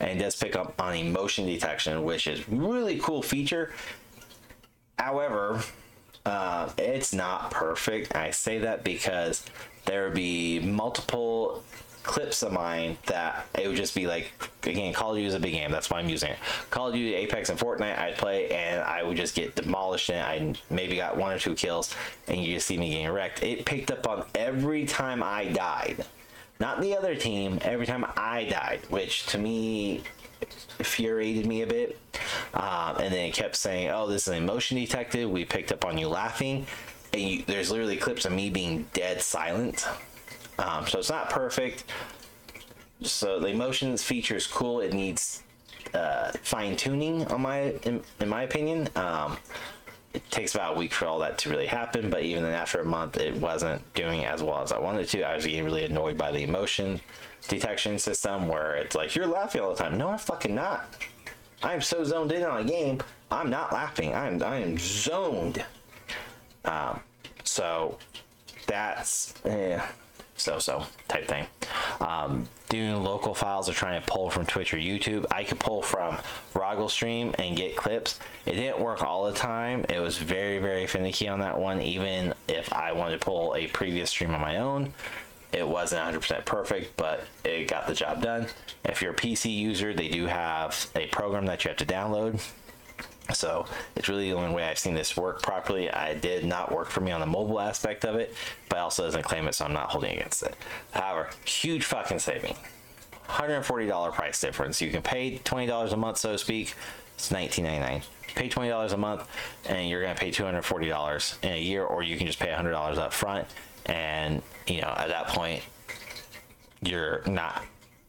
and 0.00 0.10
it 0.10 0.22
does 0.22 0.36
pick 0.36 0.54
up 0.54 0.80
on 0.80 0.94
emotion 0.94 1.46
detection, 1.46 2.04
which 2.04 2.26
is 2.26 2.46
really 2.48 2.98
cool 2.98 3.22
feature. 3.22 3.72
However, 4.98 5.62
uh, 6.26 6.68
it's 6.76 7.14
not 7.14 7.50
perfect. 7.52 8.14
I 8.16 8.32
say 8.32 8.58
that 8.58 8.82
because 8.82 9.44
there 9.84 10.04
would 10.04 10.14
be 10.14 10.58
multiple 10.58 11.62
clips 12.02 12.42
of 12.42 12.52
mine 12.52 12.96
that 13.06 13.46
it 13.58 13.66
would 13.66 13.76
just 13.76 13.94
be 13.94 14.06
like 14.06 14.30
again 14.62 14.92
Call 14.92 15.10
of 15.10 15.16
Duty 15.16 15.26
is 15.26 15.34
a 15.34 15.40
big 15.40 15.52
game. 15.52 15.70
That's 15.70 15.88
why 15.88 15.98
I'm 15.98 16.08
using 16.08 16.30
it. 16.30 16.38
Call 16.70 16.88
of 16.88 16.94
Duty 16.94 17.14
Apex 17.14 17.48
and 17.48 17.58
Fortnite 17.58 17.98
I'd 17.98 18.16
play 18.16 18.48
and 18.50 18.82
I 18.82 19.02
would 19.02 19.16
just 19.16 19.34
get 19.34 19.54
demolished 19.54 20.10
and 20.10 20.20
I 20.20 20.60
maybe 20.72 20.96
got 20.96 21.16
one 21.16 21.32
or 21.32 21.38
two 21.38 21.54
kills 21.54 21.94
and 22.28 22.42
you 22.42 22.54
just 22.54 22.66
see 22.66 22.76
me 22.76 22.90
getting 22.90 23.10
wrecked. 23.10 23.42
It 23.42 23.64
picked 23.64 23.90
up 23.90 24.06
on 24.08 24.24
every 24.34 24.84
time 24.86 25.22
I 25.22 25.46
died. 25.46 26.04
Not 26.58 26.80
the 26.80 26.96
other 26.96 27.14
team 27.14 27.58
every 27.62 27.86
time 27.86 28.06
I 28.16 28.44
died 28.44 28.80
which 28.88 29.26
to 29.26 29.38
me 29.38 30.02
infuriated 30.78 31.46
me 31.46 31.62
a 31.62 31.66
bit. 31.66 31.98
Um, 32.54 32.96
and 32.98 33.12
then 33.12 33.26
it 33.26 33.34
kept 33.34 33.56
saying, 33.56 33.90
"Oh, 33.90 34.06
this 34.06 34.22
is 34.22 34.28
an 34.28 34.42
emotion 34.42 34.76
detected. 34.76 35.26
We 35.26 35.44
picked 35.44 35.72
up 35.72 35.84
on 35.84 35.98
you 35.98 36.08
laughing." 36.08 36.66
And 37.12 37.22
you, 37.22 37.42
there's 37.46 37.70
literally 37.70 37.96
clips 37.96 38.24
of 38.24 38.32
me 38.32 38.50
being 38.50 38.86
dead 38.92 39.22
silent. 39.22 39.86
Um, 40.58 40.86
so 40.86 40.98
it's 40.98 41.10
not 41.10 41.30
perfect. 41.30 41.84
So 43.02 43.38
the 43.38 43.48
emotions 43.48 44.02
feature 44.02 44.36
is 44.36 44.46
cool. 44.46 44.80
It 44.80 44.92
needs 44.92 45.42
uh, 45.94 46.32
fine 46.42 46.76
tuning, 46.76 47.26
on 47.26 47.42
my 47.42 47.72
in, 47.84 48.02
in 48.20 48.28
my 48.28 48.42
opinion. 48.42 48.88
Um, 48.96 49.36
it 50.14 50.30
takes 50.30 50.54
about 50.54 50.76
a 50.76 50.78
week 50.78 50.94
for 50.94 51.04
all 51.04 51.18
that 51.18 51.36
to 51.38 51.50
really 51.50 51.66
happen, 51.66 52.08
but 52.08 52.22
even 52.22 52.42
then, 52.42 52.54
after 52.54 52.80
a 52.80 52.84
month, 52.86 53.18
it 53.18 53.34
wasn't 53.34 53.82
doing 53.92 54.24
as 54.24 54.42
well 54.42 54.62
as 54.62 54.72
I 54.72 54.78
wanted 54.78 55.08
to. 55.10 55.22
I 55.22 55.36
was 55.36 55.44
getting 55.44 55.64
really 55.64 55.84
annoyed 55.84 56.16
by 56.16 56.32
the 56.32 56.42
emotion 56.42 57.00
detection 57.46 57.98
system 57.98 58.48
where 58.48 58.76
it's 58.76 58.94
like 58.94 59.14
you're 59.14 59.26
laughing 59.26 59.60
all 59.60 59.74
the 59.74 59.82
time. 59.82 59.96
No, 59.98 60.08
I'm 60.08 60.18
fucking 60.18 60.54
not. 60.54 60.96
I 61.62 61.74
am 61.74 61.80
so 61.80 62.04
zoned 62.04 62.32
in 62.32 62.42
on 62.42 62.62
a 62.62 62.64
game. 62.64 63.00
I'm 63.30 63.50
not 63.50 63.72
laughing. 63.72 64.14
I'm 64.14 64.42
I 64.42 64.58
am 64.58 64.78
zoned. 64.78 65.64
Um, 66.64 67.00
so 67.44 67.98
that's 68.66 69.34
eh, 69.44 69.80
so 70.36 70.58
so 70.58 70.84
type 71.08 71.26
thing. 71.26 71.46
Um, 72.00 72.48
doing 72.68 73.02
local 73.02 73.34
files 73.34 73.68
or 73.68 73.72
trying 73.72 74.00
to 74.00 74.06
pull 74.06 74.28
from 74.30 74.44
Twitch 74.46 74.74
or 74.74 74.78
YouTube. 74.78 75.24
I 75.30 75.44
could 75.44 75.58
pull 75.58 75.82
from 75.82 76.18
Rahgel 76.54 76.90
Stream 76.90 77.34
and 77.38 77.56
get 77.56 77.76
clips. 77.76 78.18
It 78.44 78.52
didn't 78.52 78.80
work 78.80 79.02
all 79.02 79.24
the 79.24 79.32
time. 79.32 79.86
It 79.88 80.00
was 80.00 80.18
very 80.18 80.58
very 80.58 80.86
finicky 80.86 81.28
on 81.28 81.40
that 81.40 81.58
one. 81.58 81.80
Even 81.80 82.34
if 82.48 82.72
I 82.72 82.92
wanted 82.92 83.20
to 83.20 83.24
pull 83.24 83.54
a 83.54 83.66
previous 83.68 84.10
stream 84.10 84.34
on 84.34 84.40
my 84.40 84.58
own, 84.58 84.92
it 85.56 85.66
wasn't 85.66 86.14
100% 86.14 86.44
perfect, 86.44 86.96
but 86.96 87.24
it 87.44 87.66
got 87.66 87.86
the 87.86 87.94
job 87.94 88.22
done. 88.22 88.46
If 88.84 89.00
you're 89.00 89.12
a 89.12 89.16
PC 89.16 89.56
user, 89.56 89.94
they 89.94 90.08
do 90.08 90.26
have 90.26 90.90
a 90.94 91.06
program 91.06 91.46
that 91.46 91.64
you 91.64 91.68
have 91.68 91.78
to 91.78 91.86
download. 91.86 92.46
So 93.32 93.64
it's 93.96 94.08
really 94.08 94.30
the 94.30 94.36
only 94.36 94.54
way 94.54 94.64
I've 94.64 94.78
seen 94.78 94.94
this 94.94 95.16
work 95.16 95.42
properly. 95.42 95.90
I 95.90 96.14
did 96.14 96.44
not 96.44 96.70
work 96.70 96.88
for 96.90 97.00
me 97.00 97.10
on 97.10 97.20
the 97.20 97.26
mobile 97.26 97.58
aspect 97.58 98.04
of 98.04 98.16
it, 98.16 98.34
but 98.68 98.78
also 98.78 99.04
doesn't 99.04 99.22
claim 99.22 99.48
it, 99.48 99.54
so 99.54 99.64
I'm 99.64 99.72
not 99.72 99.90
holding 99.90 100.12
against 100.12 100.42
it. 100.42 100.54
However, 100.92 101.30
huge 101.44 101.84
fucking 101.84 102.18
saving. 102.18 102.54
$140 103.28 104.12
price 104.12 104.40
difference. 104.40 104.80
You 104.80 104.90
can 104.90 105.02
pay 105.02 105.38
$20 105.38 105.92
a 105.92 105.96
month, 105.96 106.18
so 106.18 106.32
to 106.32 106.38
speak. 106.38 106.74
It's 107.14 107.30
$19.99. 107.32 108.02
Pay 108.34 108.48
$20 108.50 108.92
a 108.92 108.96
month, 108.98 109.26
and 109.66 109.88
you're 109.88 110.02
going 110.02 110.14
to 110.14 110.20
pay 110.20 110.30
$240 110.30 111.42
in 111.42 111.52
a 111.52 111.58
year, 111.58 111.84
or 111.84 112.02
you 112.02 112.18
can 112.18 112.26
just 112.26 112.38
pay 112.38 112.48
$100 112.48 112.98
up 112.98 113.12
front 113.12 113.48
and 113.86 114.42
you 114.66 114.80
know 114.80 114.94
at 114.96 115.08
that 115.08 115.28
point 115.28 115.62
you're 116.82 117.22
not 117.26 117.64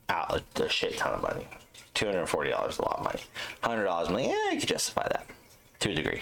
out 0.10 0.42
a 0.56 0.70
shit 0.70 0.98
ton 0.98 1.14
of 1.14 1.22
money. 1.22 1.48
Two 1.94 2.06
hundred 2.06 2.20
and 2.20 2.30
forty 2.30 2.52
dollars 2.52 2.74
is 2.74 2.80
a 2.80 2.84
lot 2.84 2.98
of 3.00 3.04
money. 3.06 3.22
Hundred 3.62 3.86
dollars, 3.86 4.10
like, 4.10 4.28
yeah, 4.28 4.52
you 4.52 4.60
could 4.60 4.70
justify 4.70 5.08
that 5.10 5.26
to 5.80 5.92
a 5.92 5.96
degree. 5.96 6.22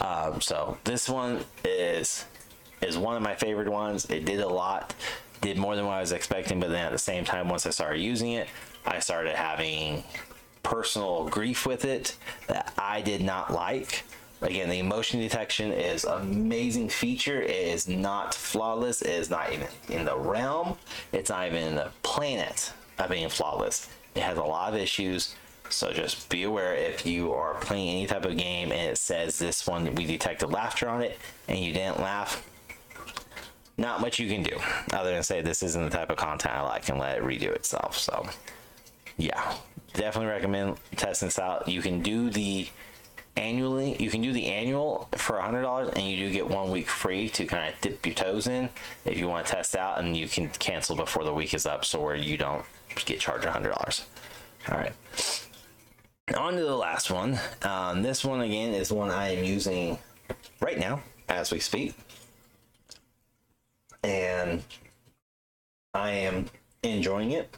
Um, 0.00 0.40
so 0.40 0.78
this 0.84 1.08
one 1.08 1.44
is 1.64 2.24
is 2.80 2.98
one 2.98 3.16
of 3.16 3.22
my 3.22 3.34
favorite 3.34 3.68
ones. 3.68 4.06
It 4.06 4.24
did 4.24 4.40
a 4.40 4.48
lot, 4.48 4.94
did 5.40 5.58
more 5.58 5.76
than 5.76 5.86
what 5.86 5.94
I 5.94 6.00
was 6.00 6.12
expecting, 6.12 6.60
but 6.60 6.70
then 6.70 6.84
at 6.84 6.92
the 6.92 6.98
same 6.98 7.24
time, 7.24 7.48
once 7.48 7.66
I 7.66 7.70
started 7.70 8.00
using 8.00 8.32
it, 8.32 8.48
I 8.86 8.98
started 8.98 9.36
having 9.36 10.02
personal 10.62 11.28
grief 11.28 11.66
with 11.66 11.84
it 11.84 12.16
that 12.48 12.72
I 12.78 13.02
did 13.02 13.22
not 13.22 13.52
like 13.52 14.04
Again, 14.42 14.68
the 14.68 14.80
emotion 14.80 15.20
detection 15.20 15.72
is 15.72 16.04
amazing 16.04 16.88
feature. 16.88 17.40
It 17.40 17.50
is 17.50 17.86
not 17.86 18.34
flawless. 18.34 19.00
It 19.00 19.10
is 19.10 19.30
not 19.30 19.52
even 19.52 19.68
in 19.88 20.04
the 20.04 20.18
realm. 20.18 20.76
It's 21.12 21.30
not 21.30 21.46
even 21.46 21.62
in 21.62 21.74
the 21.76 21.90
planet 22.02 22.72
of 22.98 23.10
being 23.10 23.28
flawless. 23.28 23.88
It 24.16 24.22
has 24.22 24.36
a 24.38 24.42
lot 24.42 24.74
of 24.74 24.80
issues. 24.80 25.36
So 25.68 25.92
just 25.92 26.28
be 26.28 26.42
aware 26.42 26.74
if 26.74 27.06
you 27.06 27.32
are 27.32 27.54
playing 27.54 27.88
any 27.88 28.06
type 28.06 28.24
of 28.24 28.36
game 28.36 28.72
and 28.72 28.90
it 28.90 28.98
says 28.98 29.38
this 29.38 29.66
one 29.66 29.94
we 29.94 30.04
detected 30.04 30.48
laughter 30.48 30.88
on 30.88 31.02
it 31.02 31.18
and 31.48 31.58
you 31.58 31.72
didn't 31.72 32.00
laugh, 32.00 32.46
not 33.78 34.00
much 34.00 34.18
you 34.18 34.28
can 34.28 34.42
do 34.42 34.58
other 34.92 35.12
than 35.12 35.22
say 35.22 35.40
this 35.40 35.62
isn't 35.62 35.82
the 35.82 35.96
type 35.96 36.10
of 36.10 36.18
content 36.18 36.54
I 36.54 36.60
like 36.62 36.88
and 36.88 36.98
let 36.98 37.16
it 37.16 37.24
redo 37.24 37.54
itself. 37.54 37.96
So 37.96 38.28
yeah, 39.16 39.54
definitely 39.94 40.30
recommend 40.30 40.76
testing 40.96 41.28
this 41.28 41.38
out. 41.38 41.68
You 41.68 41.80
can 41.80 42.02
do 42.02 42.28
the 42.28 42.68
annually 43.36 43.96
you 43.98 44.10
can 44.10 44.20
do 44.20 44.32
the 44.32 44.46
annual 44.46 45.08
for 45.16 45.38
a 45.38 45.42
hundred 45.42 45.62
dollars 45.62 45.88
and 45.96 46.04
you 46.04 46.18
do 46.18 46.30
get 46.30 46.46
one 46.46 46.70
week 46.70 46.86
free 46.86 47.30
to 47.30 47.46
kind 47.46 47.72
of 47.72 47.80
dip 47.80 48.04
your 48.04 48.14
toes 48.14 48.46
in 48.46 48.68
if 49.06 49.16
you 49.16 49.26
want 49.26 49.46
to 49.46 49.52
test 49.52 49.74
out 49.74 49.98
and 49.98 50.14
you 50.16 50.28
can 50.28 50.48
cancel 50.50 50.94
before 50.94 51.24
the 51.24 51.32
week 51.32 51.54
is 51.54 51.64
up 51.64 51.84
so 51.84 52.00
where 52.00 52.14
you 52.14 52.36
don't 52.36 52.64
get 53.06 53.18
charged 53.18 53.46
a 53.46 53.50
hundred 53.50 53.70
dollars. 53.70 54.04
All 54.70 54.76
right 54.76 54.92
on 56.36 56.54
to 56.54 56.62
the 56.62 56.76
last 56.76 57.10
one. 57.10 57.38
Um, 57.62 58.02
this 58.02 58.24
one 58.24 58.40
again 58.40 58.74
is 58.74 58.92
one 58.92 59.10
i 59.10 59.30
am 59.30 59.44
using 59.44 59.98
right 60.60 60.78
now 60.78 61.02
as 61.28 61.50
we 61.52 61.60
speak. 61.60 61.94
And 64.04 64.62
i 65.94 66.10
am 66.10 66.46
enjoying 66.82 67.32
it. 67.32 67.56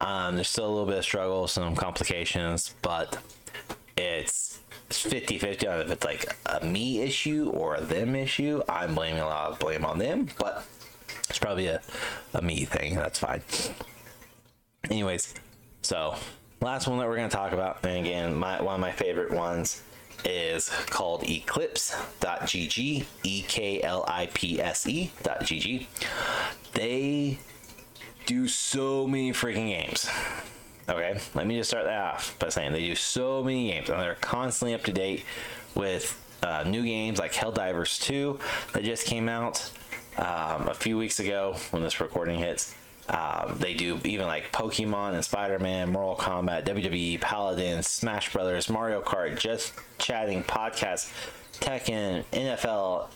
Um, 0.00 0.34
there's 0.34 0.48
still 0.48 0.66
a 0.66 0.72
little 0.72 0.86
bit 0.86 0.98
of 0.98 1.04
struggle 1.04 1.46
some 1.46 1.76
complications 1.76 2.74
but 2.82 3.18
it's 3.96 4.58
50 4.98 5.38
50 5.38 5.66
on 5.66 5.80
if 5.80 5.90
it's 5.90 6.04
like 6.04 6.26
a 6.46 6.64
me 6.64 7.00
issue 7.00 7.50
or 7.50 7.76
a 7.76 7.80
them 7.80 8.14
issue. 8.14 8.62
I'm 8.68 8.94
blaming 8.94 9.20
a 9.20 9.26
lot 9.26 9.52
of 9.52 9.58
blame 9.58 9.84
on 9.84 9.98
them, 9.98 10.28
but 10.38 10.64
it's 11.28 11.38
probably 11.38 11.66
a, 11.66 11.80
a 12.34 12.42
me 12.42 12.64
thing. 12.64 12.94
That's 12.94 13.18
fine. 13.18 13.42
Anyways, 14.90 15.34
so 15.82 16.16
last 16.60 16.86
one 16.88 16.98
that 16.98 17.08
we're 17.08 17.16
going 17.16 17.28
to 17.28 17.36
talk 17.36 17.52
about, 17.52 17.84
and 17.84 18.06
again, 18.06 18.34
my 18.34 18.60
one 18.60 18.74
of 18.74 18.80
my 18.80 18.92
favorite 18.92 19.32
ones 19.32 19.82
is 20.24 20.68
called 20.86 21.22
eklipse.gg, 21.22 23.04
E 23.24 23.42
K 23.42 23.82
L 23.82 24.04
I 24.06 24.26
P 24.32 24.60
S 24.60 24.86
E.gg. 24.86 25.86
They 26.74 27.38
do 28.26 28.48
so 28.48 29.06
many 29.06 29.32
freaking 29.32 29.68
games. 29.68 30.08
Okay, 30.88 31.16
let 31.34 31.46
me 31.46 31.56
just 31.58 31.70
start 31.70 31.84
that 31.84 32.14
off 32.14 32.36
by 32.40 32.48
saying 32.48 32.72
they 32.72 32.80
do 32.80 32.96
so 32.96 33.42
many 33.44 33.70
games 33.70 33.88
and 33.88 34.00
they're 34.00 34.16
constantly 34.16 34.74
up 34.74 34.82
to 34.84 34.92
date 34.92 35.24
with 35.76 36.20
uh, 36.42 36.64
new 36.66 36.82
games 36.82 37.20
like 37.20 37.32
Helldivers 37.32 38.02
2 38.02 38.38
that 38.72 38.82
just 38.82 39.06
came 39.06 39.28
out 39.28 39.70
um, 40.16 40.66
a 40.68 40.74
few 40.74 40.98
weeks 40.98 41.20
ago 41.20 41.54
when 41.70 41.84
this 41.84 42.00
recording 42.00 42.36
hits. 42.36 42.74
Um, 43.08 43.56
they 43.60 43.74
do 43.74 44.00
even 44.04 44.26
like 44.26 44.50
Pokemon 44.50 45.14
and 45.14 45.24
Spider 45.24 45.60
Man, 45.60 45.90
Mortal 45.92 46.24
Kombat, 46.24 46.64
WWE, 46.64 47.20
Paladin, 47.20 47.82
Smash 47.84 48.32
Brothers, 48.32 48.68
Mario 48.68 49.00
Kart, 49.02 49.38
Just 49.38 49.74
Chatting, 49.98 50.42
Podcast, 50.42 51.12
Tekken, 51.60 52.24
NFL, 52.32 53.06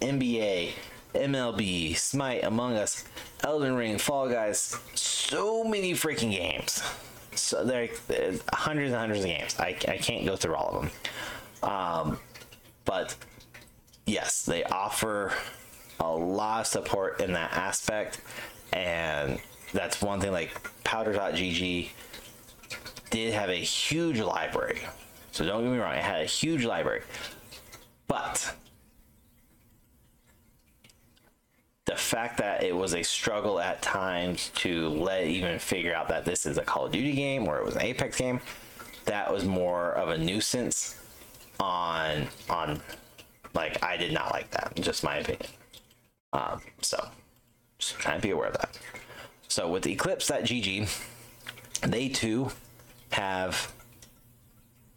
NBA, 0.00 0.70
MLB, 1.14 1.96
Smite, 1.96 2.44
Among 2.44 2.76
Us, 2.76 3.04
Elden 3.42 3.74
Ring, 3.74 3.98
Fall 3.98 4.28
Guys, 4.28 4.78
so 4.94 5.64
many 5.64 5.94
freaking 5.94 6.30
games 6.30 6.80
so 7.40 7.64
there 7.64 7.84
are 7.84 8.32
hundreds 8.52 8.92
and 8.92 9.00
hundreds 9.00 9.20
of 9.20 9.26
games. 9.26 9.56
I, 9.58 9.76
I 9.88 9.96
can't 9.98 10.24
go 10.24 10.36
through 10.36 10.54
all 10.54 10.68
of 10.68 10.82
them. 10.82 11.70
Um, 11.70 12.18
but 12.84 13.16
yes, 14.06 14.44
they 14.44 14.64
offer 14.64 15.32
a 16.00 16.10
lot 16.10 16.60
of 16.60 16.66
support 16.66 17.20
in 17.20 17.32
that 17.32 17.52
aspect. 17.52 18.20
And 18.72 19.38
that's 19.72 20.00
one 20.00 20.20
thing 20.20 20.32
like 20.32 20.60
powder.gg 20.84 21.90
did 23.10 23.34
have 23.34 23.50
a 23.50 23.54
huge 23.54 24.20
library. 24.20 24.80
So 25.32 25.44
don't 25.44 25.62
get 25.62 25.72
me 25.72 25.78
wrong, 25.78 25.94
it 25.94 26.02
had 26.02 26.20
a 26.20 26.26
huge 26.26 26.64
library. 26.64 27.02
But 28.06 28.54
the 31.88 31.96
fact 31.96 32.36
that 32.36 32.62
it 32.62 32.76
was 32.76 32.94
a 32.94 33.02
struggle 33.02 33.58
at 33.58 33.80
times 33.80 34.50
to 34.56 34.90
let 34.90 35.24
even 35.24 35.58
figure 35.58 35.94
out 35.94 36.06
that 36.08 36.22
this 36.22 36.44
is 36.44 36.58
a 36.58 36.62
Call 36.62 36.84
of 36.84 36.92
Duty 36.92 37.14
game 37.14 37.48
or 37.48 37.58
it 37.58 37.64
was 37.64 37.76
an 37.76 37.82
Apex 37.82 38.18
game, 38.18 38.40
that 39.06 39.32
was 39.32 39.46
more 39.46 39.92
of 39.92 40.10
a 40.10 40.18
nuisance 40.18 41.00
on 41.58 42.28
on 42.50 42.78
like 43.54 43.82
I 43.82 43.96
did 43.96 44.12
not 44.12 44.32
like 44.32 44.50
that, 44.50 44.74
just 44.76 45.02
my 45.02 45.16
opinion. 45.16 45.50
Um, 46.34 46.60
so 46.82 47.08
just 47.78 47.98
kind 48.00 48.16
of 48.16 48.22
be 48.22 48.32
aware 48.32 48.48
of 48.48 48.58
that. 48.58 48.78
So 49.48 49.70
with 49.70 49.84
Eklipse.gg, 49.84 51.88
they 51.88 52.08
too 52.10 52.50
have 53.12 53.72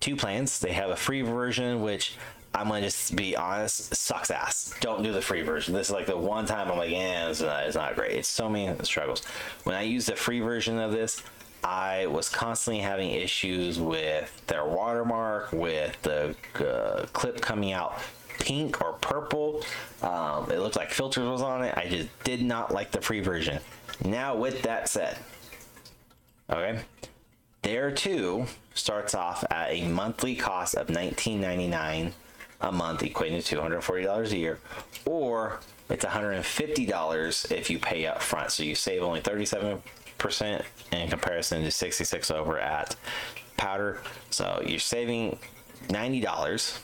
two 0.02 0.18
plans. 0.18 0.60
They 0.60 0.74
have 0.74 0.90
a 0.90 0.98
free 0.98 1.22
version, 1.22 1.82
which 1.82 2.18
I'm 2.54 2.68
gonna 2.68 2.82
just 2.82 3.16
be 3.16 3.36
honest, 3.36 3.96
sucks 3.96 4.30
ass. 4.30 4.74
Don't 4.82 5.04
do 5.04 5.14
the 5.14 5.22
free 5.22 5.42
version. 5.42 5.74
This 5.74 5.88
is 5.88 5.94
like 5.94 6.06
the 6.06 6.18
one 6.18 6.46
time 6.46 6.70
I'm 6.70 6.78
like, 6.78 6.92
yeah, 6.92 7.30
it's 7.30 7.42
not, 7.42 7.66
it's 7.66 7.76
not 7.76 7.96
great. 7.96 8.12
It's 8.12 8.28
so 8.28 8.50
many 8.50 8.76
struggles. 8.84 9.24
When 9.64 9.76
I 9.76 9.84
used 9.84 10.10
the 10.10 10.16
free 10.16 10.42
version 10.42 10.78
of 10.78 10.92
this, 10.92 11.24
I 11.64 12.08
was 12.08 12.28
constantly 12.28 12.82
having 12.82 13.12
issues 13.12 13.80
with 13.80 14.46
their 14.48 14.66
watermark, 14.66 15.54
with 15.54 16.02
the 16.02 16.36
uh, 16.60 17.06
clip 17.14 17.40
coming 17.40 17.72
out 17.72 18.00
pink 18.40 18.82
or 18.82 18.94
purple. 18.94 19.64
Um, 20.02 20.52
it 20.52 20.60
looked 20.60 20.76
like 20.76 20.92
filters 20.92 21.24
was 21.24 21.42
on 21.42 21.64
it. 21.64 21.78
I 21.78 21.88
just 21.88 22.10
did 22.24 22.42
not 22.42 22.74
like 22.74 22.92
the 22.92 23.02
free 23.02 23.22
version. 23.22 23.60
Now, 24.04 24.36
with 24.36 24.64
that 24.64 24.90
said, 24.90 25.18
okay, 26.50 26.82
there 27.62 27.92
too 27.92 28.48
starts 28.74 29.14
off 29.14 29.44
at 29.52 29.70
a 29.70 29.88
monthly 29.88 30.36
cost 30.36 30.76
of 30.76 30.88
$19.99 30.88 32.14
a 32.62 32.72
month, 32.72 33.02
equating 33.02 33.44
to 33.44 33.58
$240 33.58 34.32
a 34.32 34.38
year, 34.38 34.60
or 35.06 35.60
it's 35.90 36.06
$150 36.06 37.52
if 37.52 37.70
you 37.70 37.80
pay 37.80 38.06
up 38.06 38.22
front. 38.22 38.52
So 38.52 38.64
you 38.64 38.76
save 38.76 39.02
only 39.02 39.22
37% 39.22 39.82
in 40.92 41.10
comparison 41.10 41.64
to 41.64 41.72
66 41.72 42.32
over 42.32 42.60
at 42.60 42.96
Powder. 43.58 44.02
So 44.30 44.64
you're 44.66 44.80
saving 44.80 45.38
$90. 45.88 46.80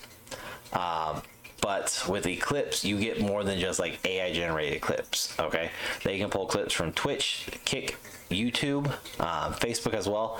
Um, 0.73 1.21
but 1.61 2.05
with 2.07 2.25
Eklipse, 2.25 2.83
you 2.83 2.99
get 2.99 3.19
more 3.19 3.43
than 3.43 3.59
just 3.59 3.79
like 3.79 3.99
AI 4.05 4.31
generated 4.31 4.81
clips. 4.81 5.37
Okay, 5.39 5.71
they 6.03 6.17
can 6.17 6.29
pull 6.29 6.45
clips 6.45 6.73
from 6.73 6.93
Twitch, 6.93 7.47
Kick, 7.65 7.97
YouTube, 8.29 8.87
um, 9.19 9.53
Facebook 9.53 9.93
as 9.93 10.07
well. 10.07 10.39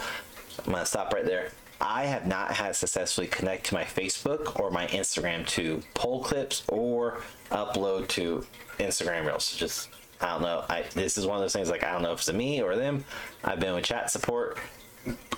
I'm 0.65 0.73
gonna 0.73 0.85
stop 0.85 1.13
right 1.13 1.25
there. 1.25 1.51
I 1.79 2.05
have 2.05 2.25
not 2.25 2.51
had 2.51 2.75
successfully 2.75 3.27
connect 3.27 3.67
to 3.67 3.73
my 3.73 3.83
Facebook 3.83 4.59
or 4.59 4.71
my 4.71 4.87
Instagram 4.87 5.45
to 5.49 5.81
pull 5.93 6.23
clips 6.23 6.63
or 6.67 7.21
upload 7.51 8.07
to 8.09 8.45
Instagram 8.79 9.25
Reels. 9.25 9.55
Just 9.55 9.89
I 10.19 10.29
don't 10.29 10.41
know. 10.41 10.63
I 10.69 10.83
this 10.93 11.17
is 11.17 11.25
one 11.25 11.37
of 11.37 11.41
those 11.41 11.53
things 11.53 11.69
like 11.69 11.83
I 11.83 11.91
don't 11.91 12.01
know 12.01 12.13
if 12.13 12.19
it's 12.19 12.33
me 12.33 12.61
or 12.61 12.75
them. 12.75 13.05
I've 13.43 13.59
been 13.59 13.75
with 13.75 13.85
chat 13.85 14.09
support. 14.09 14.57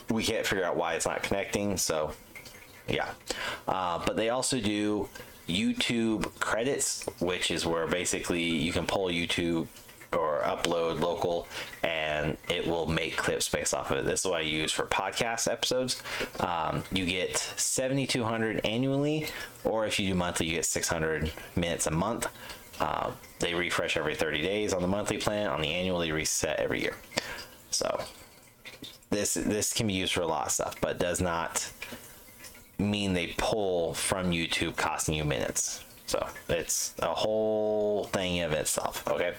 We 0.09 0.23
can't 0.23 0.45
figure 0.45 0.63
out 0.63 0.77
why 0.77 0.93
it's 0.93 1.05
not 1.05 1.21
connecting. 1.21 1.77
So 1.77 2.11
yeah, 2.87 3.09
uh, 3.67 4.01
but 4.05 4.15
they 4.15 4.29
also 4.29 4.59
do 4.59 5.09
YouTube 5.47 6.39
credits, 6.39 7.05
which 7.19 7.51
is 7.51 7.65
where 7.65 7.87
basically 7.87 8.43
you 8.43 8.71
can 8.71 8.85
pull 8.85 9.07
YouTube 9.09 9.67
or 10.13 10.41
upload 10.41 10.99
local 10.99 11.47
and 11.83 12.37
it 12.49 12.65
will 12.65 12.85
make 12.85 13.15
clips 13.17 13.47
based 13.49 13.73
off 13.73 13.91
of 13.91 13.99
it. 13.99 14.05
This 14.05 14.21
is 14.21 14.25
what 14.25 14.39
I 14.39 14.41
use 14.41 14.71
for 14.71 14.85
podcast 14.85 15.51
episodes. 15.51 16.01
Um, 16.39 16.83
you 16.91 17.05
get 17.05 17.37
7,200 17.37 18.65
annually, 18.65 19.27
or 19.63 19.85
if 19.85 19.99
you 19.99 20.07
do 20.07 20.15
monthly, 20.15 20.47
you 20.47 20.55
get 20.55 20.65
600 20.65 21.31
minutes 21.55 21.87
a 21.87 21.91
month. 21.91 22.27
Uh, 22.79 23.11
they 23.39 23.53
refresh 23.53 23.97
every 23.97 24.15
30 24.15 24.41
days 24.41 24.73
on 24.73 24.81
the 24.81 24.87
monthly 24.87 25.17
plan. 25.17 25.47
On 25.47 25.61
the 25.61 25.67
annual, 25.67 25.99
they 25.99 26.11
reset 26.11 26.59
every 26.59 26.81
year. 26.81 26.95
So 27.71 28.01
this 29.09 29.33
this 29.33 29.73
can 29.73 29.87
be 29.87 29.93
used 29.93 30.13
for 30.13 30.21
a 30.21 30.27
lot 30.27 30.47
of 30.47 30.51
stuff, 30.51 30.75
but 30.81 30.99
does 30.99 31.21
not 31.21 31.71
mean 32.77 33.13
they 33.13 33.33
pull 33.37 33.93
from 33.93 34.31
YouTube 34.31 34.77
costing 34.77 35.15
you 35.15 35.25
minutes. 35.25 35.83
So 36.09 36.27
it's 36.49 36.95
a 37.03 37.13
whole 37.13 38.05
thing 38.05 38.41
of 38.41 38.51
itself. 38.51 39.07
Okay, 39.07 39.35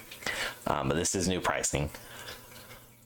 um, 0.67 0.87
but 0.87 0.95
this 0.95 1.15
is 1.15 1.27
new 1.27 1.41
pricing. 1.41 1.89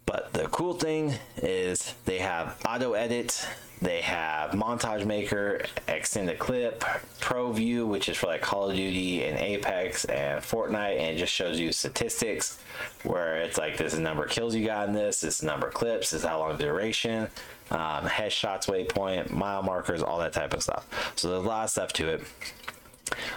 But 0.05 0.33
the 0.33 0.47
cool 0.49 0.75
thing 0.75 1.15
is 1.37 1.95
they 2.05 2.19
have 2.19 2.61
auto 2.63 2.93
edit, 2.93 3.43
they 3.81 4.01
have 4.01 4.51
montage 4.51 5.03
maker, 5.03 5.65
extended 5.87 6.37
clip, 6.37 6.83
pro 7.19 7.51
view, 7.51 7.87
which 7.87 8.07
is 8.07 8.17
for 8.17 8.27
like 8.27 8.41
Call 8.41 8.69
of 8.69 8.75
Duty 8.75 9.23
and 9.23 9.35
Apex 9.39 10.05
and 10.05 10.43
Fortnite, 10.43 10.99
and 10.99 11.15
it 11.15 11.17
just 11.17 11.33
shows 11.33 11.59
you 11.59 11.71
statistics 11.71 12.59
where 13.01 13.37
it's 13.37 13.57
like 13.57 13.77
this 13.77 13.93
is 13.93 13.99
number 13.99 14.25
of 14.25 14.29
kills 14.29 14.53
you 14.53 14.63
got 14.63 14.87
in 14.87 14.93
this, 14.93 15.21
this 15.21 15.37
is 15.37 15.43
number 15.43 15.69
of 15.69 15.73
clips, 15.73 16.11
this 16.11 16.21
is 16.21 16.27
how 16.27 16.37
long 16.37 16.55
duration, 16.57 17.27
um, 17.71 18.05
headshots, 18.05 18.67
waypoint, 18.67 19.31
mile 19.31 19.63
markers, 19.63 20.03
all 20.03 20.19
that 20.19 20.33
type 20.33 20.53
of 20.53 20.61
stuff. 20.61 20.85
So 21.15 21.31
there's 21.31 21.43
a 21.43 21.47
lot 21.47 21.63
of 21.63 21.69
stuff 21.71 21.93
to 21.93 22.09
it. 22.09 22.23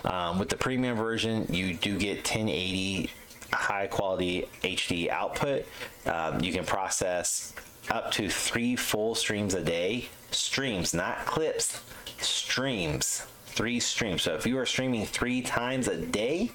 Um, 0.05 0.39
with 0.39 0.49
the 0.49 0.57
premium 0.57 0.97
version, 0.97 1.47
you 1.51 1.75
do 1.75 1.99
get 1.99 2.19
1080 2.19 3.11
high 3.53 3.87
quality 3.87 4.49
HD 4.62 5.09
output. 5.09 5.66
Um, 6.07 6.41
you 6.41 6.53
can 6.53 6.64
process 6.64 7.55
up 7.91 8.11
to 8.12 8.29
three 8.29 8.77
full 8.77 9.14
streams 9.14 9.55
a 9.55 9.62
day. 9.62 10.09
Streams, 10.31 10.93
not 10.93 11.25
clips. 11.27 11.81
Streams. 12.21 13.27
Three 13.47 13.81
streams. 13.81 14.23
So 14.23 14.35
if 14.35 14.47
you 14.47 14.59
are 14.59 14.66
streaming 14.66 15.07
three 15.07 15.43
times 15.43 15.89
a 15.89 15.97
day, 15.97 16.51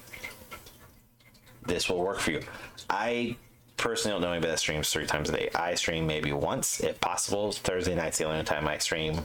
this 1.66 1.88
will 1.88 1.98
work 2.00 2.20
for 2.20 2.32
you. 2.32 2.42
I 2.88 3.36
personally 3.76 4.14
don't 4.14 4.22
know 4.22 4.32
anybody 4.32 4.50
that 4.52 4.58
streams 4.58 4.90
three 4.90 5.06
times 5.06 5.28
a 5.28 5.32
day. 5.32 5.50
I 5.54 5.74
stream 5.74 6.06
maybe 6.06 6.32
once, 6.32 6.80
if 6.80 7.00
possible. 7.00 7.52
Thursday 7.52 7.94
night's 7.94 8.18
the 8.18 8.24
only 8.24 8.44
time 8.44 8.68
I 8.68 8.78
stream 8.78 9.20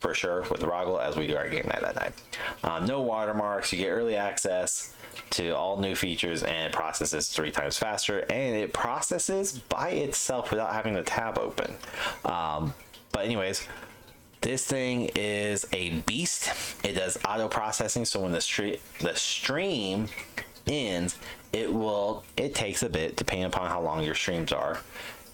for 0.00 0.14
sure 0.14 0.42
with 0.50 0.62
Rahgel 0.62 1.02
as 1.02 1.16
we 1.16 1.26
do 1.26 1.36
our 1.36 1.48
game 1.48 1.66
night 1.66 1.80
that 1.80 1.96
night. 1.96 2.12
Um, 2.62 2.86
no 2.86 3.02
watermarks. 3.02 3.72
You 3.72 3.78
get 3.78 3.88
early 3.88 4.16
access 4.16 4.94
to 5.30 5.50
all 5.50 5.78
new 5.78 5.94
features 5.94 6.42
and 6.42 6.66
it 6.66 6.72
processes 6.72 7.28
three 7.28 7.50
times 7.50 7.76
faster 7.76 8.20
and 8.30 8.56
it 8.56 8.72
processes 8.72 9.58
by 9.58 9.90
itself 9.90 10.50
without 10.50 10.72
having 10.72 10.94
the 10.94 11.02
tab 11.02 11.38
open. 11.38 11.74
Um, 12.24 12.74
but 13.12 13.24
anyways, 13.24 13.66
this 14.40 14.64
thing 14.64 15.10
is 15.16 15.66
a 15.72 15.90
beast. 16.00 16.50
It 16.84 16.92
does 16.92 17.18
auto 17.24 17.48
processing, 17.48 18.04
so 18.04 18.20
when 18.20 18.32
the 18.32 18.40
stream 18.40 18.76
the 19.00 19.16
stream 19.16 20.08
ends, 20.66 21.16
it 21.52 21.72
will 21.72 22.22
it 22.36 22.54
takes 22.54 22.82
a 22.82 22.88
bit 22.88 23.16
depending 23.16 23.46
upon 23.46 23.68
how 23.68 23.80
long 23.80 24.04
your 24.04 24.14
streams 24.14 24.52
are. 24.52 24.78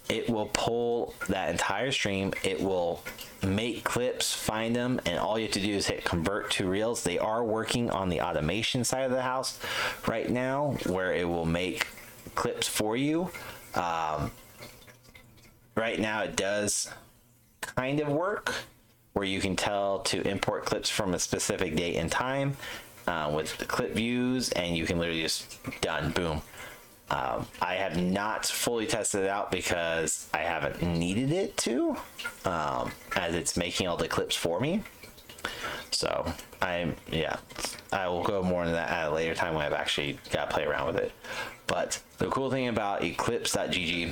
It 0.07 0.29
will 0.29 0.49
pull 0.53 1.15
that 1.29 1.49
entire 1.49 1.91
stream. 1.91 2.33
It 2.43 2.61
will 2.61 3.01
make 3.43 3.83
clips, 3.83 4.33
find 4.33 4.75
them, 4.75 5.01
and 5.05 5.17
all 5.17 5.37
you 5.37 5.45
have 5.45 5.53
to 5.53 5.59
do 5.59 5.73
is 5.73 5.87
hit 5.87 6.03
convert 6.03 6.51
to 6.51 6.67
reels. 6.67 7.03
They 7.03 7.17
are 7.17 7.43
working 7.43 7.89
on 7.89 8.09
the 8.09 8.21
automation 8.21 8.83
side 8.83 9.05
of 9.05 9.11
the 9.11 9.21
house 9.21 9.59
right 10.07 10.29
now, 10.29 10.77
where 10.85 11.13
it 11.13 11.27
will 11.27 11.45
make 11.45 11.87
clips 12.35 12.67
for 12.67 12.95
you. 12.95 13.31
Um, 13.73 14.31
right 15.75 15.99
now, 15.99 16.23
it 16.23 16.35
does 16.35 16.91
kind 17.61 17.99
of 17.99 18.07
work 18.07 18.53
where 19.13 19.25
you 19.25 19.39
can 19.39 19.55
tell 19.55 19.99
to 19.99 20.21
import 20.27 20.65
clips 20.65 20.89
from 20.89 21.13
a 21.13 21.19
specific 21.19 21.75
date 21.75 21.95
and 21.95 22.11
time 22.11 22.57
uh, 23.07 23.31
with 23.33 23.57
the 23.57 23.65
clip 23.65 23.93
views, 23.93 24.51
and 24.51 24.75
you 24.77 24.85
can 24.85 24.99
literally 24.99 25.21
just 25.21 25.57
done, 25.81 26.11
boom. 26.11 26.41
Um, 27.09 27.47
I 27.61 27.75
have 27.75 28.01
not 28.01 28.45
fully 28.45 28.87
tested 28.87 29.23
it 29.25 29.29
out 29.29 29.51
because 29.51 30.27
I 30.33 30.39
haven't 30.39 30.81
needed 30.81 31.31
it 31.31 31.55
to, 31.57 31.95
um, 32.45 32.91
as 33.15 33.35
it's 33.35 33.55
making 33.55 33.87
all 33.87 33.97
the 33.97 34.07
clips 34.07 34.35
for 34.35 34.59
me. 34.59 34.81
So 35.91 36.25
I'm 36.61 36.95
yeah, 37.11 37.37
I 37.91 38.07
will 38.07 38.23
go 38.23 38.41
more 38.41 38.63
into 38.63 38.73
that 38.73 38.89
at 38.89 39.07
a 39.07 39.13
later 39.13 39.35
time 39.35 39.53
when 39.53 39.63
I've 39.63 39.73
actually 39.73 40.19
got 40.31 40.49
to 40.49 40.55
play 40.55 40.65
around 40.65 40.87
with 40.87 40.97
it. 40.97 41.11
But 41.67 42.01
the 42.17 42.27
cool 42.27 42.49
thing 42.49 42.67
about 42.67 43.01
Eklipse.gg 43.01 44.11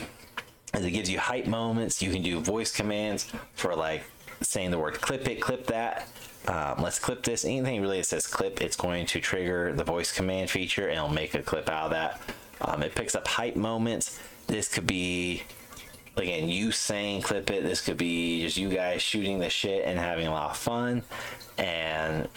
is 0.76 0.86
it 0.86 0.92
gives 0.92 1.10
you 1.10 1.20
hype 1.20 1.48
moments. 1.48 2.02
You 2.02 2.12
can 2.12 2.22
do 2.22 2.40
voice 2.40 2.72
commands 2.72 3.32
for 3.56 3.76
like 3.76 4.04
saying 4.42 4.72
the 4.72 4.80
word 4.80 5.02
clip 5.02 5.28
it, 5.28 5.42
clip 5.42 5.68
that. 5.68 6.08
Um, 6.48 6.82
let's 6.82 7.00
clip 7.00 7.24
this. 7.24 7.46
Anything 7.46 7.82
really 7.82 7.98
that 7.98 8.06
says 8.06 8.28
clip, 8.28 8.62
it's 8.62 8.76
going 8.76 9.06
to 9.08 9.20
trigger 9.20 9.74
the 9.74 9.84
voice 9.84 10.12
command 10.12 10.50
feature 10.50 10.88
and 10.88 10.98
it'll 10.98 11.10
make 11.10 11.34
a 11.34 11.42
clip 11.42 11.70
out 11.70 11.86
of 11.86 11.92
that. 11.92 12.22
Um, 12.62 12.84
it 12.84 12.96
picks 12.96 13.16
up 13.16 13.28
hype 13.28 13.56
moments. 13.56 14.20
This 14.48 14.68
could 14.68 14.88
be 14.88 15.44
again 16.18 16.50
you 16.50 16.72
saying 16.72 17.22
clip 17.22 17.50
it. 17.50 17.64
This 17.64 17.82
could 17.82 17.98
be 17.98 18.42
just 18.42 18.58
you 18.58 18.70
guys 18.70 19.02
shooting 19.02 19.40
the 19.40 19.50
shit 19.50 19.86
and 19.86 19.98
having 19.98 20.28
a 20.28 20.32
lot 20.32 20.52
of 20.52 20.58
fun, 20.58 21.04
and 21.58 22.28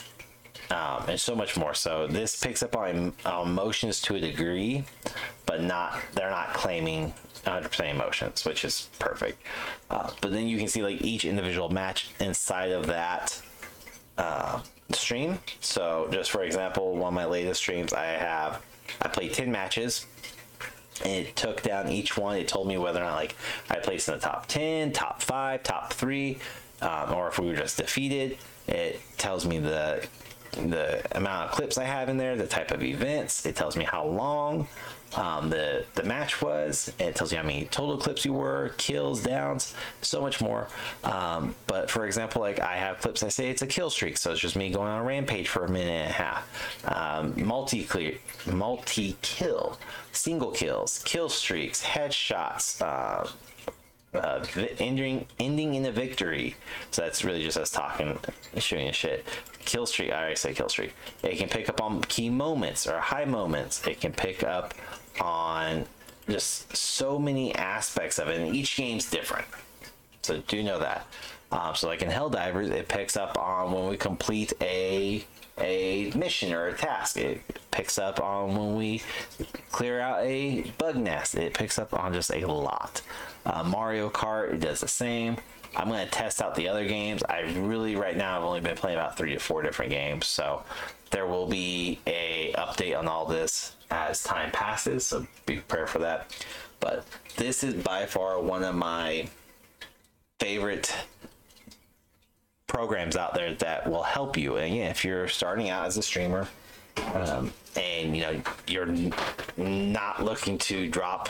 um, 0.71 1.05
and 1.09 1.21
so 1.21 1.35
much 1.35 1.57
more. 1.57 1.75
So 1.75 2.07
this 2.07 2.39
picks 2.41 2.63
up 2.63 2.77
on 2.77 3.13
emotions 3.25 4.01
to 4.03 4.17
a 4.17 4.21
degree, 4.21 4.85
but 5.45 5.63
not 5.63 6.01
they're 6.15 6.31
not 6.31 6.55
claiming 6.55 7.13
100% 7.45 7.91
emotions, 7.91 8.45
which 8.45 8.65
is 8.65 8.89
perfect. 8.99 9.41
Uh, 9.91 10.11
but 10.21 10.33
then 10.33 10.47
you 10.49 10.59
can 10.59 10.69
see 10.69 10.83
like 10.83 11.01
each 11.03 11.25
individual 11.25 11.69
match 11.69 12.11
inside 12.21 12.73
of 12.73 12.87
that 12.87 13.41
uh, 14.19 14.61
stream. 14.91 15.39
So 15.61 16.09
just 16.11 16.31
for 16.31 16.43
example, 16.43 16.97
one 16.97 17.09
of 17.09 17.15
my 17.15 17.25
latest 17.25 17.61
streams, 17.61 17.93
I 17.93 18.07
have 18.07 18.63
I 19.03 19.09
played 19.09 19.33
10 19.33 19.51
matches 19.51 20.07
and 21.05 21.27
it 21.27 21.37
took 21.37 21.63
down 21.63 21.89
each 21.89 22.17
one. 22.17 22.37
It 22.37 22.49
told 22.49 22.69
me 22.69 22.79
whether 22.79 23.01
or 23.01 23.05
not 23.05 23.17
like 23.17 23.37
I 23.71 23.77
placed 23.77 24.09
in 24.09 24.15
the 24.15 24.21
top 24.21 24.47
10, 24.47 24.93
top 24.93 25.23
5, 25.23 25.63
top 25.63 25.93
3, 25.93 26.39
um, 26.83 27.15
or 27.15 27.29
if 27.29 27.39
we 27.39 27.47
were 27.47 27.57
just 27.57 27.77
defeated. 27.77 28.39
It 28.67 29.01
tells 29.17 29.47
me 29.47 29.59
the 29.59 30.07
the 30.53 31.03
amount 31.15 31.51
of 31.51 31.55
clips 31.55 31.77
I 31.77 31.85
have 31.85 32.09
in 32.09 32.17
there, 32.17 32.35
the 32.35 32.47
type 32.47 32.71
of 32.71 32.83
events. 32.83 33.45
It 33.45 33.57
tells 33.57 33.77
me 33.77 33.85
how 33.85 34.07
long 34.07 34.67
um, 35.15 35.51
the 35.51 35.85
the 35.95 36.03
match 36.03 36.43
was. 36.43 36.93
It 36.99 37.15
tells 37.15 37.33
you 37.33 37.39
how 37.39 37.45
many 37.45 37.67
total 37.67 37.97
clips 37.97 38.25
you 38.25 38.33
were, 38.33 38.73
kills, 38.77 39.23
downs, 39.23 39.75
so 40.03 40.21
much 40.21 40.41
more. 40.41 40.69
Um, 41.05 41.55
but 41.67 41.91
for 41.91 42.07
example, 42.07 42.41
like 42.41 42.61
I 42.61 42.77
have 42.77 42.99
clips 42.99 43.23
I 43.23 43.29
say 43.29 43.49
it's 43.51 43.63
a 43.63 43.67
kill 43.67 43.91
streak, 43.91 44.17
so 44.17 44.33
it's 44.33 44.41
just 44.41 44.57
me 44.57 44.71
going 44.71 44.89
on 44.89 45.01
a 45.01 45.05
rampage 45.05 45.49
for 45.49 45.65
a 45.65 45.71
minute 45.71 45.91
and 45.91 46.11
a 46.11 46.13
half. 46.13 46.85
Um, 46.87 47.35
multi 47.47 47.85
clear, 47.85 48.15
multi 48.47 49.17
kill, 49.23 49.79
single 50.13 50.51
kills, 50.51 51.03
kill 51.05 51.29
streaks, 51.29 51.83
headshots. 51.85 52.83
Uh, 52.83 53.29
uh, 54.15 54.45
ending 54.79 55.27
ending 55.39 55.75
in 55.75 55.85
a 55.85 55.93
victory. 55.93 56.57
So 56.91 57.03
that's 57.03 57.25
really 57.25 57.43
just 57.43 57.59
us 57.59 57.71
talking, 57.71 58.19
shooting 58.57 58.89
a 58.89 58.93
shit. 58.93 59.25
Kill 59.67 59.85
streak. 59.85 60.11
I 60.13 60.17
already 60.19 60.37
said 60.37 60.57
kill 60.57 60.69
streak. 60.71 60.95
It 61.23 61.37
can 61.37 61.49
pick 61.49 61.69
up 61.69 61.83
on 61.83 62.01
key 62.03 62.31
moments 62.31 62.87
or 62.87 62.99
high 62.99 63.27
moments. 63.27 63.87
It 63.87 64.01
can 64.01 64.13
pick 64.13 64.43
up 64.43 64.73
on 65.21 65.85
just 66.29 66.75
so 66.75 67.19
many 67.19 67.55
aspects 67.55 68.19
of 68.19 68.29
it, 68.29 68.41
and 68.41 68.55
each 68.55 68.77
game's 68.77 69.11
different. 69.11 69.47
So 70.23 70.39
do 70.49 70.63
know 70.63 70.79
that. 70.79 71.07
Um, 71.53 71.75
so 71.75 71.87
like 71.89 72.03
in 72.03 72.09
Helldivers, 72.09 72.71
it 72.71 72.89
picks 72.89 73.17
up 73.17 73.39
on 73.39 73.73
when 73.73 73.89
we 73.89 73.97
complete 73.97 74.53
a 74.61 75.25
a 75.59 76.11
mission 76.15 76.53
or 76.53 76.69
a 76.69 76.77
task. 76.77 77.17
It 77.17 77.41
picks 77.71 77.99
up 77.99 78.21
on 78.21 78.57
when 78.57 78.77
we 78.77 79.03
clear 79.73 80.01
out 80.01 80.23
a 80.23 80.63
bug 80.79 80.97
nest. 80.97 81.35
It 81.35 81.55
picks 81.55 81.79
up 81.79 81.95
on 81.95 82.13
just 82.13 82.31
a 82.31 82.47
lot. 82.47 83.03
Uh, 83.45 83.63
Mario 83.63 84.11
Kart 84.11 84.55
it 84.55 84.61
does 84.61 84.81
the 84.81 84.89
same. 84.89 85.37
I'm 85.77 85.89
going 85.89 86.05
to 86.05 86.11
test 86.11 86.41
out 86.41 86.55
the 86.55 86.69
other 86.69 86.87
games. 86.87 87.23
I 87.29 87.41
really 87.59 87.97
right 87.97 88.17
now 88.17 88.37
I've 88.37 88.45
only 88.45 88.61
been 88.61 88.77
playing 88.77 88.97
about 88.97 89.17
three 89.17 89.35
to 89.35 89.39
four 89.39 89.63
different 89.63 89.91
games, 89.91 90.27
so 90.27 90.63
there 91.11 91.27
will 91.27 91.47
be 91.47 92.01
a 92.07 92.55
update 92.57 92.99
on 92.99 93.07
all 93.07 93.27
this 93.27 93.77
as 93.91 94.23
time 94.23 94.51
passes. 94.51 95.07
So 95.07 95.27
be 95.45 95.57
prepared 95.57 95.91
for 95.91 95.99
that. 95.99 96.35
But 96.81 97.05
this 97.37 97.63
is 97.63 97.75
by 97.75 98.07
far 98.07 98.41
one 98.41 98.65
of 98.65 98.75
my 98.75 99.29
favorite 100.41 100.95
programs 102.67 103.17
out 103.17 103.35
there 103.35 103.55
that 103.55 103.89
will 103.89 104.03
help 104.03 104.37
you. 104.37 104.57
And 104.57 104.73
again, 104.73 104.91
if 104.91 105.05
you're 105.05 105.29
starting 105.29 105.69
out 105.69 105.87
as 105.87 105.97
a 105.97 106.03
streamer, 106.03 106.49
um, 107.15 107.53
and 107.77 108.17
you 108.17 108.23
know 108.23 108.43
you're 108.67 108.89
not 109.57 110.25
looking 110.25 110.59
to 110.59 110.89
drop 110.89 111.29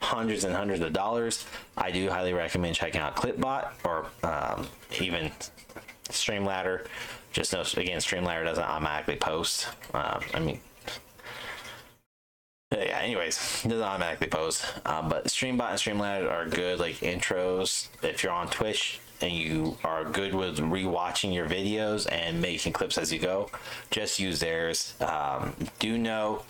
hundreds 0.00 0.44
and 0.44 0.54
hundreds 0.54 0.80
of 0.82 0.92
dollars, 0.92 1.44
I 1.76 1.90
do 1.90 2.08
highly 2.08 2.32
recommend 2.32 2.76
checking 2.76 3.00
out 3.00 3.16
Clipbot 3.16 3.68
or 3.84 4.06
um, 4.22 4.66
even 5.00 5.30
Streamladder. 6.08 6.86
Just 7.32 7.52
know 7.52 7.62
again, 7.76 7.98
Streamladder 7.98 8.44
doesn't 8.44 8.64
automatically 8.64 9.16
post. 9.16 9.68
Uh, 9.92 10.20
I 10.34 10.40
mean, 10.40 10.60
yeah. 12.72 12.98
Anyways, 13.00 13.62
doesn't 13.62 13.82
automatically 13.82 14.28
post. 14.28 14.64
Um, 14.86 15.08
but 15.08 15.26
Streambot 15.26 15.70
and 15.70 15.78
Streamladder 15.78 16.30
are 16.30 16.46
good 16.46 16.78
like 16.78 16.96
intros. 16.96 17.88
If 18.02 18.22
you're 18.22 18.32
on 18.32 18.48
Twitch, 18.48 19.00
and 19.20 19.32
you 19.32 19.76
are 19.84 20.04
good 20.04 20.34
with 20.34 20.58
rewatching 20.58 21.34
your 21.34 21.48
videos 21.48 22.06
and 22.10 22.40
making 22.40 22.72
clips 22.72 22.98
as 22.98 23.12
you 23.12 23.18
go, 23.18 23.50
just 23.90 24.18
use 24.18 24.40
theirs. 24.40 24.94
Um, 25.00 25.54
do 25.78 25.98
know 25.98 26.42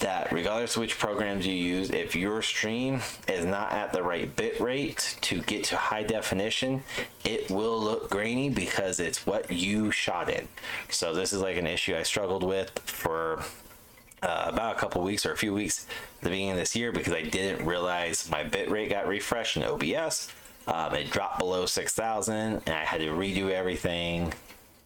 that 0.00 0.30
regardless 0.32 0.76
of 0.76 0.80
which 0.80 0.98
programs 0.98 1.46
you 1.46 1.54
use, 1.54 1.90
if 1.90 2.14
your 2.14 2.42
stream 2.42 3.00
is 3.28 3.44
not 3.44 3.72
at 3.72 3.92
the 3.92 4.02
right 4.02 4.34
bit 4.36 4.60
rate 4.60 5.16
to 5.22 5.40
get 5.42 5.64
to 5.64 5.76
high 5.76 6.02
definition, 6.02 6.82
it 7.24 7.50
will 7.50 7.80
look 7.80 8.10
grainy 8.10 8.50
because 8.50 9.00
it's 9.00 9.26
what 9.26 9.50
you 9.50 9.90
shot 9.90 10.28
in. 10.28 10.48
So 10.90 11.14
this 11.14 11.32
is 11.32 11.40
like 11.40 11.56
an 11.56 11.66
issue 11.66 11.96
I 11.96 12.02
struggled 12.02 12.42
with 12.42 12.78
for 12.80 13.42
uh, 14.22 14.44
about 14.46 14.76
a 14.76 14.78
couple 14.78 15.02
weeks 15.02 15.24
or 15.24 15.32
a 15.32 15.36
few 15.36 15.54
weeks 15.54 15.86
at 16.18 16.24
the 16.24 16.30
beginning 16.30 16.52
of 16.52 16.56
this 16.56 16.74
year 16.74 16.92
because 16.92 17.12
I 17.12 17.22
didn't 17.22 17.66
realize 17.66 18.30
my 18.30 18.42
bit 18.42 18.70
rate 18.70 18.90
got 18.90 19.06
refreshed 19.06 19.56
in 19.56 19.62
OBS. 19.62 20.30
Um, 20.66 20.94
it 20.94 21.10
dropped 21.10 21.38
below 21.38 21.64
6,000 21.64 22.34
and 22.34 22.68
I 22.68 22.84
had 22.84 23.00
to 23.00 23.08
redo 23.08 23.50
everything 23.50 24.32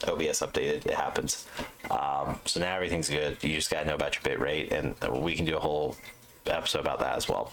OBS 0.07 0.40
updated. 0.40 0.86
It 0.86 0.94
happens. 0.94 1.46
Um, 1.90 2.40
so 2.44 2.61
now 2.61 2.74
everything's 2.74 3.09
good. 3.09 3.42
You 3.42 3.55
just 3.55 3.70
got 3.70 3.82
to 3.82 3.88
know 3.88 3.94
about 3.94 4.14
your 4.14 4.22
bit 4.22 4.40
rate, 4.40 4.72
and 4.72 4.94
we 5.22 5.34
can 5.34 5.44
do 5.44 5.57
a 5.57 5.61
whole 5.61 5.96
episode 6.46 6.80
about 6.80 7.01
that 7.01 7.16
as 7.16 7.28
well. 7.28 7.53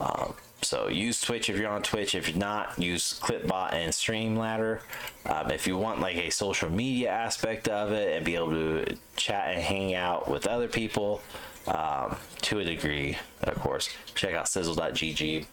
Um, 0.00 0.34
so 0.62 0.88
use 0.88 1.20
Twitch 1.20 1.48
if 1.48 1.58
you're 1.58 1.70
on 1.70 1.82
Twitch. 1.82 2.14
If 2.14 2.28
you're 2.28 2.38
not, 2.38 2.78
use 2.78 3.20
Clipbot 3.20 3.72
and 3.72 3.92
Streamladder. 3.92 4.80
Um, 5.26 5.50
if 5.50 5.66
you 5.66 5.76
want 5.76 6.00
like 6.00 6.16
a 6.16 6.30
social 6.30 6.70
media 6.70 7.10
aspect 7.10 7.68
of 7.68 7.92
it 7.92 8.16
and 8.16 8.24
be 8.24 8.36
able 8.36 8.50
to 8.50 8.96
chat 9.16 9.54
and 9.54 9.62
hang 9.62 9.94
out 9.94 10.28
with 10.30 10.46
other 10.46 10.68
people 10.68 11.22
um, 11.68 12.16
to 12.42 12.58
a 12.58 12.64
degree, 12.64 13.16
of 13.42 13.54
course, 13.60 13.88
check 14.14 14.34
out 14.34 14.48
Sizzle.gg. 14.48 15.46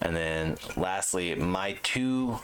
And 0.00 0.16
then 0.16 0.56
lastly, 0.76 1.34
my 1.34 1.76
two 1.82 2.38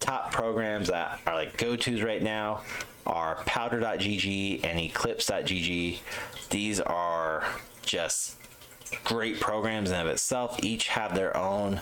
top 0.00 0.32
programs 0.32 0.88
that 0.88 1.20
are 1.26 1.34
like 1.34 1.56
go-tos 1.56 2.02
right 2.02 2.22
now 2.22 2.62
are 3.06 3.36
powder.gg 3.46 4.64
and 4.64 4.78
eklipse.gg. 4.78 5.98
These 6.50 6.80
are 6.80 7.44
just 7.82 8.36
great 9.04 9.40
programs 9.40 9.90
in 9.90 9.96
of 9.96 10.06
itself. 10.06 10.62
Each 10.62 10.88
have 10.88 11.14
their 11.14 11.36
own 11.36 11.80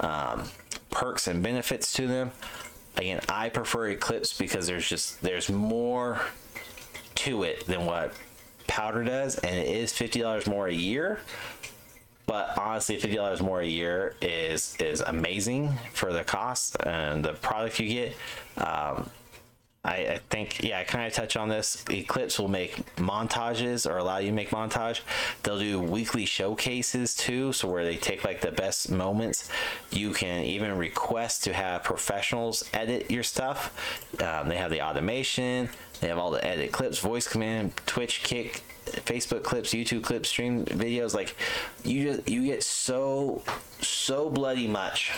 um, 0.00 0.44
perks 0.90 1.26
and 1.28 1.42
benefits 1.42 1.92
to 1.94 2.06
them. 2.06 2.32
Again, 2.96 3.20
I 3.28 3.50
prefer 3.50 3.90
Eklipse 3.94 4.36
because 4.38 4.66
there's 4.66 4.88
just 4.88 5.20
there's 5.20 5.50
more 5.50 6.20
to 7.16 7.42
it 7.42 7.66
than 7.66 7.84
what 7.84 8.12
Powder 8.66 9.04
does, 9.04 9.36
and 9.38 9.54
it 9.54 9.68
is 9.68 9.92
fifty 9.92 10.20
dollars 10.20 10.46
more 10.46 10.66
a 10.66 10.72
year. 10.72 11.20
But 12.26 12.58
honestly, 12.58 12.96
fifty 12.96 13.16
dollars 13.16 13.40
more 13.40 13.60
a 13.60 13.66
year 13.66 14.16
is 14.20 14.76
is 14.80 15.00
amazing 15.00 15.72
for 15.92 16.12
the 16.12 16.24
cost 16.24 16.76
and 16.84 17.24
the 17.24 17.34
product 17.34 17.78
you 17.78 17.88
get. 17.88 18.16
Um, 18.58 19.10
I, 19.86 19.94
I 20.14 20.20
think 20.30 20.64
yeah, 20.64 20.80
I 20.80 20.84
kind 20.84 21.06
of 21.06 21.12
touch 21.12 21.36
on 21.36 21.48
this. 21.48 21.84
Eklipse 21.88 22.40
will 22.40 22.48
make 22.48 22.96
montages 22.96 23.88
or 23.88 23.98
allow 23.98 24.18
you 24.18 24.30
to 24.30 24.34
make 24.34 24.50
montage. 24.50 25.00
They'll 25.44 25.60
do 25.60 25.80
weekly 25.80 26.24
showcases 26.26 27.14
too, 27.14 27.52
so 27.52 27.68
where 27.68 27.84
they 27.84 27.96
take 27.96 28.24
like 28.24 28.40
the 28.40 28.50
best 28.50 28.90
moments. 28.90 29.48
You 29.92 30.12
can 30.12 30.42
even 30.42 30.76
request 30.76 31.44
to 31.44 31.52
have 31.52 31.84
professionals 31.84 32.68
edit 32.74 33.10
your 33.12 33.22
stuff. 33.22 33.72
Um, 34.20 34.48
they 34.48 34.56
have 34.56 34.72
the 34.72 34.82
automation. 34.82 35.68
They 36.00 36.08
have 36.08 36.18
all 36.18 36.32
the 36.32 36.44
edit 36.44 36.72
clips, 36.72 36.98
voice 36.98 37.28
command, 37.28 37.72
Twitch, 37.86 38.22
Kick, 38.22 38.62
Facebook 38.86 39.42
clips, 39.42 39.70
YouTube 39.70 40.02
clips, 40.02 40.28
stream 40.28 40.64
videos. 40.64 41.14
Like 41.14 41.36
you 41.84 42.04
just 42.04 42.28
you 42.28 42.44
get 42.44 42.62
so 42.62 43.42
so 43.80 44.30
bloody 44.30 44.66
much 44.66 45.12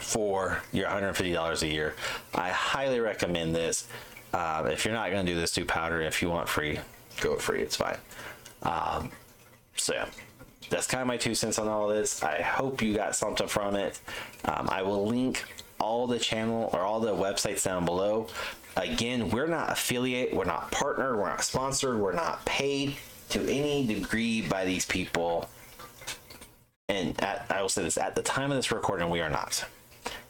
for 0.00 0.62
your 0.72 0.88
$150 0.88 1.62
a 1.62 1.68
year. 1.68 1.94
I 2.34 2.50
highly 2.50 3.00
recommend 3.00 3.54
this. 3.54 3.88
Uh, 4.32 4.66
if 4.72 4.84
you're 4.84 4.94
not 4.94 5.10
going 5.10 5.26
to 5.26 5.32
do 5.32 5.38
this, 5.38 5.52
do 5.52 5.64
powder. 5.64 6.00
If 6.00 6.22
you 6.22 6.30
want 6.30 6.48
free, 6.48 6.78
go 7.20 7.36
free. 7.36 7.60
It's 7.60 7.76
fine. 7.76 7.98
Um, 8.62 9.10
so 9.76 9.94
yeah, 9.94 10.06
that's 10.70 10.86
kind 10.86 11.02
of 11.02 11.08
my 11.08 11.18
two 11.18 11.34
cents 11.34 11.58
on 11.58 11.68
all 11.68 11.88
this. 11.88 12.22
I 12.22 12.40
hope 12.40 12.80
you 12.80 12.94
got 12.94 13.14
something 13.14 13.46
from 13.46 13.76
it. 13.76 14.00
Um, 14.46 14.68
I 14.70 14.82
will 14.82 15.06
link 15.06 15.44
all 15.78 16.06
the 16.06 16.18
channel 16.18 16.70
or 16.72 16.80
all 16.80 17.00
the 17.00 17.14
websites 17.14 17.64
down 17.64 17.84
below. 17.84 18.28
Again, 18.76 19.28
we're 19.30 19.46
not 19.46 19.70
affiliate, 19.70 20.34
we're 20.34 20.44
not 20.44 20.70
partner, 20.70 21.16
we're 21.16 21.28
not 21.28 21.44
sponsored, 21.44 21.98
we're 21.98 22.14
not 22.14 22.44
paid 22.44 22.96
to 23.30 23.40
any 23.42 23.86
degree 23.86 24.42
by 24.42 24.64
these 24.64 24.86
people. 24.86 25.48
And 26.88 27.18
at, 27.22 27.46
I 27.50 27.60
will 27.60 27.68
say 27.68 27.82
this 27.82 27.98
at 27.98 28.14
the 28.14 28.22
time 28.22 28.50
of 28.50 28.56
this 28.56 28.72
recording, 28.72 29.10
we 29.10 29.20
are 29.20 29.30
not. 29.30 29.64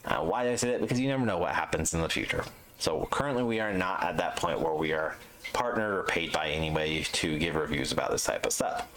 Uh, 0.04 0.18
why 0.18 0.44
did 0.44 0.52
I 0.52 0.56
say 0.56 0.70
that? 0.72 0.80
Because 0.80 0.98
you 0.98 1.08
never 1.08 1.24
know 1.24 1.38
what 1.38 1.54
happens 1.54 1.94
in 1.94 2.00
the 2.00 2.08
future. 2.08 2.44
So 2.78 3.06
currently, 3.10 3.44
we 3.44 3.60
are 3.60 3.72
not 3.72 4.02
at 4.02 4.16
that 4.16 4.36
point 4.36 4.60
where 4.60 4.74
we 4.74 4.92
are 4.92 5.16
partnered 5.52 5.94
or 5.94 6.02
paid 6.02 6.32
by 6.32 6.48
anybody 6.48 7.04
to 7.04 7.38
give 7.38 7.54
reviews 7.54 7.92
about 7.92 8.10
this 8.10 8.24
type 8.24 8.44
of 8.44 8.52
stuff. 8.52 8.88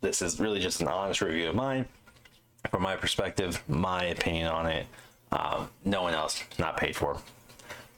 This 0.00 0.22
is 0.22 0.38
really 0.38 0.60
just 0.60 0.80
an 0.80 0.88
honest 0.88 1.20
review 1.20 1.48
of 1.48 1.56
mine, 1.56 1.86
from 2.70 2.82
my 2.82 2.94
perspective, 2.94 3.62
my 3.68 4.04
opinion 4.04 4.48
on 4.48 4.66
it. 4.66 4.86
Um, 5.34 5.68
no 5.84 6.02
one 6.02 6.14
else, 6.14 6.42
not 6.58 6.76
paid 6.76 6.94
for. 6.94 7.18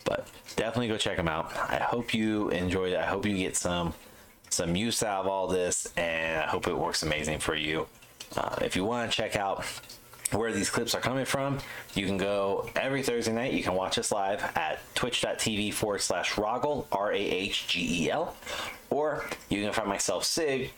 But 0.04 0.26
definitely 0.56 0.88
go 0.88 0.96
check 0.96 1.18
them 1.18 1.28
out. 1.28 1.54
I 1.54 1.76
hope 1.76 2.14
you 2.14 2.48
enjoyed 2.48 2.92
it. 2.92 2.98
I 2.98 3.04
hope 3.04 3.26
you 3.26 3.36
get 3.36 3.56
some 3.56 3.92
some 4.48 4.74
use 4.74 5.02
out 5.02 5.22
of 5.22 5.26
all 5.26 5.48
this, 5.48 5.92
and 5.96 6.40
I 6.40 6.46
hope 6.46 6.66
it 6.66 6.76
works 6.76 7.02
amazing 7.02 7.40
for 7.40 7.54
you. 7.54 7.86
Uh, 8.36 8.56
if 8.62 8.74
you 8.74 8.84
want 8.84 9.10
to 9.10 9.16
check 9.16 9.36
out 9.36 9.64
where 10.30 10.52
these 10.52 10.70
clips 10.70 10.94
are 10.94 11.00
coming 11.00 11.24
from, 11.24 11.58
you 11.94 12.06
can 12.06 12.16
go 12.16 12.70
every 12.74 13.02
Thursday 13.02 13.32
night. 13.32 13.52
You 13.52 13.62
can 13.62 13.74
watch 13.74 13.98
us 13.98 14.10
live 14.12 14.42
at 14.56 14.78
twitch.tv 14.94 15.74
forward 15.74 16.00
slash 16.00 16.32
Rahgel, 16.34 16.86
R 16.90 17.12
A 17.12 17.18
H 17.18 17.68
G 17.68 18.04
E 18.04 18.10
L. 18.10 18.34
Or 18.88 19.26
you 19.50 19.62
can 19.62 19.72
find 19.72 19.88
myself, 19.88 20.24
Sig, 20.24 20.70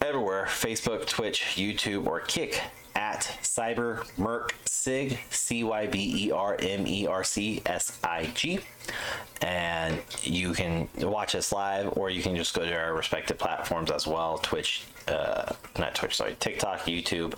everywhere 0.00 0.46
Facebook, 0.46 1.06
Twitch, 1.06 1.42
YouTube, 1.56 2.06
or 2.06 2.20
Kick 2.20 2.60
at 2.94 3.22
Cyber 3.42 4.06
Merc 4.18 4.54
Sig, 4.64 5.18
C 5.30 5.64
Y 5.64 5.86
B 5.86 6.26
E 6.26 6.30
R 6.30 6.56
M 6.60 6.86
E 6.86 7.06
R 7.06 7.24
C 7.24 7.62
S 7.66 7.98
I 8.04 8.26
G. 8.34 8.60
And 9.40 10.00
you 10.22 10.52
can 10.52 10.88
watch 10.98 11.34
us 11.34 11.52
live, 11.52 11.96
or 11.96 12.10
you 12.10 12.22
can 12.22 12.36
just 12.36 12.54
go 12.54 12.64
to 12.64 12.74
our 12.74 12.94
respective 12.94 13.38
platforms 13.38 13.90
as 13.90 14.06
well 14.06 14.38
Twitch, 14.38 14.84
uh, 15.08 15.52
not 15.78 15.94
Twitch, 15.94 16.16
sorry, 16.16 16.36
TikTok, 16.40 16.80
YouTube. 16.80 17.34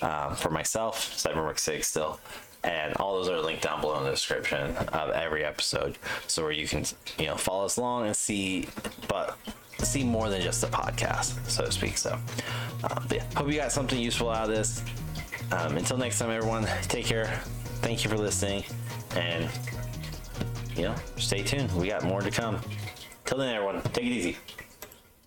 Um, 0.00 0.36
for 0.36 0.50
myself, 0.50 1.16
Cybermerc 1.16 1.58
Sig 1.58 1.82
still. 1.82 2.20
And 2.64 2.94
all 2.96 3.16
those 3.16 3.28
are 3.28 3.40
linked 3.40 3.62
down 3.62 3.80
below 3.80 3.98
in 3.98 4.04
the 4.04 4.10
description 4.10 4.76
of 4.92 5.10
every 5.10 5.44
episode. 5.44 5.96
So 6.26 6.42
where 6.42 6.52
you 6.52 6.66
can, 6.66 6.84
you 7.18 7.26
know, 7.26 7.36
follow 7.36 7.64
us 7.64 7.76
along 7.76 8.06
and 8.06 8.16
see, 8.16 8.68
but 9.06 9.38
see 9.84 10.04
more 10.04 10.28
than 10.28 10.40
just 10.42 10.64
a 10.64 10.66
podcast, 10.66 11.48
so 11.48 11.64
to 11.64 11.72
speak. 11.72 11.96
So, 11.96 12.18
um, 12.90 13.06
yeah, 13.10 13.24
hope 13.36 13.48
you 13.48 13.54
got 13.54 13.72
something 13.72 13.98
useful 13.98 14.30
out 14.30 14.48
of 14.48 14.56
this. 14.56 14.82
Um, 15.52 15.76
until 15.76 15.96
next 15.96 16.18
time, 16.18 16.30
everyone, 16.30 16.66
take 16.82 17.06
care. 17.06 17.40
Thank 17.80 18.04
you 18.04 18.10
for 18.10 18.18
listening, 18.18 18.64
and 19.16 19.48
you 20.76 20.82
know, 20.82 20.94
stay 21.16 21.42
tuned. 21.42 21.72
We 21.72 21.88
got 21.88 22.02
more 22.02 22.20
to 22.20 22.30
come. 22.30 22.60
Till 23.24 23.38
then, 23.38 23.54
everyone, 23.54 23.82
take 23.92 24.04
it 24.04 24.12
easy. 24.12 24.36